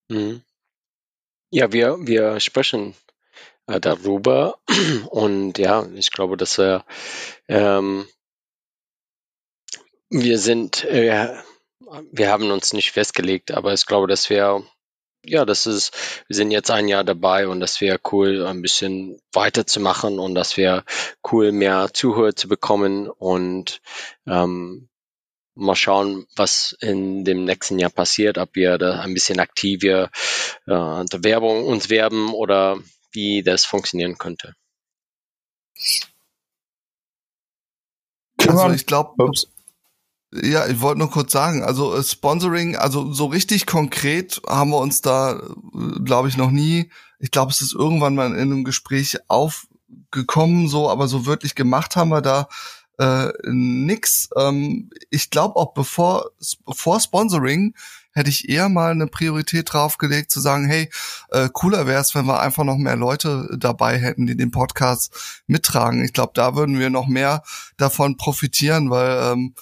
Mhm. 0.09 0.41
Ja, 1.51 1.71
wir, 1.71 1.97
wir 2.01 2.39
sprechen 2.39 2.95
äh, 3.67 3.79
darüber 3.79 4.59
und 5.09 5.57
ja, 5.57 5.85
ich 5.95 6.11
glaube, 6.11 6.37
dass 6.37 6.57
wir, 6.57 6.83
ähm, 7.47 8.05
wir 10.21 10.39
sind, 10.39 10.83
äh, 10.85 11.33
wir 12.11 12.31
haben 12.31 12.49
uns 12.51 12.73
nicht 12.73 12.91
festgelegt, 12.91 13.51
aber 13.51 13.73
ich 13.73 13.85
glaube, 13.85 14.07
dass 14.07 14.29
wir, 14.29 14.63
ja, 15.25 15.45
das 15.45 15.65
ist, 15.65 15.93
wir 16.27 16.35
sind 16.35 16.51
jetzt 16.51 16.71
ein 16.71 16.87
Jahr 16.87 17.03
dabei 17.03 17.47
und 17.47 17.59
das 17.59 17.81
wäre 17.81 17.99
cool, 18.11 18.45
ein 18.45 18.61
bisschen 18.61 19.19
weiterzumachen 19.33 20.19
und 20.19 20.35
das 20.35 20.57
wäre 20.57 20.83
cool, 21.31 21.51
mehr 21.51 21.89
Zuhörer 21.93 22.35
zu 22.35 22.47
bekommen 22.47 23.09
und 23.09 23.81
ähm, 24.25 24.87
mal 25.55 25.75
schauen, 25.75 26.27
was 26.35 26.75
in 26.79 27.23
dem 27.25 27.45
nächsten 27.45 27.79
Jahr 27.79 27.89
passiert, 27.91 28.37
ob 28.37 28.55
wir 28.55 28.77
da 28.77 29.01
ein 29.01 29.13
bisschen 29.13 29.39
aktiver 29.39 30.09
äh, 30.65 31.05
der 31.05 31.23
Werbung 31.23 31.65
uns 31.65 31.89
werben 31.89 32.33
oder 32.33 32.77
wie 33.11 33.43
das 33.43 33.65
funktionieren 33.65 34.17
könnte. 34.17 34.53
Also 38.47 38.69
ich 38.71 38.85
glaube, 38.85 39.31
ja, 40.43 40.67
ich 40.67 40.81
wollte 40.81 40.99
nur 40.99 41.11
kurz 41.11 41.31
sagen, 41.31 41.63
also 41.63 41.95
äh, 41.95 42.03
Sponsoring, 42.03 42.75
also 42.75 43.11
so 43.13 43.25
richtig 43.25 43.65
konkret 43.65 44.41
haben 44.47 44.71
wir 44.71 44.79
uns 44.79 45.01
da, 45.01 45.33
äh, 45.33 45.99
glaube 46.03 46.29
ich, 46.29 46.37
noch 46.37 46.51
nie. 46.51 46.89
Ich 47.19 47.31
glaube, 47.31 47.51
es 47.51 47.61
ist 47.61 47.73
irgendwann 47.73 48.15
mal 48.15 48.27
in 48.27 48.39
einem 48.39 48.63
Gespräch 48.63 49.17
aufgekommen, 49.27 50.67
so, 50.67 50.89
aber 50.89 51.07
so 51.07 51.25
wirklich 51.25 51.55
gemacht 51.55 51.95
haben 51.95 52.09
wir 52.09 52.21
da 52.21 52.47
äh, 52.99 53.31
nix. 53.43 54.29
Ähm, 54.37 54.89
ich 55.09 55.29
glaube 55.29 55.55
auch 55.57 55.73
bevor 55.73 56.31
vor 56.71 56.99
Sponsoring 56.99 57.73
hätte 58.15 58.29
ich 58.29 58.47
eher 58.47 58.69
mal 58.69 58.91
eine 58.91 59.07
Priorität 59.07 59.73
draufgelegt, 59.73 60.31
zu 60.31 60.39
sagen, 60.39 60.67
hey, 60.67 60.89
äh, 61.31 61.49
cooler 61.51 61.85
wäre 61.85 62.01
es, 62.01 62.15
wenn 62.15 62.25
wir 62.25 62.39
einfach 62.39 62.63
noch 62.63 62.77
mehr 62.77 62.95
Leute 62.95 63.49
dabei 63.59 63.99
hätten, 63.99 64.25
die 64.25 64.37
den 64.37 64.51
Podcast 64.51 65.43
mittragen. 65.47 66.03
Ich 66.03 66.13
glaube, 66.13 66.31
da 66.33 66.55
würden 66.55 66.79
wir 66.79 66.89
noch 66.89 67.07
mehr 67.07 67.43
davon 67.75 68.15
profitieren, 68.15 68.89
weil 68.89 69.33
ähm, 69.33 69.53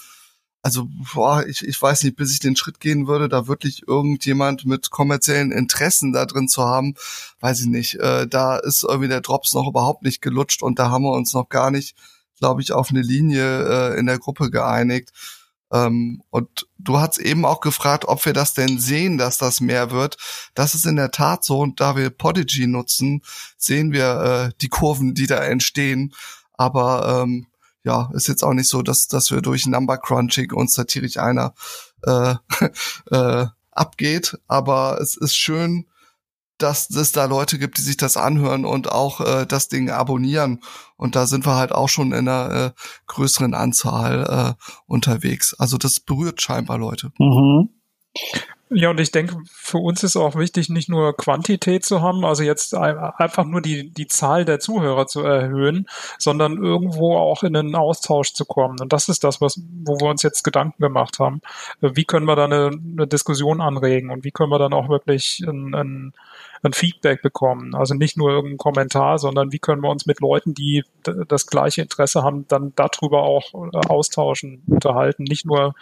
also 0.64 0.88
boah, 1.14 1.45
ich, 1.45 1.61
ich 1.68 1.80
weiß 1.80 2.03
nicht, 2.03 2.16
bis 2.16 2.32
ich 2.32 2.39
den 2.39 2.55
Schritt 2.55 2.80
gehen 2.80 3.05
würde, 3.05 3.30
da 3.30 3.47
wirklich 3.47 3.88
irgendjemand 3.88 4.66
mit 4.66 4.89
kommerziellen 4.89 5.51
Interessen 5.51 6.14
da 6.14 6.26
drin 6.26 6.47
zu 6.47 6.64
haben, 6.64 6.95
weiß 7.41 7.61
ich 7.61 7.68
nicht. 7.68 7.95
Äh, 7.99 8.28
da 8.28 8.57
ist 8.57 8.84
irgendwie 8.84 9.09
der 9.09 9.22
Drops 9.22 9.53
noch 9.53 9.68
überhaupt 9.68 10.03
nicht 10.03 10.22
gelutscht 10.22 10.64
und 10.64 10.80
da 10.80 10.89
haben 10.89 11.03
wir 11.03 11.11
uns 11.11 11.34
noch 11.34 11.49
gar 11.49 11.70
nicht 11.70 11.95
glaube 12.43 12.61
ich, 12.61 12.74
auf 12.74 12.89
eine 12.89 13.01
Linie 13.01 13.93
äh, 13.93 13.97
in 13.97 14.05
der 14.05 14.20
Gruppe 14.20 14.51
geeinigt. 14.51 15.11
Ähm, 15.72 16.22
und 16.30 16.68
du 16.78 16.99
hast 16.99 17.18
eben 17.18 17.45
auch 17.45 17.61
gefragt, 17.61 18.03
ob 18.05 18.26
wir 18.26 18.34
das 18.34 18.53
denn 18.53 18.80
sehen, 18.80 19.18
dass 19.18 19.38
das 19.38 19.61
mehr 19.61 19.91
wird. 19.91 20.18
Das 20.53 20.76
ist 20.76 20.86
in 20.86 20.97
der 20.97 21.11
Tat 21.11 21.45
so. 21.45 21.59
Und 21.59 21.80
da 21.80 21.95
wir 21.95 22.09
Podigy 22.09 22.68
nutzen, 22.68 23.22
sehen 23.57 23.93
wir 23.93 24.49
äh, 24.49 24.53
die 24.59 24.68
Kurven, 24.68 25.14
die 25.14 25.26
da 25.26 25.38
entstehen. 25.38 26.14
Aber 26.53 27.24
ähm, 27.24 27.47
ja, 27.84 28.10
ist 28.14 28.28
jetzt 28.28 28.44
auch 28.44 28.54
nicht 28.54 28.70
so, 28.70 28.82
dass, 28.82 29.08
dass 29.08 29.32
wir 29.32 29.42
durch 29.42 29.66
Number 29.66 29.98
Crunching 29.98 30.52
uns 30.54 30.74
da 30.74 30.86
tierisch 30.86 31.18
einer 31.18 31.54
äh, 32.04 32.36
äh, 33.12 33.48
abgeht. 33.72 34.38
Aber 34.48 35.00
es 35.02 35.18
ist 35.18 35.36
schön, 35.36 35.88
dass 36.58 36.90
es 36.90 37.12
da 37.12 37.26
Leute 37.26 37.60
gibt, 37.60 37.78
die 37.78 37.82
sich 37.82 37.98
das 37.98 38.16
anhören 38.16 38.64
und 38.66 38.92
auch 38.92 39.20
äh, 39.20 39.46
das 39.46 39.68
Ding 39.68 39.90
abonnieren. 39.90 40.62
Und 40.96 41.16
da 41.16 41.26
sind 41.26 41.46
wir 41.46 41.56
halt 41.56 41.72
auch 41.72 41.90
schon 41.90 42.14
in 42.14 42.28
einer 42.28 42.52
äh, 42.52 42.72
größeren 43.08 43.54
Anzahl 43.54 44.56
äh, 44.58 44.64
unterwegs. 44.86 45.54
Also 45.56 45.78
das 45.78 46.00
berührt 46.00 46.42
scheinbar 46.42 46.78
Leute. 46.78 47.12
Mhm. 47.20 47.70
Ja, 48.76 48.90
und 48.90 49.00
ich 49.00 49.12
denke, 49.12 49.38
für 49.52 49.78
uns 49.78 50.04
ist 50.04 50.16
auch 50.16 50.36
wichtig, 50.36 50.70
nicht 50.70 50.90
nur 50.90 51.16
Quantität 51.16 51.86
zu 51.86 52.02
haben, 52.02 52.26
also 52.26 52.42
jetzt 52.42 52.74
einfach 52.74 53.46
nur 53.46 53.62
die, 53.62 53.92
die 53.92 54.08
Zahl 54.08 54.46
der 54.46 54.60
Zuhörer 54.60 55.06
zu 55.06 55.22
erhöhen, 55.22 55.86
sondern 56.18 56.58
irgendwo 56.58 57.16
auch 57.18 57.44
in 57.44 57.56
einen 57.56 57.76
Austausch 57.76 58.34
zu 58.34 58.46
kommen. 58.46 58.80
Und 58.80 58.92
das 58.92 59.10
ist 59.10 59.24
das, 59.24 59.42
was, 59.42 59.62
wo 59.84 60.00
wir 60.00 60.10
uns 60.10 60.24
jetzt 60.24 60.44
Gedanken 60.44 60.82
gemacht 60.82 61.20
haben. 61.20 61.42
Wie 61.82 62.06
können 62.06 62.26
wir 62.26 62.36
da 62.36 62.46
eine, 62.46 62.72
eine 62.72 63.06
Diskussion 63.06 63.62
anregen 63.62 64.10
und 64.10 64.24
wie 64.24 64.32
können 64.32 64.50
wir 64.50 64.60
dann 64.60 64.74
auch 64.74 64.90
wirklich 64.90 65.44
ein, 65.48 65.76
ein, 65.76 66.14
ein 66.64 66.74
Feedback 66.74 67.22
bekommen? 67.22 67.76
Also 67.76 67.94
nicht 67.94 68.18
nur 68.18 68.32
irgendein 68.32 68.58
Kommentar, 68.58 69.20
sondern 69.20 69.52
wie 69.52 69.60
können 69.60 69.84
wir 69.84 69.90
uns 69.90 70.08
mit 70.08 70.20
Leuten, 70.20 70.56
die 70.56 70.84
das 71.28 71.46
gleiche 71.46 71.84
Interesse 71.84 72.24
haben, 72.24 72.48
dann 72.48 72.74
darüber 72.76 73.22
auch 73.22 73.54
äh, 73.54 73.88
austauschen, 73.88 74.64
unterhalten. 74.68 75.24
Nicht 75.24 75.46
nur 75.46 75.76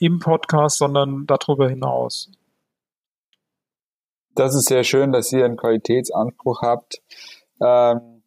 im 0.00 0.18
Podcast, 0.18 0.78
sondern 0.78 1.26
darüber 1.26 1.68
hinaus. 1.68 2.30
Das 4.34 4.54
ist 4.54 4.68
sehr 4.68 4.84
schön, 4.84 5.12
dass 5.12 5.32
ihr 5.32 5.44
einen 5.44 5.56
Qualitätsanspruch 5.56 6.62
habt. 6.62 7.02
Ähm, 7.62 8.22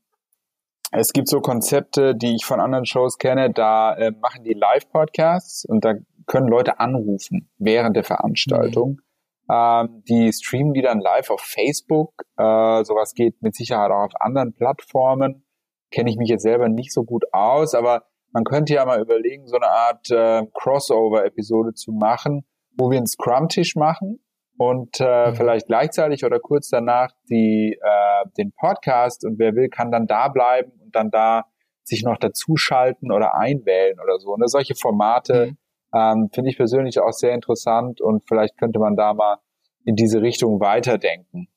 es 0.92 1.12
gibt 1.12 1.28
so 1.28 1.42
Konzepte, 1.42 2.16
die 2.16 2.36
ich 2.36 2.46
von 2.46 2.60
anderen 2.60 2.86
Shows 2.86 3.18
kenne, 3.18 3.52
da 3.52 3.96
äh, 3.96 4.12
machen 4.12 4.44
die 4.44 4.54
Live-Podcasts 4.54 5.66
und 5.66 5.84
da 5.84 5.96
können 6.28 6.48
Leute 6.48 6.80
anrufen 6.80 7.50
während 7.58 7.96
der 7.96 8.04
Veranstaltung. 8.04 8.90
Mhm. 8.92 9.04
Ähm, 9.52 10.04
die 10.08 10.32
streamen 10.32 10.74
die 10.74 10.82
dann 10.82 11.00
live 11.00 11.32
auf 11.32 11.42
Facebook. 11.42 12.14
Äh, 12.38 12.84
sowas 12.84 13.14
geht 13.14 13.42
mit 13.42 13.56
Sicherheit 13.56 13.92
auch 13.92 14.06
auf 14.06 14.22
anderen 14.22 14.54
Plattformen. 14.54 15.46
Kenne 15.92 16.10
ich 16.10 16.18
mich 16.18 16.30
jetzt 16.30 16.44
selber 16.44 16.70
nicht 16.70 16.94
so 16.94 17.04
gut 17.04 17.26
aus, 17.32 17.74
aber 17.74 18.04
man 18.34 18.44
könnte 18.44 18.74
ja 18.74 18.86
mal 18.86 19.00
überlegen, 19.00 19.48
so 19.48 19.56
eine 19.56 19.70
Art 19.70 20.10
äh, 20.10 20.46
Crossover-Episode 20.54 21.74
zu 21.74 21.92
machen, 21.92 22.46
wo 22.76 22.90
wir 22.90 22.98
einen 22.98 23.08
Scrum-Tisch 23.08 23.76
machen 23.76 24.20
und 24.58 25.00
äh, 25.00 25.30
mhm. 25.30 25.36
vielleicht 25.36 25.68
gleichzeitig 25.68 26.26
oder 26.26 26.40
kurz 26.40 26.70
danach 26.70 27.12
die 27.30 27.78
äh, 27.80 28.30
den 28.38 28.52
Podcast 28.54 29.26
und 29.26 29.40
wer 29.40 29.56
will 29.56 29.70
kann 29.70 29.92
dann 29.92 30.08
da 30.08 30.28
bleiben 30.28 30.72
und 30.84 30.96
dann 30.96 31.12
da 31.12 31.46
sich 31.84 32.04
noch 32.04 32.18
dazuschalten 32.18 33.12
oder 33.12 33.36
einwählen 33.36 34.00
oder 34.00 34.18
so. 34.18 34.36
Ne? 34.38 34.48
Solche 34.48 34.76
Formate 34.76 35.48
mhm. 35.48 35.58
ähm, 35.94 36.30
finde 36.34 36.50
ich 36.50 36.58
persönlich 36.58 37.00
auch 37.00 37.12
sehr 37.12 37.34
interessant 37.34 38.02
und 38.02 38.24
vielleicht 38.28 38.58
könnte 38.58 38.80
man 38.80 38.96
da 38.96 39.14
mal 39.14 39.38
in 39.86 39.96
diese 39.96 40.22
Richtung 40.22 40.60
weiterdenken. 40.60 41.48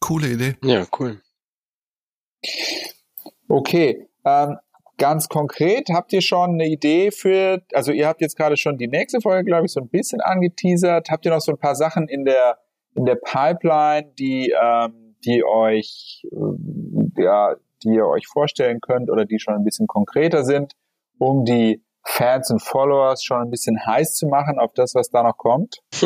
Coole 0.00 0.28
Idee. 0.28 0.54
Ja, 0.62 0.86
cool. 0.98 1.20
Okay, 3.48 4.08
ähm, 4.24 4.58
ganz 4.98 5.28
konkret, 5.28 5.88
habt 5.90 6.12
ihr 6.12 6.20
schon 6.20 6.50
eine 6.50 6.66
Idee 6.66 7.10
für, 7.10 7.62
also 7.72 7.92
ihr 7.92 8.06
habt 8.06 8.20
jetzt 8.20 8.36
gerade 8.36 8.56
schon 8.56 8.76
die 8.76 8.88
nächste 8.88 9.20
Folge, 9.20 9.44
glaube 9.44 9.66
ich, 9.66 9.72
so 9.72 9.80
ein 9.80 9.88
bisschen 9.88 10.20
angeteasert. 10.20 11.08
Habt 11.10 11.24
ihr 11.24 11.30
noch 11.30 11.40
so 11.40 11.52
ein 11.52 11.58
paar 11.58 11.74
Sachen 11.74 12.08
in 12.08 12.24
der 12.24 12.58
in 12.94 13.04
der 13.04 13.14
Pipeline, 13.16 14.12
die 14.18 14.52
ähm, 14.60 15.16
die 15.24 15.44
euch 15.44 16.26
äh, 16.32 17.22
ja, 17.22 17.54
die 17.84 17.94
ihr 17.94 18.06
euch 18.06 18.26
vorstellen 18.26 18.80
könnt 18.80 19.10
oder 19.10 19.24
die 19.24 19.38
schon 19.38 19.54
ein 19.54 19.64
bisschen 19.64 19.86
konkreter 19.86 20.44
sind, 20.44 20.72
um 21.18 21.44
die 21.44 21.84
Fans 22.04 22.50
und 22.50 22.62
Followers 22.62 23.22
schon 23.22 23.42
ein 23.42 23.50
bisschen 23.50 23.84
heiß 23.84 24.14
zu 24.14 24.26
machen 24.26 24.58
auf 24.58 24.72
das, 24.74 24.94
was 24.94 25.10
da 25.10 25.22
noch 25.22 25.36
kommt? 25.36 25.78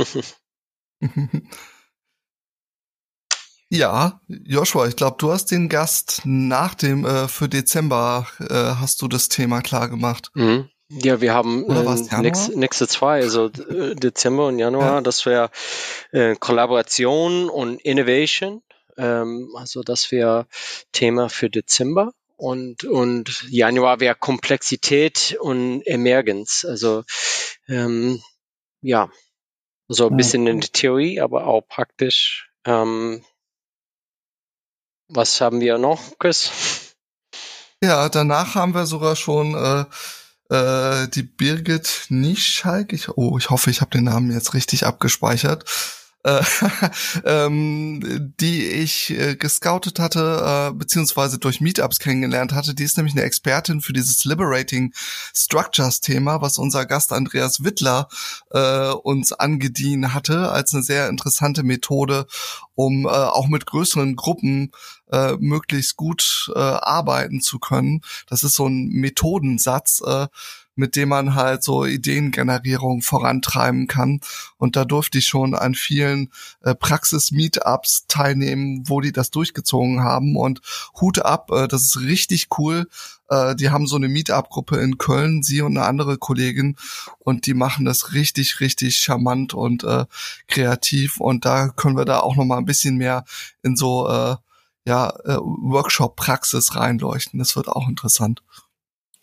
Ja, 3.74 4.20
Joshua, 4.28 4.86
ich 4.86 4.96
glaube, 4.96 5.16
du 5.18 5.32
hast 5.32 5.46
den 5.46 5.70
Gast 5.70 6.20
nach 6.26 6.74
dem 6.74 7.06
äh, 7.06 7.26
für 7.26 7.48
Dezember 7.48 8.26
äh, 8.38 8.52
hast 8.52 9.00
du 9.00 9.08
das 9.08 9.30
Thema 9.30 9.62
klar 9.62 9.88
gemacht. 9.88 10.30
Mhm. 10.34 10.68
Ja, 10.90 11.22
wir 11.22 11.32
haben 11.32 11.64
äh, 11.70 12.20
nächste, 12.20 12.58
nächste 12.58 12.86
zwei, 12.86 13.22
also 13.22 13.46
äh, 13.46 13.94
Dezember 13.94 14.48
und 14.48 14.58
Januar, 14.58 14.96
ja. 14.96 15.00
das 15.00 15.24
wäre 15.24 15.50
äh, 16.10 16.36
Kollaboration 16.36 17.48
und 17.48 17.80
Innovation. 17.80 18.62
Ähm, 18.98 19.48
also 19.56 19.80
das 19.80 20.12
wäre 20.12 20.46
Thema 20.92 21.30
für 21.30 21.48
Dezember. 21.48 22.12
Und, 22.36 22.84
und 22.84 23.46
Januar 23.48 24.00
wäre 24.00 24.16
Komplexität 24.16 25.38
und 25.40 25.80
Emergenz. 25.86 26.66
Also 26.68 27.04
ähm, 27.68 28.20
ja, 28.82 29.08
so 29.88 30.10
ein 30.10 30.16
bisschen 30.18 30.46
in 30.46 30.60
der 30.60 30.72
Theorie, 30.72 31.20
aber 31.20 31.46
auch 31.46 31.62
praktisch 31.66 32.50
ähm, 32.66 33.24
was 35.14 35.40
haben 35.40 35.60
wir 35.60 35.78
noch, 35.78 36.00
Chris? 36.18 36.50
Ja, 37.82 38.08
danach 38.08 38.54
haben 38.54 38.74
wir 38.74 38.86
sogar 38.86 39.16
schon 39.16 39.54
äh, 39.54 39.84
äh, 40.54 41.08
die 41.08 41.22
Birgit 41.22 42.06
Nischalk. 42.08 42.92
Ich, 42.92 43.08
oh, 43.08 43.36
ich 43.38 43.50
hoffe, 43.50 43.70
ich 43.70 43.80
habe 43.80 43.90
den 43.90 44.04
Namen 44.04 44.30
jetzt 44.30 44.54
richtig 44.54 44.86
abgespeichert 44.86 45.64
äh, 46.24 46.42
ähm, 47.24 48.32
die 48.40 48.66
ich 48.66 49.10
äh, 49.10 49.36
gescoutet 49.36 49.98
hatte, 49.98 50.70
äh, 50.70 50.74
beziehungsweise 50.74 51.38
durch 51.38 51.60
Meetups 51.60 51.98
kennengelernt 51.98 52.52
hatte. 52.52 52.74
Die 52.74 52.84
ist 52.84 52.96
nämlich 52.96 53.14
eine 53.14 53.24
Expertin 53.24 53.80
für 53.80 53.92
dieses 53.92 54.24
Liberating 54.24 54.92
Structures 55.34 56.00
Thema, 56.00 56.40
was 56.40 56.58
unser 56.58 56.86
Gast 56.86 57.12
Andreas 57.12 57.64
Wittler 57.64 58.08
äh, 58.50 58.90
uns 58.90 59.32
angedient 59.32 60.14
hatte, 60.14 60.50
als 60.50 60.72
eine 60.74 60.82
sehr 60.82 61.08
interessante 61.08 61.62
Methode, 61.62 62.26
um 62.74 63.06
äh, 63.06 63.08
auch 63.08 63.48
mit 63.48 63.66
größeren 63.66 64.16
Gruppen 64.16 64.72
äh, 65.12 65.36
möglichst 65.38 65.96
gut 65.96 66.50
äh, 66.54 66.58
arbeiten 66.58 67.40
zu 67.40 67.58
können. 67.58 68.00
Das 68.26 68.42
ist 68.42 68.54
so 68.54 68.66
ein 68.66 68.88
Methodensatz, 68.88 70.02
äh, 70.04 70.26
mit 70.74 70.96
dem 70.96 71.10
man 71.10 71.34
halt 71.34 71.62
so 71.62 71.84
Ideengenerierung 71.84 73.02
vorantreiben 73.02 73.86
kann. 73.86 74.20
Und 74.56 74.74
da 74.74 74.84
durfte 74.84 75.18
ich 75.18 75.26
schon 75.26 75.54
an 75.54 75.74
vielen 75.74 76.32
äh, 76.62 76.74
Praxis-Meetups 76.74 78.06
teilnehmen, 78.08 78.84
wo 78.86 79.00
die 79.00 79.12
das 79.12 79.30
durchgezogen 79.30 80.02
haben. 80.02 80.36
Und 80.36 80.60
Hut 81.00 81.18
ab, 81.18 81.50
äh, 81.50 81.68
das 81.68 81.82
ist 81.82 82.00
richtig 82.00 82.48
cool. 82.56 82.88
Äh, 83.28 83.54
die 83.54 83.68
haben 83.68 83.86
so 83.86 83.96
eine 83.96 84.08
Meetup-Gruppe 84.08 84.78
in 84.78 84.96
Köln, 84.96 85.42
sie 85.42 85.60
und 85.60 85.76
eine 85.76 85.86
andere 85.86 86.16
Kollegin. 86.16 86.76
Und 87.18 87.44
die 87.44 87.54
machen 87.54 87.84
das 87.84 88.14
richtig, 88.14 88.60
richtig 88.60 88.96
charmant 88.96 89.52
und 89.52 89.84
äh, 89.84 90.06
kreativ. 90.48 91.20
Und 91.20 91.44
da 91.44 91.68
können 91.68 91.98
wir 91.98 92.06
da 92.06 92.20
auch 92.20 92.36
noch 92.36 92.46
mal 92.46 92.58
ein 92.58 92.64
bisschen 92.64 92.96
mehr 92.96 93.24
in 93.62 93.76
so 93.76 94.08
äh, 94.08 94.36
ja, 94.86 95.10
äh, 95.24 95.36
Workshop-Praxis 95.36 96.76
reinleuchten. 96.76 97.38
Das 97.38 97.56
wird 97.56 97.68
auch 97.68 97.88
interessant. 97.88 98.42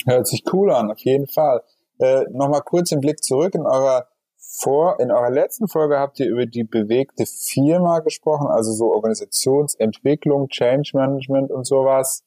Hört 0.06 0.28
sich 0.28 0.44
cool 0.54 0.72
an, 0.72 0.92
auf 0.92 1.00
jeden 1.00 1.28
Fall. 1.28 1.62
Äh, 2.00 2.24
Nochmal 2.32 2.62
kurz 2.62 2.90
den 2.90 3.02
Blick 3.02 3.24
zurück 3.24 3.56
in 3.56 3.66
eurer 3.66 4.08
vor, 4.52 5.00
in 5.00 5.12
eurer 5.12 5.30
letzten 5.30 5.68
Folge 5.68 6.00
habt 6.00 6.20
ihr 6.20 6.28
über 6.28 6.46
die 6.46 6.64
bewegte 6.64 7.26
Firma 7.26 8.00
gesprochen, 8.00 8.48
also 8.48 8.72
so 8.72 8.92
Organisationsentwicklung, 8.94 10.48
Change 10.48 10.92
Management 10.96 11.52
und 11.52 11.68
sowas. 11.68 12.24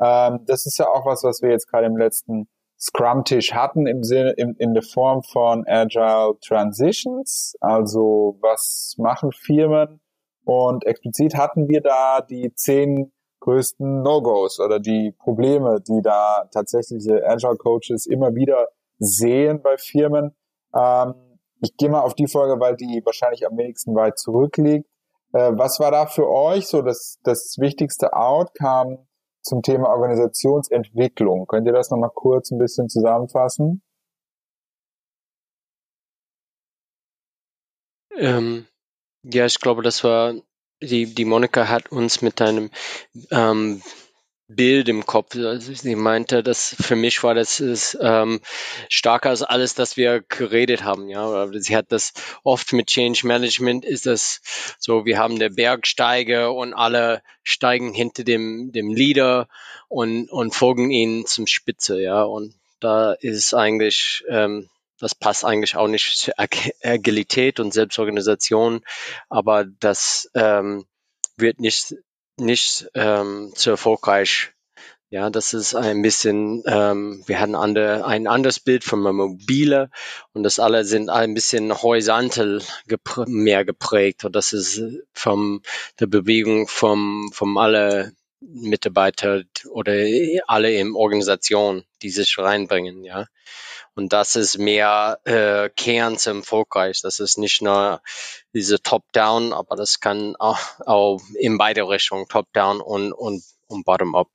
Ähm, 0.00 0.40
das 0.46 0.66
ist 0.66 0.78
ja 0.78 0.86
auch 0.86 1.04
was, 1.04 1.24
was 1.24 1.42
wir 1.42 1.50
jetzt 1.50 1.68
gerade 1.68 1.86
im 1.86 1.96
letzten 1.96 2.48
Scrum-Tisch 2.78 3.54
hatten 3.54 3.86
im 3.86 4.04
Sinne, 4.04 4.32
in, 4.32 4.54
in 4.56 4.74
der 4.74 4.82
Form 4.82 5.22
von 5.22 5.66
Agile 5.66 6.36
Transitions. 6.40 7.56
Also 7.60 8.38
was 8.40 8.94
machen 8.98 9.32
Firmen? 9.32 10.00
Und 10.44 10.84
explizit 10.84 11.34
hatten 11.34 11.68
wir 11.68 11.80
da 11.80 12.20
die 12.20 12.52
zehn 12.54 13.12
größten 13.40 14.02
No-Gos 14.02 14.60
oder 14.60 14.80
die 14.80 15.12
Probleme, 15.12 15.80
die 15.80 16.00
da 16.02 16.48
tatsächliche 16.52 17.26
Agile 17.26 17.56
Coaches 17.56 18.06
immer 18.06 18.34
wieder 18.34 18.68
sehen 18.98 19.60
bei 19.62 19.76
Firmen. 19.76 20.34
Ähm, 20.74 21.14
ich 21.60 21.76
gehe 21.76 21.88
mal 21.88 22.00
auf 22.00 22.14
die 22.14 22.26
Folge, 22.26 22.58
weil 22.60 22.76
die 22.76 23.02
wahrscheinlich 23.04 23.46
am 23.46 23.56
wenigsten 23.56 23.94
weit 23.94 24.18
zurückliegt. 24.18 24.88
Äh, 25.32 25.52
was 25.56 25.80
war 25.80 25.90
da 25.90 26.06
für 26.06 26.28
euch 26.28 26.66
so 26.66 26.82
das, 26.82 27.18
das 27.22 27.56
wichtigste 27.58 28.12
Outcome 28.14 29.06
zum 29.42 29.62
Thema 29.62 29.88
Organisationsentwicklung? 29.88 31.46
Könnt 31.46 31.66
ihr 31.66 31.72
das 31.72 31.90
nochmal 31.90 32.12
kurz 32.14 32.50
ein 32.50 32.58
bisschen 32.58 32.88
zusammenfassen? 32.88 33.82
Ähm, 38.16 38.66
ja, 39.24 39.46
ich 39.46 39.60
glaube, 39.60 39.82
das 39.82 40.04
war 40.04 40.34
die, 40.80 41.14
die 41.14 41.24
Monika 41.24 41.68
hat 41.68 41.90
uns 41.90 42.22
mit 42.22 42.40
einem 42.40 42.70
ähm, 43.30 43.82
Bild 44.48 44.88
im 44.88 45.06
Kopf. 45.06 45.36
Also 45.36 45.72
sie 45.72 45.96
meinte, 45.96 46.42
dass 46.42 46.76
für 46.78 46.96
mich 46.96 47.22
war 47.22 47.34
das 47.34 47.60
ist, 47.60 47.96
ähm, 48.00 48.40
stärker 48.88 49.30
als 49.30 49.42
alles, 49.42 49.74
das 49.74 49.96
wir 49.96 50.20
geredet 50.20 50.84
haben. 50.84 51.08
Ja, 51.08 51.48
sie 51.52 51.76
hat 51.76 51.90
das 51.90 52.12
oft 52.42 52.72
mit 52.72 52.88
Change 52.88 53.26
Management 53.26 53.84
ist 53.84 54.06
das 54.06 54.42
so, 54.78 55.06
wir 55.06 55.18
haben 55.18 55.38
der 55.38 55.50
Bergsteiger 55.50 56.52
und 56.52 56.74
alle 56.74 57.22
steigen 57.42 57.94
hinter 57.94 58.24
dem 58.24 58.70
dem 58.72 58.92
Leader 58.92 59.48
und 59.88 60.30
und 60.30 60.54
folgen 60.54 60.90
ihnen 60.90 61.24
zum 61.26 61.46
Spitze. 61.46 62.00
Ja, 62.00 62.22
und 62.24 62.54
da 62.80 63.14
ist 63.14 63.54
eigentlich 63.54 64.24
ähm, 64.28 64.68
das 65.00 65.14
passt 65.14 65.44
eigentlich 65.44 65.76
auch 65.76 65.88
nicht 65.88 66.16
zur 66.16 66.34
Agilität 66.36 67.60
und 67.60 67.74
Selbstorganisation, 67.74 68.82
aber 69.28 69.64
das 69.64 70.30
ähm, 70.34 70.86
wird 71.36 71.60
nicht, 71.60 71.96
nicht 72.36 72.88
ähm, 72.94 73.52
zu 73.54 73.70
erfolgreich. 73.70 74.52
Ja, 75.10 75.30
das 75.30 75.54
ist 75.54 75.76
ein 75.76 76.02
bisschen, 76.02 76.64
ähm, 76.66 77.22
wir 77.26 77.38
hatten 77.38 77.54
andere, 77.54 78.04
ein 78.04 78.26
anderes 78.26 78.58
Bild 78.58 78.82
von 78.82 79.00
Mobile 79.00 79.90
und 80.32 80.42
das 80.42 80.58
alle 80.58 80.84
sind 80.84 81.08
ein 81.08 81.34
bisschen 81.34 81.72
horizontal 81.72 82.60
geprä 82.88 83.24
mehr 83.28 83.64
geprägt 83.64 84.24
und 84.24 84.34
das 84.34 84.52
ist 84.52 84.82
vom 85.12 85.62
der 86.00 86.08
Bewegung 86.08 86.66
vom, 86.66 87.30
vom 87.32 87.58
alle 87.58 88.12
Mitarbeiter 88.40 89.42
oder 89.70 89.92
alle 90.48 90.72
in 90.72 90.96
Organisation, 90.96 91.84
die 92.02 92.10
sich 92.10 92.36
reinbringen, 92.36 93.04
ja. 93.04 93.26
Und 93.96 94.12
das 94.12 94.34
ist 94.34 94.58
mehr 94.58 95.20
äh, 95.24 95.70
Kern 95.70 96.18
zum 96.18 96.38
Erfolgreich. 96.38 97.00
Das 97.02 97.20
ist 97.20 97.38
nicht 97.38 97.62
nur 97.62 98.02
diese 98.52 98.82
Top-Down, 98.82 99.52
aber 99.52 99.76
das 99.76 100.00
kann 100.00 100.34
auch, 100.36 100.58
auch 100.84 101.20
in 101.38 101.58
beide 101.58 101.88
Richtungen, 101.88 102.26
Top-Down 102.28 102.80
und, 102.80 103.12
und, 103.12 103.44
und 103.68 103.84
Bottom-Up. 103.84 104.28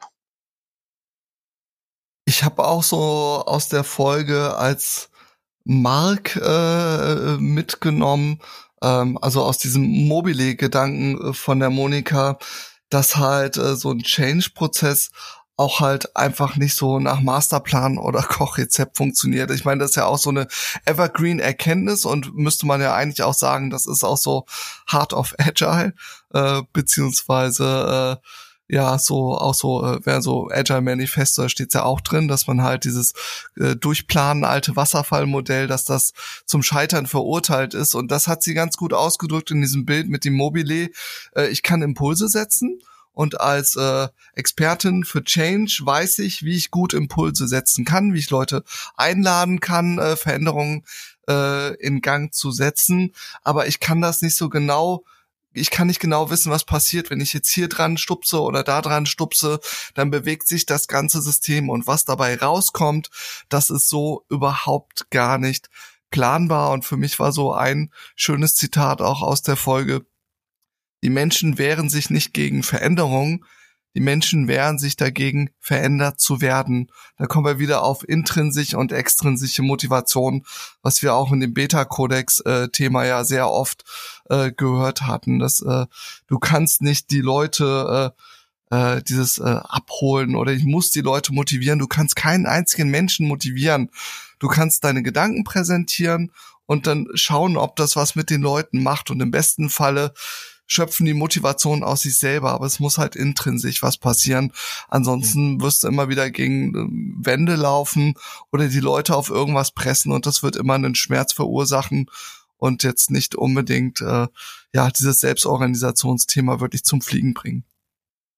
Ich 2.26 2.44
habe 2.44 2.66
auch 2.66 2.84
so 2.84 2.98
aus 3.46 3.70
der 3.70 3.84
Folge 3.84 4.56
als 4.56 5.10
Mark 5.66 6.36
äh, 6.38 7.38
mitgenommen, 7.38 8.42
ähm, 8.82 9.18
also 9.22 9.44
aus 9.44 9.58
diesem 9.58 9.84
Mobile-Gedanken 10.08 11.34
von 11.34 11.60
der 11.60 11.70
Monika, 11.70 12.38
dass 12.90 13.18
halt 13.18 13.58
äh, 13.58 13.76
so 13.76 13.92
ein 13.92 14.00
Change-Prozess 14.00 15.12
auch 15.60 15.82
halt 15.82 16.16
einfach 16.16 16.56
nicht 16.56 16.74
so 16.74 17.00
nach 17.00 17.20
Masterplan 17.20 17.98
oder 17.98 18.22
Kochrezept 18.24 18.96
funktioniert. 18.96 19.52
Ich 19.52 19.66
meine, 19.66 19.80
das 19.82 19.92
ist 19.92 19.96
ja 19.98 20.06
auch 20.06 20.18
so 20.18 20.30
eine 20.30 20.48
Evergreen-Erkenntnis 20.86 22.06
und 22.06 22.34
müsste 22.34 22.66
man 22.66 22.80
ja 22.80 22.96
eigentlich 22.96 23.24
auch 23.24 23.34
sagen, 23.34 23.70
das 23.70 23.86
ist 23.86 24.06
auch 24.06 24.18
so 24.18 24.46
Heart 24.90 25.14
of 25.14 25.36
Agile, 25.38 25.94
äh, 26.34 26.62
beziehungsweise 26.72 28.20
äh, 28.24 28.28
ja, 28.74 28.98
so 29.00 29.36
auch 29.36 29.54
so, 29.54 29.84
äh, 29.84 30.06
wäre 30.06 30.22
so 30.22 30.50
Agile 30.50 30.82
Manifesto, 30.82 31.42
da 31.42 31.50
steht's 31.50 31.74
ja 31.74 31.84
auch 31.84 32.00
drin, 32.00 32.30
dass 32.30 32.48
man 32.48 32.62
halt 32.62 32.86
dieses 32.86 33.14
äh, 33.58 33.76
Durchplanen 33.76 34.46
alte 34.46 34.78
Wasserfallmodell, 34.78 35.68
dass 35.68 35.84
das 35.84 36.14
zum 36.46 36.64
Scheitern 36.64 37.06
verurteilt 37.06 37.74
ist. 37.74 37.96
Und 37.96 38.12
das 38.12 38.28
hat 38.28 38.44
sie 38.44 38.54
ganz 38.54 38.78
gut 38.78 38.94
ausgedrückt 38.94 39.52
in 39.52 39.60
diesem 39.60 39.86
Bild 39.86 40.08
mit 40.08 40.24
dem 40.24 40.36
Mobile. 40.36 40.90
Äh, 41.36 41.48
ich 41.48 41.64
kann 41.64 41.82
Impulse 41.82 42.30
setzen 42.30 42.80
und 43.20 43.42
als 43.42 43.76
äh, 43.76 44.08
Expertin 44.34 45.04
für 45.04 45.22
Change 45.22 45.82
weiß 45.84 46.20
ich, 46.20 46.46
wie 46.46 46.56
ich 46.56 46.72
gut 46.72 46.94
Impulse 46.94 47.50
setzen 47.50 47.84
kann, 47.84 48.14
wie 48.14 48.20
ich 48.20 48.30
Leute 48.30 48.64
einladen 48.96 49.60
kann, 49.60 50.00
äh, 50.00 50.16
Veränderungen 50.16 50.86
äh, 51.28 51.76
in 51.82 52.00
Gang 52.00 52.34
zu 52.34 52.52
setzen. 52.52 53.14
Aber 53.44 53.68
ich 53.68 53.82
kann 53.82 54.00
das 54.00 54.22
nicht 54.22 54.38
so 54.38 54.48
genau 54.48 55.04
ich 55.52 55.70
kann 55.70 55.88
nicht 55.88 56.00
genau 56.00 56.30
wissen, 56.30 56.50
was 56.50 56.64
passiert. 56.64 57.10
Wenn 57.10 57.20
ich 57.20 57.34
jetzt 57.34 57.50
hier 57.50 57.68
dran 57.68 57.98
stupse 57.98 58.40
oder 58.40 58.64
da 58.64 58.82
dran 58.82 59.06
stupse, 59.06 59.60
dann 59.96 60.12
bewegt 60.12 60.48
sich 60.48 60.66
das 60.66 60.88
ganze 60.88 61.22
System 61.22 61.70
und 61.70 61.88
was 61.88 62.06
dabei 62.06 62.38
rauskommt, 62.38 63.10
das 63.50 63.70
ist 63.70 63.90
so 63.90 64.24
überhaupt 64.30 65.10
gar 65.10 65.40
nicht 65.40 65.70
planbar. 66.10 66.72
Und 66.72 66.86
für 66.86 66.96
mich 66.96 67.20
war 67.20 67.34
so 67.34 67.52
ein 67.52 67.92
schönes 68.16 68.56
Zitat 68.56 69.02
auch 69.02 69.22
aus 69.22 69.42
der 69.42 69.58
Folge. 69.58 70.06
Die 71.04 71.10
Menschen 71.10 71.58
wehren 71.58 71.90
sich 71.90 72.10
nicht 72.10 72.34
gegen 72.34 72.64
Veränderungen, 72.64 73.46
die 73.96 74.02
Menschen 74.02 74.48
wehren 74.48 74.78
sich 74.78 74.98
dagegen, 74.98 75.50
verändert 75.60 76.20
zu 76.20 76.42
werden. 76.42 76.92
Da 77.18 77.26
kommen 77.26 77.46
wir 77.46 77.60
wieder 77.60 77.84
auf 77.84 78.08
intrinsische 78.08 78.78
und 78.78 78.92
extrinsische 78.92 79.64
Motivation, 79.64 80.46
was 80.84 81.02
wir 81.02 81.16
auch 81.16 81.32
in 81.32 81.40
dem 81.40 81.56
Beta-Kodex-Thema 81.56 83.06
ja 83.06 83.24
sehr 83.24 83.50
oft 83.50 83.84
äh, 84.30 84.52
gehört 84.52 85.04
hatten. 85.04 85.40
Dass 85.40 85.62
äh, 85.62 85.88
du 86.28 86.40
kannst 86.40 86.84
nicht 86.84 87.10
die 87.10 87.22
Leute 87.22 88.14
äh, 88.70 88.96
äh, 88.98 89.02
dieses 89.02 89.40
äh, 89.40 89.44
abholen 89.44 90.36
oder 90.36 90.52
ich 90.52 90.64
muss 90.64 90.92
die 90.92 91.02
Leute 91.02 91.34
motivieren. 91.34 91.80
Du 91.80 91.88
kannst 91.88 92.16
keinen 92.16 92.46
einzigen 92.46 92.90
Menschen 92.90 93.28
motivieren. 93.28 93.90
Du 94.38 94.48
kannst 94.48 94.84
deine 94.84 95.02
Gedanken 95.02 95.44
präsentieren 95.44 96.32
und 96.68 96.86
dann 96.86 97.08
schauen, 97.16 97.58
ob 97.58 97.76
das 97.76 97.96
was 97.96 98.16
mit 98.16 98.30
den 98.30 98.42
Leuten 98.42 98.84
macht. 98.84 99.10
Und 99.10 99.20
im 99.22 99.32
besten 99.32 99.72
Falle 99.72 100.14
schöpfen 100.70 101.06
die 101.06 101.14
Motivation 101.14 101.84
aus 101.84 102.02
sich 102.02 102.18
selber, 102.18 102.52
aber 102.52 102.68
es 102.68 102.80
muss 102.80 102.98
halt 102.98 103.16
intrinsisch 103.16 103.82
was 103.82 103.98
passieren. 103.98 104.54
Ansonsten 104.88 105.56
mhm. 105.56 105.62
wirst 105.62 105.84
du 105.84 105.88
immer 105.88 106.08
wieder 106.08 106.30
gegen 106.30 106.76
äh, 106.76 107.26
Wände 107.26 107.56
laufen 107.56 108.14
oder 108.52 108.68
die 108.68 108.80
Leute 108.80 109.16
auf 109.16 109.30
irgendwas 109.30 109.72
pressen 109.72 110.14
und 110.14 110.26
das 110.26 110.44
wird 110.44 110.56
immer 110.56 110.76
einen 110.76 110.96
Schmerz 110.96 111.34
verursachen 111.34 112.10
und 112.58 112.84
jetzt 112.84 113.10
nicht 113.10 113.36
unbedingt 113.36 114.00
äh, 114.02 114.28
ja 114.74 114.90
dieses 114.92 115.20
Selbstorganisationsthema 115.20 116.60
wirklich 116.60 116.84
zum 116.84 117.02
Fliegen 117.02 117.34
bringen. 117.34 117.66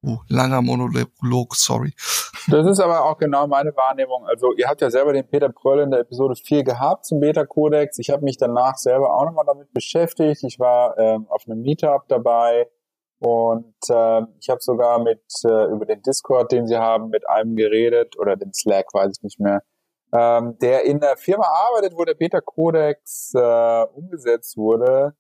Uh, 0.03 0.17
langer 0.29 0.63
Monolog, 0.63 1.55
sorry. 1.55 1.93
Das 2.47 2.65
ist 2.65 2.79
aber 2.79 3.05
auch 3.05 3.17
genau 3.19 3.45
meine 3.45 3.75
Wahrnehmung. 3.75 4.25
Also 4.25 4.51
ihr 4.53 4.67
habt 4.67 4.81
ja 4.81 4.89
selber 4.89 5.13
den 5.13 5.27
Peter 5.27 5.49
Pröll 5.49 5.81
in 5.81 5.91
der 5.91 5.99
Episode 5.99 6.35
4 6.35 6.63
gehabt 6.63 7.05
zum 7.05 7.19
Beta-Kodex. 7.19 7.99
Ich 7.99 8.09
habe 8.09 8.23
mich 8.23 8.37
danach 8.37 8.77
selber 8.77 9.13
auch 9.13 9.25
nochmal 9.25 9.45
damit 9.45 9.71
beschäftigt. 9.73 10.43
Ich 10.43 10.59
war 10.59 10.97
ähm, 10.97 11.27
auf 11.29 11.43
einem 11.45 11.61
Meetup 11.61 12.07
dabei 12.07 12.67
und 13.19 13.75
äh, 13.89 14.21
ich 14.39 14.49
habe 14.49 14.61
sogar 14.61 14.97
mit 15.03 15.21
äh, 15.45 15.65
über 15.65 15.85
den 15.85 16.01
Discord, 16.01 16.51
den 16.51 16.65
sie 16.65 16.77
haben, 16.77 17.09
mit 17.09 17.29
einem 17.29 17.55
geredet 17.55 18.17
oder 18.17 18.35
den 18.35 18.51
Slack, 18.51 18.87
weiß 18.93 19.17
ich 19.17 19.21
nicht 19.21 19.39
mehr, 19.39 19.61
ähm, 20.11 20.57
der 20.59 20.85
in 20.85 20.99
der 20.99 21.15
Firma 21.17 21.45
arbeitet, 21.45 21.95
wo 21.95 22.03
der 22.03 22.15
Beta-Kodex 22.15 23.33
äh, 23.35 23.83
umgesetzt 23.93 24.57
wurde. 24.57 25.13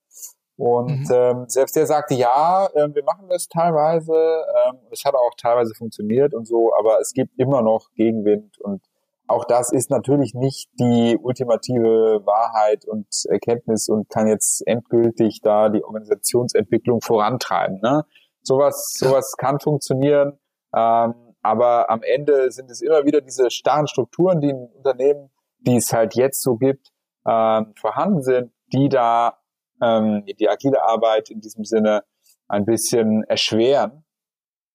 Und 0.61 1.09
mhm. 1.09 1.11
ähm, 1.11 1.45
selbst 1.47 1.75
der 1.75 1.87
sagte, 1.87 2.13
ja, 2.13 2.67
äh, 2.75 2.93
wir 2.93 3.03
machen 3.03 3.27
das 3.29 3.47
teilweise. 3.47 4.13
Ähm, 4.13 4.77
es 4.91 5.03
hat 5.05 5.15
auch 5.15 5.31
teilweise 5.35 5.73
funktioniert 5.73 6.35
und 6.35 6.45
so, 6.45 6.71
aber 6.77 6.99
es 7.01 7.13
gibt 7.13 7.31
immer 7.39 7.63
noch 7.63 7.87
Gegenwind. 7.95 8.59
Und 8.59 8.83
auch 9.25 9.45
das 9.45 9.71
ist 9.71 9.89
natürlich 9.89 10.35
nicht 10.35 10.69
die 10.79 11.17
ultimative 11.19 12.21
Wahrheit 12.25 12.85
und 12.85 13.07
Erkenntnis 13.27 13.89
und 13.89 14.07
kann 14.09 14.27
jetzt 14.27 14.61
endgültig 14.67 15.39
da 15.41 15.69
die 15.69 15.83
Organisationsentwicklung 15.83 17.01
vorantreiben. 17.01 17.79
Ne? 17.81 18.05
Sowas, 18.43 18.93
sowas 18.95 19.33
kann 19.39 19.59
funktionieren. 19.59 20.37
Ähm, 20.75 21.15
aber 21.41 21.89
am 21.89 22.03
Ende 22.03 22.51
sind 22.51 22.69
es 22.69 22.81
immer 22.83 23.03
wieder 23.03 23.21
diese 23.21 23.49
starren 23.49 23.87
Strukturen, 23.87 24.41
die 24.41 24.49
in 24.49 24.69
Unternehmen, 24.75 25.31
die 25.61 25.77
es 25.77 25.91
halt 25.91 26.13
jetzt 26.13 26.43
so 26.43 26.57
gibt, 26.57 26.91
ähm, 27.25 27.73
vorhanden 27.75 28.21
sind, 28.21 28.51
die 28.71 28.89
da 28.89 29.40
ähm, 29.81 30.23
die 30.39 30.49
agile 30.49 30.81
Arbeit 30.83 31.29
in 31.29 31.41
diesem 31.41 31.65
Sinne 31.65 32.03
ein 32.47 32.65
bisschen 32.65 33.23
erschweren. 33.23 34.03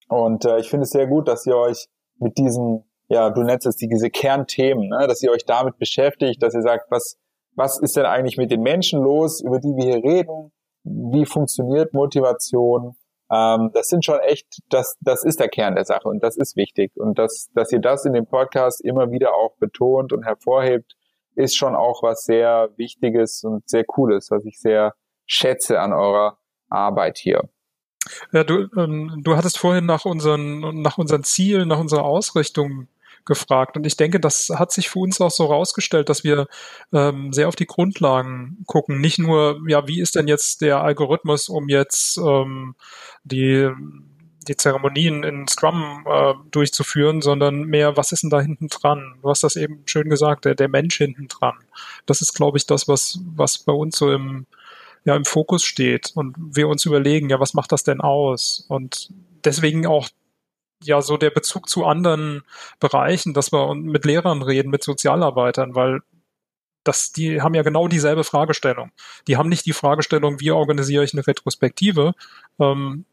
Und 0.09 0.45
äh, 0.45 0.59
ich 0.59 0.69
finde 0.69 0.83
es 0.83 0.91
sehr 0.91 1.07
gut, 1.07 1.27
dass 1.27 1.45
ihr 1.45 1.55
euch 1.55 1.87
mit 2.19 2.37
diesen, 2.37 2.83
ja, 3.07 3.29
du 3.29 3.43
nennst 3.43 3.67
es 3.67 3.75
die, 3.75 3.87
diese 3.87 4.09
Kernthemen, 4.09 4.89
ne, 4.89 5.07
dass 5.07 5.21
ihr 5.21 5.31
euch 5.31 5.45
damit 5.45 5.77
beschäftigt, 5.77 6.41
dass 6.41 6.53
ihr 6.53 6.61
sagt, 6.61 6.89
was, 6.89 7.17
was 7.55 7.79
ist 7.79 7.95
denn 7.95 8.05
eigentlich 8.05 8.37
mit 8.37 8.51
den 8.51 8.61
Menschen 8.61 9.01
los, 9.01 9.41
über 9.41 9.59
die 9.59 9.75
wir 9.75 9.95
hier 9.95 10.03
reden? 10.03 10.51
Wie 10.83 11.25
funktioniert 11.25 11.93
Motivation? 11.93 12.95
Ähm, 13.31 13.71
das 13.73 13.87
sind 13.87 14.05
schon 14.05 14.19
echt, 14.19 14.47
das, 14.69 14.97
das 15.01 15.23
ist 15.23 15.39
der 15.39 15.49
Kern 15.49 15.75
der 15.75 15.85
Sache 15.85 16.07
und 16.07 16.23
das 16.23 16.37
ist 16.37 16.55
wichtig. 16.55 16.91
Und 16.95 17.19
dass, 17.19 17.49
dass 17.53 17.71
ihr 17.71 17.79
das 17.79 18.05
in 18.05 18.13
dem 18.13 18.25
Podcast 18.25 18.83
immer 18.83 19.11
wieder 19.11 19.33
auch 19.33 19.55
betont 19.57 20.13
und 20.13 20.23
hervorhebt, 20.23 20.95
ist 21.37 21.55
schon 21.55 21.75
auch 21.75 22.03
was 22.03 22.23
sehr 22.23 22.69
Wichtiges 22.77 23.43
und 23.43 23.69
sehr 23.69 23.85
Cooles, 23.85 24.31
was 24.31 24.45
ich 24.45 24.59
sehr 24.59 24.93
schätze 25.25 25.79
an 25.79 25.93
eurer 25.93 26.37
Arbeit 26.69 27.17
hier. 27.17 27.49
Ja, 28.31 28.43
du, 28.43 28.67
ähm, 28.77 29.21
du 29.23 29.35
hattest 29.35 29.57
vorhin 29.57 29.85
nach 29.85 30.05
unseren, 30.05 30.81
nach 30.81 30.97
unseren 30.97 31.23
Zielen, 31.23 31.67
nach 31.67 31.79
unserer 31.79 32.03
Ausrichtung 32.03 32.87
gefragt. 33.25 33.75
Und 33.77 33.85
ich 33.85 33.97
denke, 33.97 34.19
das 34.19 34.49
hat 34.55 34.71
sich 34.71 34.89
für 34.89 34.99
uns 34.99 35.21
auch 35.21 35.31
so 35.31 35.45
rausgestellt, 35.45 36.09
dass 36.09 36.23
wir 36.23 36.47
ähm, 36.93 37.33
sehr 37.33 37.49
auf 37.49 37.55
die 37.55 37.67
Grundlagen 37.67 38.63
gucken. 38.65 38.99
Nicht 38.99 39.19
nur, 39.19 39.59
ja, 39.67 39.87
wie 39.87 40.01
ist 40.01 40.15
denn 40.15 40.27
jetzt 40.27 40.61
der 40.61 40.81
Algorithmus, 40.81 41.49
um 41.49 41.69
jetzt 41.69 42.17
ähm, 42.17 42.75
die 43.23 43.69
die 44.47 44.57
Zeremonien 44.57 45.23
in 45.23 45.47
Scrum 45.47 46.05
äh, 46.07 46.33
durchzuführen, 46.51 47.21
sondern 47.21 47.63
mehr, 47.63 47.97
was 47.97 48.11
ist 48.11 48.23
denn 48.23 48.29
da 48.29 48.41
hinten 48.41 48.67
dran? 48.67 49.15
Du 49.21 49.29
hast 49.29 49.43
das 49.43 49.55
eben 49.55 49.83
schön 49.85 50.09
gesagt, 50.09 50.45
der, 50.45 50.55
der 50.55 50.69
Mensch 50.69 50.97
hinten 50.97 51.27
dran. 51.27 51.55
Das 52.05 52.21
ist, 52.21 52.33
glaube 52.33 52.57
ich, 52.57 52.65
das, 52.65 52.87
was, 52.87 53.19
was 53.35 53.57
bei 53.59 53.73
uns 53.73 53.97
so 53.97 54.11
im, 54.11 54.45
ja, 55.05 55.15
im 55.15 55.25
Fokus 55.25 55.63
steht 55.63 56.11
und 56.15 56.35
wir 56.37 56.67
uns 56.67 56.85
überlegen, 56.85 57.29
ja, 57.29 57.39
was 57.39 57.53
macht 57.53 57.71
das 57.71 57.83
denn 57.83 58.01
aus? 58.01 58.65
Und 58.67 59.09
deswegen 59.43 59.85
auch 59.85 60.09
ja 60.83 61.01
so 61.01 61.17
der 61.17 61.31
Bezug 61.31 61.69
zu 61.69 61.85
anderen 61.85 62.43
Bereichen, 62.79 63.33
dass 63.33 63.51
wir 63.51 63.73
mit 63.75 64.05
Lehrern 64.05 64.41
reden, 64.41 64.69
mit 64.69 64.83
Sozialarbeitern, 64.83 65.75
weil 65.75 66.01
das, 66.83 67.11
die 67.11 67.41
haben 67.41 67.53
ja 67.53 67.63
genau 67.63 67.87
dieselbe 67.87 68.23
Fragestellung. 68.23 68.91
Die 69.27 69.37
haben 69.37 69.49
nicht 69.49 69.65
die 69.65 69.73
Fragestellung, 69.73 70.39
wie 70.39 70.51
organisiere 70.51 71.03
ich 71.03 71.13
eine 71.13 71.25
Retrospektive, 71.25 72.13
ähm, 72.59 73.05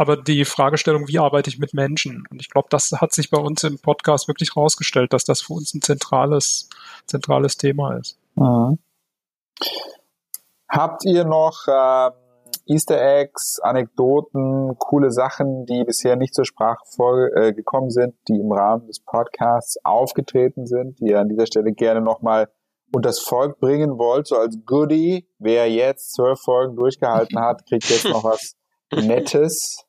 aber 0.00 0.16
die 0.16 0.46
Fragestellung, 0.46 1.08
wie 1.08 1.18
arbeite 1.18 1.50
ich 1.50 1.58
mit 1.58 1.74
Menschen? 1.74 2.24
Und 2.30 2.40
ich 2.40 2.48
glaube, 2.48 2.68
das 2.70 2.90
hat 2.90 3.12
sich 3.12 3.28
bei 3.28 3.36
uns 3.36 3.62
im 3.64 3.78
Podcast 3.78 4.28
wirklich 4.28 4.56
rausgestellt, 4.56 5.12
dass 5.12 5.24
das 5.24 5.42
für 5.42 5.52
uns 5.52 5.74
ein 5.74 5.82
zentrales, 5.82 6.70
zentrales 7.06 7.58
Thema 7.58 7.98
ist. 7.98 8.16
Mhm. 8.34 8.78
Habt 10.70 11.04
ihr 11.04 11.24
noch 11.24 11.68
äh, 11.68 12.10
Easter 12.64 12.98
Eggs, 12.98 13.60
Anekdoten, 13.60 14.74
coole 14.78 15.10
Sachen, 15.10 15.66
die 15.66 15.84
bisher 15.84 16.16
nicht 16.16 16.34
zur 16.34 16.46
Sprache 16.46 16.82
vor, 16.96 17.28
äh, 17.36 17.52
gekommen 17.52 17.90
sind, 17.90 18.14
die 18.26 18.40
im 18.40 18.52
Rahmen 18.52 18.86
des 18.86 19.00
Podcasts 19.00 19.76
aufgetreten 19.84 20.66
sind, 20.66 20.98
die 21.00 21.08
ihr 21.08 21.20
an 21.20 21.28
dieser 21.28 21.44
Stelle 21.44 21.72
gerne 21.72 22.00
nochmal 22.00 22.48
das 22.92 23.18
Volk 23.18 23.60
bringen 23.60 23.98
wollt, 23.98 24.28
so 24.28 24.36
als 24.38 24.56
Goodie. 24.64 25.28
Wer 25.38 25.70
jetzt 25.70 26.14
zwölf 26.14 26.40
Folgen 26.40 26.74
durchgehalten 26.76 27.38
hat, 27.38 27.66
kriegt 27.66 27.90
jetzt 27.90 28.08
noch 28.08 28.24
was 28.24 28.56
Nettes. 28.94 29.84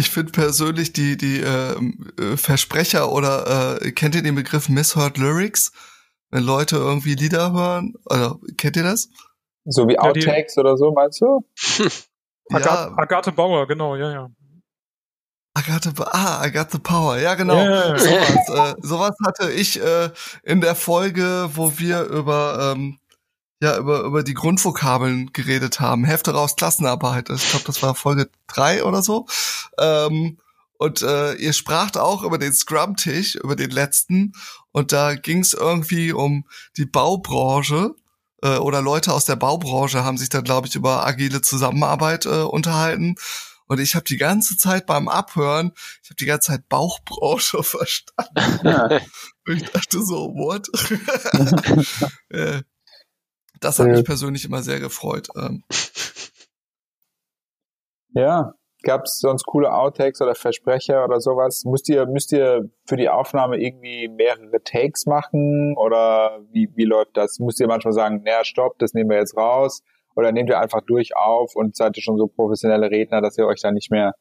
Ich 0.00 0.08
finde 0.08 0.32
persönlich 0.32 0.94
die, 0.94 1.18
die 1.18 1.40
ähm, 1.40 2.10
äh, 2.18 2.38
Versprecher 2.38 3.12
oder 3.12 3.82
äh, 3.82 3.92
kennt 3.92 4.14
ihr 4.14 4.22
den 4.22 4.34
Begriff 4.34 4.70
Misheard 4.70 5.18
Lyrics? 5.18 5.72
Wenn 6.30 6.42
Leute 6.42 6.76
irgendwie 6.76 7.14
Lieder 7.14 7.52
hören, 7.52 7.92
oder 8.06 8.38
kennt 8.56 8.76
ihr 8.76 8.82
das? 8.82 9.10
So 9.66 9.86
wie 9.88 9.98
Outtakes 9.98 10.54
ja, 10.54 10.62
oder 10.62 10.78
so, 10.78 10.92
meinst 10.92 11.20
du? 11.20 11.44
Agathe, 12.50 12.92
ja. 12.92 12.94
Agathe 12.96 13.32
Bauer, 13.32 13.66
genau, 13.66 13.94
ja, 13.94 14.10
ja. 14.10 14.30
Agathe, 15.52 15.92
ah, 15.98 16.40
Agathe 16.40 16.78
Power, 16.78 17.18
ja 17.18 17.34
genau. 17.34 17.56
Yeah. 17.56 17.98
Sowas, 17.98 18.48
äh, 18.48 18.74
sowas 18.80 19.16
hatte 19.26 19.52
ich 19.52 19.82
äh, 19.82 20.08
in 20.44 20.62
der 20.62 20.76
Folge, 20.76 21.50
wo 21.52 21.78
wir 21.78 22.04
über 22.04 22.72
ähm, 22.74 22.98
ja 23.60 23.76
über, 23.76 24.00
über 24.00 24.22
die 24.22 24.34
Grundvokabeln 24.34 25.32
geredet 25.32 25.80
haben. 25.80 26.04
Hefte 26.04 26.32
raus 26.32 26.56
Klassenarbeit. 26.56 27.30
Ich 27.30 27.50
glaube, 27.50 27.66
das 27.66 27.82
war 27.82 27.94
Folge 27.94 28.30
drei 28.46 28.84
oder 28.84 29.02
so. 29.02 29.26
Ähm, 29.78 30.38
und 30.78 31.02
äh, 31.02 31.34
ihr 31.34 31.52
spracht 31.52 31.98
auch 31.98 32.22
über 32.22 32.38
den 32.38 32.54
Scrum-Tisch, 32.54 33.34
über 33.34 33.54
den 33.54 33.70
letzten. 33.70 34.32
Und 34.72 34.92
da 34.92 35.14
ging 35.14 35.40
es 35.40 35.52
irgendwie 35.52 36.12
um 36.12 36.46
die 36.78 36.86
Baubranche 36.86 37.94
äh, 38.42 38.56
oder 38.56 38.80
Leute 38.80 39.12
aus 39.12 39.26
der 39.26 39.36
Baubranche 39.36 40.04
haben 40.04 40.16
sich 40.16 40.30
dann, 40.30 40.44
glaube 40.44 40.68
ich, 40.68 40.74
über 40.74 41.06
agile 41.06 41.42
Zusammenarbeit 41.42 42.24
äh, 42.26 42.42
unterhalten. 42.42 43.16
Und 43.66 43.78
ich 43.78 43.94
habe 43.94 44.04
die 44.04 44.16
ganze 44.16 44.56
Zeit 44.56 44.86
beim 44.86 45.06
Abhören, 45.06 45.72
ich 46.02 46.10
habe 46.10 46.16
die 46.16 46.26
ganze 46.26 46.52
Zeit 46.52 46.68
Bauchbranche 46.68 47.62
verstanden. 47.62 49.00
Ich 49.46 49.64
dachte 49.64 50.00
so, 50.04 50.32
what? 50.34 50.68
das 53.60 53.78
hat 53.78 53.88
mich 53.88 54.04
persönlich 54.04 54.44
immer 54.44 54.62
sehr 54.62 54.80
gefreut. 54.80 55.28
Ähm. 55.36 55.64
Ja, 58.12 58.54
gab 58.82 59.04
es 59.04 59.20
sonst 59.20 59.44
coole 59.44 59.72
Outtakes 59.72 60.20
oder 60.20 60.34
Versprecher 60.34 61.04
oder 61.04 61.20
sowas? 61.20 61.64
Müsst 61.64 61.88
ihr, 61.88 62.06
müsst 62.06 62.32
ihr 62.32 62.68
für 62.86 62.96
die 62.96 63.08
Aufnahme 63.08 63.58
irgendwie 63.58 64.08
mehrere 64.08 64.62
Takes 64.64 65.06
machen 65.06 65.76
oder 65.76 66.40
wie, 66.50 66.68
wie 66.74 66.84
läuft 66.84 67.16
das? 67.16 67.38
Müsst 67.38 67.60
ihr 67.60 67.68
manchmal 67.68 67.92
sagen, 67.92 68.22
naja, 68.24 68.44
stopp, 68.44 68.78
das 68.78 68.94
nehmen 68.94 69.10
wir 69.10 69.18
jetzt 69.18 69.36
raus? 69.36 69.82
Oder 70.16 70.32
nehmt 70.32 70.50
ihr 70.50 70.58
einfach 70.58 70.80
durch 70.80 71.16
auf 71.16 71.54
und 71.54 71.76
seid 71.76 71.96
ihr 71.96 72.02
schon 72.02 72.18
so 72.18 72.26
professionelle 72.26 72.90
Redner, 72.90 73.20
dass 73.20 73.38
ihr 73.38 73.46
euch 73.46 73.60
da 73.60 73.70
nicht 73.70 73.90
mehr 73.90 74.14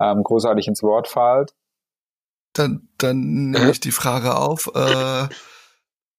ähm, 0.00 0.22
großartig 0.22 0.66
ins 0.68 0.82
Wort 0.82 1.06
fallt? 1.06 1.54
Dann, 2.54 2.88
dann 2.98 3.50
nehme 3.50 3.70
ich 3.70 3.80
die 3.80 3.90
Frage 3.90 4.36
auf. 4.36 4.70
Äh, 4.74 5.28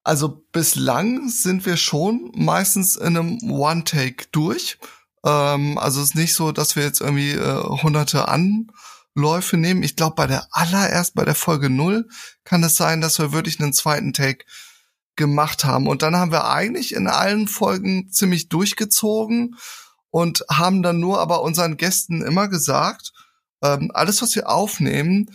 also 0.05 0.45
bislang 0.51 1.29
sind 1.29 1.65
wir 1.65 1.77
schon 1.77 2.31
meistens 2.35 2.95
in 2.95 3.17
einem 3.17 3.39
One-Take 3.41 4.27
durch. 4.31 4.77
Ähm, 5.25 5.79
also 5.79 5.99
es 5.99 6.09
ist 6.09 6.15
nicht 6.15 6.35
so, 6.35 6.51
dass 6.51 6.75
wir 6.75 6.83
jetzt 6.83 7.01
irgendwie 7.01 7.31
äh, 7.31 7.63
hunderte 7.63 8.27
Anläufe 8.27 9.57
nehmen. 9.57 9.81
Ich 9.81 9.95
glaube, 9.95 10.13
bei 10.15 10.27
der 10.27 10.47
allererst, 10.51 11.15
bei 11.15 11.25
der 11.25 11.33
Folge 11.33 11.71
null 11.71 12.07
kann 12.43 12.63
es 12.63 12.75
sein, 12.75 13.01
dass 13.01 13.17
wir 13.17 13.31
wirklich 13.31 13.59
einen 13.59 13.73
zweiten 13.73 14.13
Take 14.13 14.45
gemacht 15.15 15.65
haben. 15.65 15.87
Und 15.87 16.03
dann 16.03 16.15
haben 16.15 16.31
wir 16.31 16.51
eigentlich 16.51 16.93
in 16.93 17.07
allen 17.07 17.47
Folgen 17.47 18.11
ziemlich 18.11 18.47
durchgezogen 18.47 19.55
und 20.11 20.45
haben 20.51 20.83
dann 20.83 20.99
nur 20.99 21.19
aber 21.19 21.41
unseren 21.41 21.77
Gästen 21.77 22.21
immer 22.21 22.47
gesagt, 22.47 23.11
ähm, 23.63 23.89
alles, 23.91 24.21
was 24.21 24.35
wir 24.35 24.49
aufnehmen, 24.49 25.31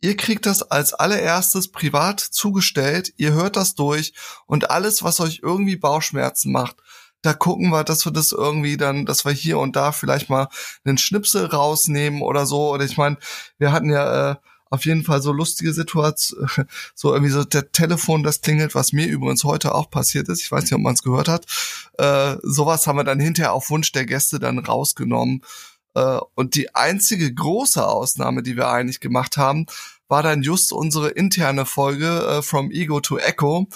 ihr 0.00 0.16
kriegt 0.16 0.46
das 0.46 0.62
als 0.62 0.94
allererstes 0.94 1.70
privat 1.70 2.20
zugestellt, 2.20 3.12
ihr 3.16 3.32
hört 3.32 3.56
das 3.56 3.74
durch 3.74 4.12
und 4.46 4.70
alles, 4.70 5.02
was 5.02 5.20
euch 5.20 5.40
irgendwie 5.42 5.76
Bauchschmerzen 5.76 6.52
macht, 6.52 6.76
da 7.26 7.34
gucken 7.34 7.70
wir, 7.70 7.82
dass 7.82 8.04
wir 8.04 8.12
das 8.12 8.32
irgendwie 8.32 8.76
dann, 8.76 9.04
dass 9.04 9.24
wir 9.24 9.32
hier 9.32 9.58
und 9.58 9.74
da 9.74 9.92
vielleicht 9.92 10.30
mal 10.30 10.48
einen 10.84 10.96
Schnipsel 10.96 11.46
rausnehmen 11.46 12.22
oder 12.22 12.46
so. 12.46 12.70
Oder 12.72 12.84
ich 12.84 12.96
meine, 12.96 13.16
wir 13.58 13.72
hatten 13.72 13.90
ja 13.90 14.30
äh, 14.30 14.36
auf 14.70 14.84
jeden 14.84 15.02
Fall 15.02 15.20
so 15.20 15.32
lustige 15.32 15.72
Situationen, 15.72 16.48
so 16.94 17.12
irgendwie 17.12 17.32
so 17.32 17.42
der 17.44 17.72
Telefon, 17.72 18.22
das 18.22 18.42
klingelt, 18.42 18.74
was 18.76 18.92
mir 18.92 19.06
übrigens 19.06 19.42
heute 19.42 19.74
auch 19.74 19.90
passiert 19.90 20.28
ist. 20.28 20.42
Ich 20.42 20.52
weiß 20.52 20.62
nicht, 20.62 20.74
ob 20.74 20.80
man 20.80 20.94
es 20.94 21.02
gehört 21.02 21.28
hat. 21.28 21.46
Äh, 21.98 22.36
sowas 22.42 22.86
haben 22.86 22.96
wir 22.96 23.04
dann 23.04 23.20
hinterher 23.20 23.52
auf 23.52 23.70
Wunsch 23.70 23.90
der 23.90 24.06
Gäste 24.06 24.38
dann 24.38 24.58
rausgenommen. 24.58 25.42
Äh, 25.96 26.18
und 26.34 26.54
die 26.54 26.74
einzige 26.74 27.32
große 27.32 27.86
Ausnahme, 27.86 28.42
die 28.42 28.56
wir 28.56 28.68
eigentlich 28.68 29.00
gemacht 29.00 29.38
haben, 29.38 29.66
war 30.08 30.22
dann 30.22 30.42
just 30.42 30.72
unsere 30.72 31.08
interne 31.08 31.64
Folge 31.64 32.26
äh, 32.26 32.42
From 32.42 32.70
Ego 32.70 33.00
to 33.00 33.18
Echo, 33.18 33.66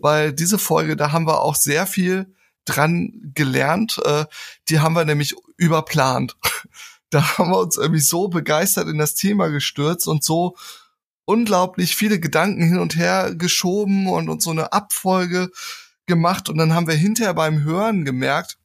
weil 0.00 0.32
diese 0.32 0.58
Folge, 0.58 0.96
da 0.96 1.12
haben 1.12 1.26
wir 1.26 1.42
auch 1.42 1.54
sehr 1.54 1.86
viel 1.86 2.34
dran 2.64 3.32
gelernt. 3.34 4.00
Äh, 4.04 4.24
die 4.70 4.80
haben 4.80 4.94
wir 4.94 5.04
nämlich 5.04 5.36
überplant. 5.58 6.36
da 7.10 7.38
haben 7.38 7.50
wir 7.50 7.58
uns 7.60 7.76
irgendwie 7.76 8.00
so 8.00 8.28
begeistert 8.28 8.88
in 8.88 8.98
das 8.98 9.14
Thema 9.14 9.48
gestürzt 9.48 10.08
und 10.08 10.24
so 10.24 10.56
unglaublich 11.26 11.94
viele 11.94 12.18
Gedanken 12.18 12.62
hin 12.62 12.78
und 12.78 12.96
her 12.96 13.34
geschoben 13.34 14.06
und 14.06 14.30
uns 14.30 14.44
so 14.44 14.50
eine 14.50 14.72
Abfolge 14.72 15.50
gemacht. 16.06 16.48
Und 16.48 16.56
dann 16.56 16.74
haben 16.74 16.86
wir 16.86 16.94
hinterher 16.94 17.34
beim 17.34 17.62
Hören 17.62 18.06
gemerkt, 18.06 18.57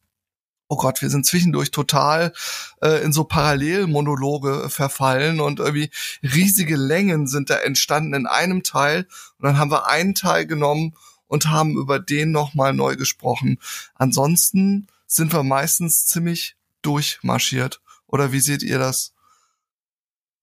oh 0.68 0.78
Gott, 0.78 1.02
wir 1.02 1.10
sind 1.10 1.26
zwischendurch 1.26 1.72
total 1.72 2.34
äh, 2.82 3.04
in 3.04 3.14
so 3.14 3.24
Parallelmonologe 3.24 4.70
verfallen 4.70 5.40
und 5.40 5.60
irgendwie 5.60 5.90
riesige 6.24 6.76
Längen 6.76 7.28
sind 7.28 7.50
da 7.50 7.58
entstanden 7.58 8.14
in 8.14 8.28
einem 8.28 8.64
Teil. 8.64 9.08
Und 9.38 9.46
dann 9.46 9.58
haben 9.58 9.72
wir 9.72 9.88
einen 9.88 10.16
Teil 10.16 10.48
genommen 10.48 10.96
und 11.28 11.50
haben 11.50 11.78
über 11.78 12.00
den 12.00 12.32
nochmal 12.32 12.74
neu 12.74 12.96
gesprochen. 12.96 13.60
Ansonsten 13.96 14.88
sind 15.06 15.34
wir 15.34 15.44
meistens 15.44 16.06
ziemlich 16.06 16.56
durchmarschiert. 16.82 17.82
Oder 18.08 18.32
wie 18.32 18.40
seht 18.40 18.64
ihr 18.64 18.80
das? 18.80 19.14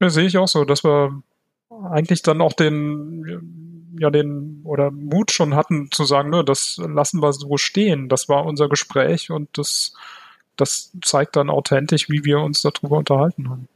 Ja, 0.01 0.11
sehe 0.11 0.27
ich 0.27 0.39
auch 0.39 0.49
so, 0.49 0.65
dass 0.65 0.85
wir 0.85 1.23
eigentlich 1.91 2.23
dann 2.23 2.41
auch 2.41 2.53
den, 2.53 3.70
ja, 4.01 4.09
den, 4.09 4.63
oder 4.65 4.91
Mut 4.91 5.31
schon 5.31 5.55
hatten 5.55 5.91
zu 5.91 6.05
sagen, 6.05 6.31
ne, 6.31 6.43
das 6.43 6.81
lassen 6.83 7.23
wir 7.23 7.35
so 7.35 7.59
stehen. 7.59 8.09
Das 8.09 8.31
war 8.31 8.47
unser 8.47 8.71
Gespräch 8.71 9.31
und 9.31 9.59
das, 9.59 9.93
das 10.57 10.91
zeigt 11.05 11.37
dann 11.37 11.51
authentisch, 11.51 12.09
wie 12.09 12.25
wir 12.25 12.39
uns 12.41 12.63
darüber 12.63 12.97
unterhalten 12.97 13.51
haben. 13.51 13.69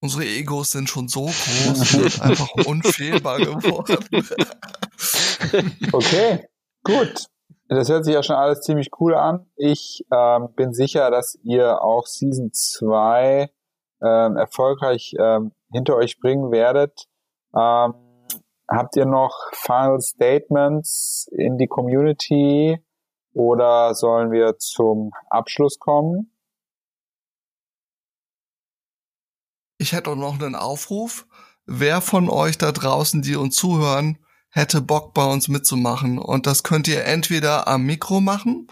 Unsere 0.00 0.24
Egos 0.24 0.70
sind 0.70 0.88
schon 0.88 1.08
so 1.08 1.26
groß 1.26 1.94
und 1.94 2.22
einfach 2.22 2.48
unfehlbar 2.66 3.40
geworden. 3.40 3.98
okay, 5.92 6.48
gut. 6.82 7.26
Das 7.68 7.90
hört 7.90 8.06
sich 8.06 8.14
ja 8.14 8.22
schon 8.22 8.36
alles 8.36 8.60
ziemlich 8.60 8.88
cool 9.00 9.14
an. 9.14 9.44
Ich 9.56 10.06
ähm, 10.10 10.48
bin 10.54 10.72
sicher, 10.72 11.10
dass 11.10 11.38
ihr 11.42 11.82
auch 11.82 12.06
Season 12.06 12.52
2 12.52 13.50
ähm, 14.02 14.36
erfolgreich 14.36 15.14
ähm, 15.18 15.52
hinter 15.76 15.96
euch 15.96 16.18
bringen 16.18 16.50
werdet. 16.50 17.06
Ähm, 17.54 17.94
habt 18.68 18.96
ihr 18.96 19.06
noch 19.06 19.50
Final 19.52 20.00
Statements 20.00 21.28
in 21.32 21.58
die 21.58 21.68
Community 21.68 22.78
oder 23.32 23.94
sollen 23.94 24.32
wir 24.32 24.56
zum 24.58 25.12
Abschluss 25.28 25.78
kommen? 25.78 26.32
Ich 29.78 29.92
hätte 29.92 30.10
auch 30.10 30.16
noch 30.16 30.40
einen 30.40 30.54
Aufruf. 30.54 31.26
Wer 31.66 32.00
von 32.00 32.30
euch 32.30 32.56
da 32.56 32.72
draußen, 32.72 33.22
die 33.22 33.36
uns 33.36 33.56
zuhören, 33.56 34.18
hätte 34.48 34.80
Bock 34.80 35.12
bei 35.12 35.24
uns 35.24 35.48
mitzumachen? 35.48 36.18
Und 36.18 36.46
das 36.46 36.62
könnt 36.62 36.88
ihr 36.88 37.04
entweder 37.04 37.68
am 37.68 37.84
Mikro 37.84 38.20
machen. 38.20 38.68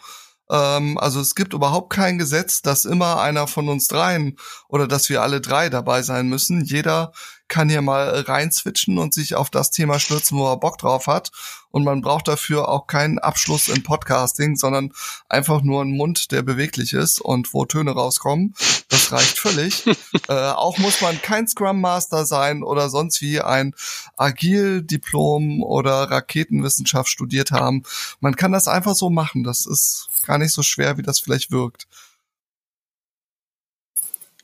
Ähm, 0.51 0.99
also 0.99 1.21
es 1.21 1.35
gibt 1.35 1.55
überhaupt 1.55 1.91
kein 1.91 2.19
Gesetz, 2.19 2.63
dass 2.63 2.85
immer 2.85 3.21
einer 3.21 3.47
von 3.47 3.69
uns 3.69 3.89
dreien 3.89 4.37
oder 4.69 4.87
dass 4.87 5.09
wir 5.09 5.23
alle 5.23 5.41
drei 5.41 5.69
dabei 5.71 6.03
sein 6.03 6.29
müssen. 6.29 6.65
Jeder 6.65 7.13
kann 7.55 7.69
hier 7.69 7.83
mal 7.83 8.09
reinzwitschen 8.27 8.99
und 8.99 9.15
sich 9.15 9.37
auf 9.37 9.49
das 9.49 9.71
Thema 9.71 10.01
stürzen, 10.01 10.37
wo 10.37 10.51
er 10.51 10.57
Bock 10.57 10.77
drauf 10.77 11.07
hat. 11.07 11.31
Und 11.71 11.85
man 11.85 12.01
braucht 12.01 12.27
dafür 12.27 12.69
auch 12.69 12.89
keinen 12.89 13.21
Abschluss 13.21 13.69
in 13.69 13.85
Podcasting, 13.85 14.57
sondern 14.57 14.93
einfach 15.29 15.63
nur 15.63 15.81
einen 15.81 15.97
Mund, 15.97 16.33
der 16.33 16.43
beweglich 16.43 16.95
ist 16.95 17.21
und 17.21 17.55
wo 17.55 17.65
Töne 17.65 17.93
rauskommen. 17.93 18.55
Das 18.89 19.13
reicht 19.13 19.39
völlig. 19.39 19.87
äh, 20.29 20.33
auch 20.33 20.79
muss 20.79 21.01
man 21.01 21.23
kein 21.23 21.47
Scrum 21.47 21.81
Master 21.81 22.27
sein 22.27 22.65
oder 22.65 22.91
sonst 22.91 23.21
wie 23.21 23.41
ein 23.41 23.73
Agil-Diplom 24.17 25.63
oder 25.63 26.11
Raketenwissenschaft 26.11 27.09
studiert 27.09 27.53
haben. 27.53 27.85
Man 28.19 28.35
kann 28.35 28.51
das 28.51 28.67
einfach 28.67 28.97
so 28.97 29.11
machen. 29.11 29.45
Das 29.45 29.65
ist 29.65 30.09
gar 30.27 30.39
nicht 30.39 30.53
so 30.53 30.65
schwer, 30.65 30.99
wie 30.99 31.03
das 31.03 31.21
vielleicht 31.21 31.53
wirkt 31.53 31.87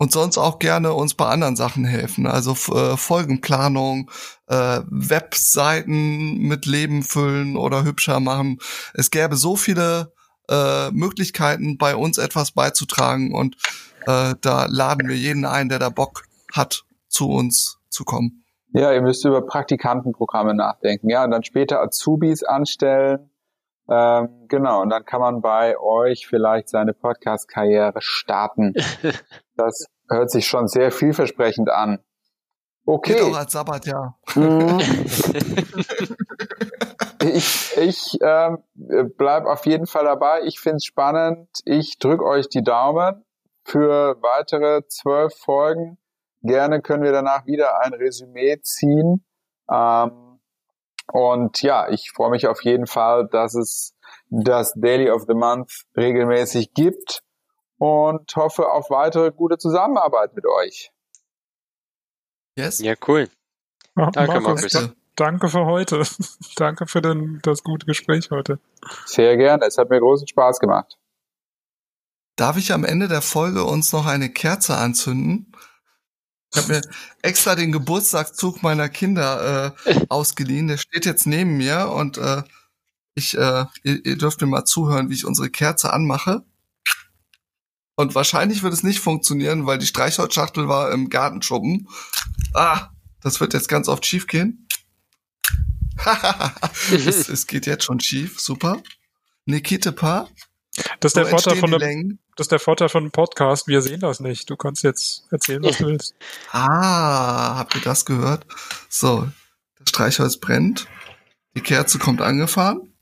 und 0.00 0.12
sonst 0.12 0.38
auch 0.38 0.58
gerne 0.58 0.94
uns 0.94 1.12
bei 1.12 1.26
anderen 1.26 1.56
Sachen 1.56 1.84
helfen. 1.84 2.26
Also 2.26 2.52
äh, 2.74 2.96
Folgenplanung, 2.96 4.10
äh, 4.46 4.80
Webseiten 4.88 6.38
mit 6.38 6.64
Leben 6.64 7.02
füllen 7.02 7.58
oder 7.58 7.84
hübscher 7.84 8.18
machen. 8.18 8.60
Es 8.94 9.10
gäbe 9.10 9.36
so 9.36 9.56
viele 9.56 10.14
äh, 10.48 10.90
Möglichkeiten, 10.90 11.76
bei 11.76 11.94
uns 11.94 12.16
etwas 12.16 12.52
beizutragen 12.52 13.34
und 13.34 13.56
äh, 14.06 14.36
da 14.40 14.64
laden 14.70 15.06
wir 15.06 15.16
jeden 15.16 15.44
ein, 15.44 15.68
der 15.68 15.78
da 15.78 15.90
Bock 15.90 16.24
hat, 16.54 16.84
zu 17.08 17.28
uns 17.28 17.78
zu 17.90 18.04
kommen. 18.04 18.42
Ja, 18.72 18.94
ihr 18.94 19.02
müsst 19.02 19.26
über 19.26 19.44
Praktikantenprogramme 19.44 20.54
nachdenken, 20.54 21.10
ja, 21.10 21.24
und 21.24 21.30
dann 21.32 21.44
später 21.44 21.82
Azubis 21.82 22.42
anstellen. 22.42 23.29
Ähm, 23.90 24.46
genau, 24.48 24.82
und 24.82 24.90
dann 24.90 25.04
kann 25.04 25.20
man 25.20 25.40
bei 25.40 25.76
euch 25.78 26.28
vielleicht 26.28 26.68
seine 26.68 26.94
Podcast-Karriere 26.94 28.00
starten. 28.00 28.74
Das 29.56 29.84
hört 30.08 30.30
sich 30.30 30.46
schon 30.46 30.68
sehr 30.68 30.90
vielversprechend 30.90 31.68
an. 31.68 31.98
Okay. 32.86 33.12
Geht 33.12 33.22
auch 33.22 33.36
als 33.36 33.52
Sabbat, 33.52 33.84
ja. 33.84 34.16
Mhm. 34.34 34.80
ich 37.20 37.76
ich 37.76 38.18
ähm, 38.22 38.64
bleib 39.18 39.44
auf 39.44 39.66
jeden 39.66 39.86
Fall 39.86 40.04
dabei. 40.04 40.40
Ich 40.44 40.60
find's 40.60 40.86
spannend. 40.86 41.46
Ich 41.66 41.98
drück 41.98 42.22
euch 42.22 42.48
die 42.48 42.62
Daumen 42.62 43.22
für 43.64 44.16
weitere 44.22 44.80
zwölf 44.88 45.36
Folgen. 45.36 45.98
Gerne 46.42 46.80
können 46.80 47.02
wir 47.02 47.12
danach 47.12 47.44
wieder 47.44 47.82
ein 47.82 47.92
Resümee 47.92 48.62
ziehen. 48.62 49.26
Ähm, 49.70 50.29
und 51.12 51.62
ja, 51.62 51.88
ich 51.88 52.12
freue 52.14 52.30
mich 52.30 52.46
auf 52.46 52.62
jeden 52.62 52.86
Fall, 52.86 53.28
dass 53.28 53.54
es 53.54 53.94
das 54.28 54.72
Daily 54.76 55.10
of 55.10 55.24
the 55.26 55.34
Month 55.34 55.84
regelmäßig 55.96 56.72
gibt 56.74 57.22
und 57.78 58.34
hoffe 58.36 58.70
auf 58.70 58.90
weitere 58.90 59.32
gute 59.32 59.58
Zusammenarbeit 59.58 60.34
mit 60.34 60.46
euch. 60.46 60.92
Yes. 62.56 62.78
Ja, 62.80 62.94
cool. 63.08 63.28
Ja, 63.96 64.10
danke, 64.10 64.40
Markus. 64.40 64.72
Markus. 64.72 64.94
Danke 65.16 65.48
für 65.48 65.66
heute. 65.66 66.02
danke 66.56 66.86
für 66.86 67.02
den, 67.02 67.40
das 67.42 67.62
gute 67.62 67.86
Gespräch 67.86 68.30
heute. 68.30 68.58
Sehr 69.04 69.36
gerne. 69.36 69.66
Es 69.66 69.78
hat 69.78 69.90
mir 69.90 69.98
großen 69.98 70.26
Spaß 70.26 70.60
gemacht. 70.60 70.96
Darf 72.36 72.56
ich 72.56 72.72
am 72.72 72.84
Ende 72.84 73.08
der 73.08 73.20
Folge 73.20 73.64
uns 73.64 73.92
noch 73.92 74.06
eine 74.06 74.30
Kerze 74.30 74.76
anzünden? 74.76 75.52
Ich 76.52 76.60
habe 76.60 76.72
mir 76.74 76.80
extra 77.22 77.54
den 77.54 77.70
Geburtstagszug 77.72 78.62
meiner 78.62 78.88
Kinder 78.88 79.74
äh, 79.86 80.00
ausgeliehen. 80.08 80.66
Der 80.66 80.78
steht 80.78 81.06
jetzt 81.06 81.26
neben 81.26 81.56
mir 81.56 81.88
und 81.88 82.18
äh, 82.18 82.42
ich, 83.14 83.36
äh, 83.36 83.66
ihr, 83.82 84.04
ihr 84.04 84.18
dürft 84.18 84.40
mir 84.40 84.46
mal 84.46 84.64
zuhören, 84.64 85.10
wie 85.10 85.14
ich 85.14 85.26
unsere 85.26 85.50
Kerze 85.50 85.92
anmache. 85.92 86.44
Und 87.94 88.14
wahrscheinlich 88.14 88.62
wird 88.62 88.72
es 88.72 88.82
nicht 88.82 89.00
funktionieren, 89.00 89.66
weil 89.66 89.78
die 89.78 89.86
Streichholzschachtel 89.86 90.68
war 90.68 90.90
im 90.90 91.10
Gartenschuppen. 91.10 91.88
Ah, 92.54 92.88
das 93.20 93.40
wird 93.40 93.52
jetzt 93.52 93.68
ganz 93.68 93.88
oft 93.88 94.06
schief 94.06 94.26
gehen. 94.26 94.66
es, 96.90 97.28
es, 97.28 97.46
geht 97.46 97.66
jetzt 97.66 97.84
schon 97.84 98.00
schief, 98.00 98.40
super. 98.40 98.82
Nikite 99.44 99.92
Pa. 99.92 100.28
Das 101.00 101.10
ist, 101.10 101.16
der 101.16 101.26
Vorteil 101.26 101.56
von 101.56 101.74
einem, 101.74 102.18
das 102.40 102.46
ist 102.46 102.52
der 102.52 102.58
Vorteil 102.58 102.88
von 102.88 103.02
einem 103.02 103.10
Podcast. 103.10 103.68
Wir 103.68 103.82
sehen 103.82 104.00
das 104.00 104.18
nicht. 104.18 104.48
Du 104.48 104.56
kannst 104.56 104.82
jetzt 104.82 105.30
erzählen, 105.30 105.62
was 105.62 105.76
du 105.76 105.86
willst. 105.88 106.14
Ah, 106.52 107.58
habt 107.58 107.74
ihr 107.74 107.82
das 107.82 108.06
gehört? 108.06 108.46
So, 108.88 109.28
das 109.78 109.90
Streichholz 109.90 110.38
brennt. 110.38 110.88
Die 111.54 111.60
Kerze 111.60 111.98
kommt 111.98 112.22
angefahren. 112.22 112.94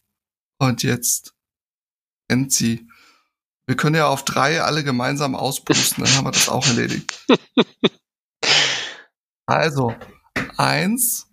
Und 0.58 0.82
jetzt 0.82 1.34
brennt 2.26 2.52
sie. 2.52 2.88
Wir 3.66 3.76
können 3.76 3.94
ja 3.94 4.08
auf 4.08 4.24
drei 4.24 4.60
alle 4.60 4.82
gemeinsam 4.82 5.36
auspusten, 5.36 6.02
dann 6.02 6.16
haben 6.16 6.24
wir 6.24 6.32
das 6.32 6.48
auch 6.48 6.66
erledigt. 6.66 7.24
Also, 9.50 9.94
eins, 10.58 11.26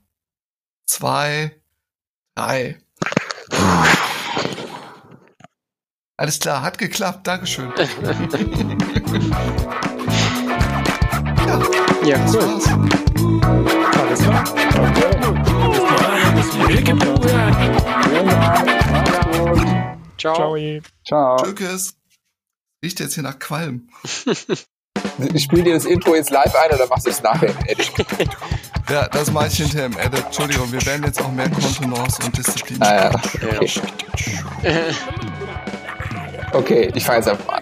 zwei, 0.85 1.61
drei. 2.33 2.79
Alles 6.17 6.39
klar, 6.39 6.61
hat 6.61 6.77
geklappt, 6.77 7.27
Dankeschön. 7.27 7.73
ja, 11.45 11.59
ja 12.05 12.25
cool. 12.25 12.41
War's. 12.41 12.67
Alles 13.99 14.21
klar. 14.21 14.43
Ciao. 20.17 20.55
Ciao. 20.55 20.57
Ciao. 21.05 21.53
Tschüss. 21.53 21.95
Riecht 22.81 23.01
jetzt 23.01 23.15
hier 23.15 23.23
nach 23.23 23.37
Qualm. 23.37 23.89
Ich 25.33 25.43
spiele 25.43 25.63
dir 25.63 25.73
das 25.73 25.83
Intro 25.83 26.15
jetzt 26.15 26.29
live 26.29 26.55
ein 26.55 26.71
oder 26.75 26.87
machst 26.87 27.07
du 27.07 27.09
es 27.09 27.21
nachher 27.21 27.49
im 27.49 27.57
Edit? 27.65 27.91
Ja, 28.89 29.09
das 29.09 29.31
mache 29.31 29.47
ich 29.47 29.57
hinterher 29.57 29.87
im 29.87 29.97
Edit. 29.97 30.25
Entschuldigung, 30.25 30.71
wir 30.71 30.85
werden 30.85 31.03
jetzt 31.03 31.21
auch 31.21 31.31
mehr 31.31 31.49
Kontenance 31.49 32.23
und 32.23 32.37
Disziplin. 32.37 32.81
Ah, 32.81 32.95
ja. 32.95 33.11
okay. 33.59 33.81
Okay, 36.55 36.89
ich 36.95 37.03
fahre 37.03 37.17
jetzt 37.17 37.27
einfach 37.27 37.45
mal. 37.47 37.61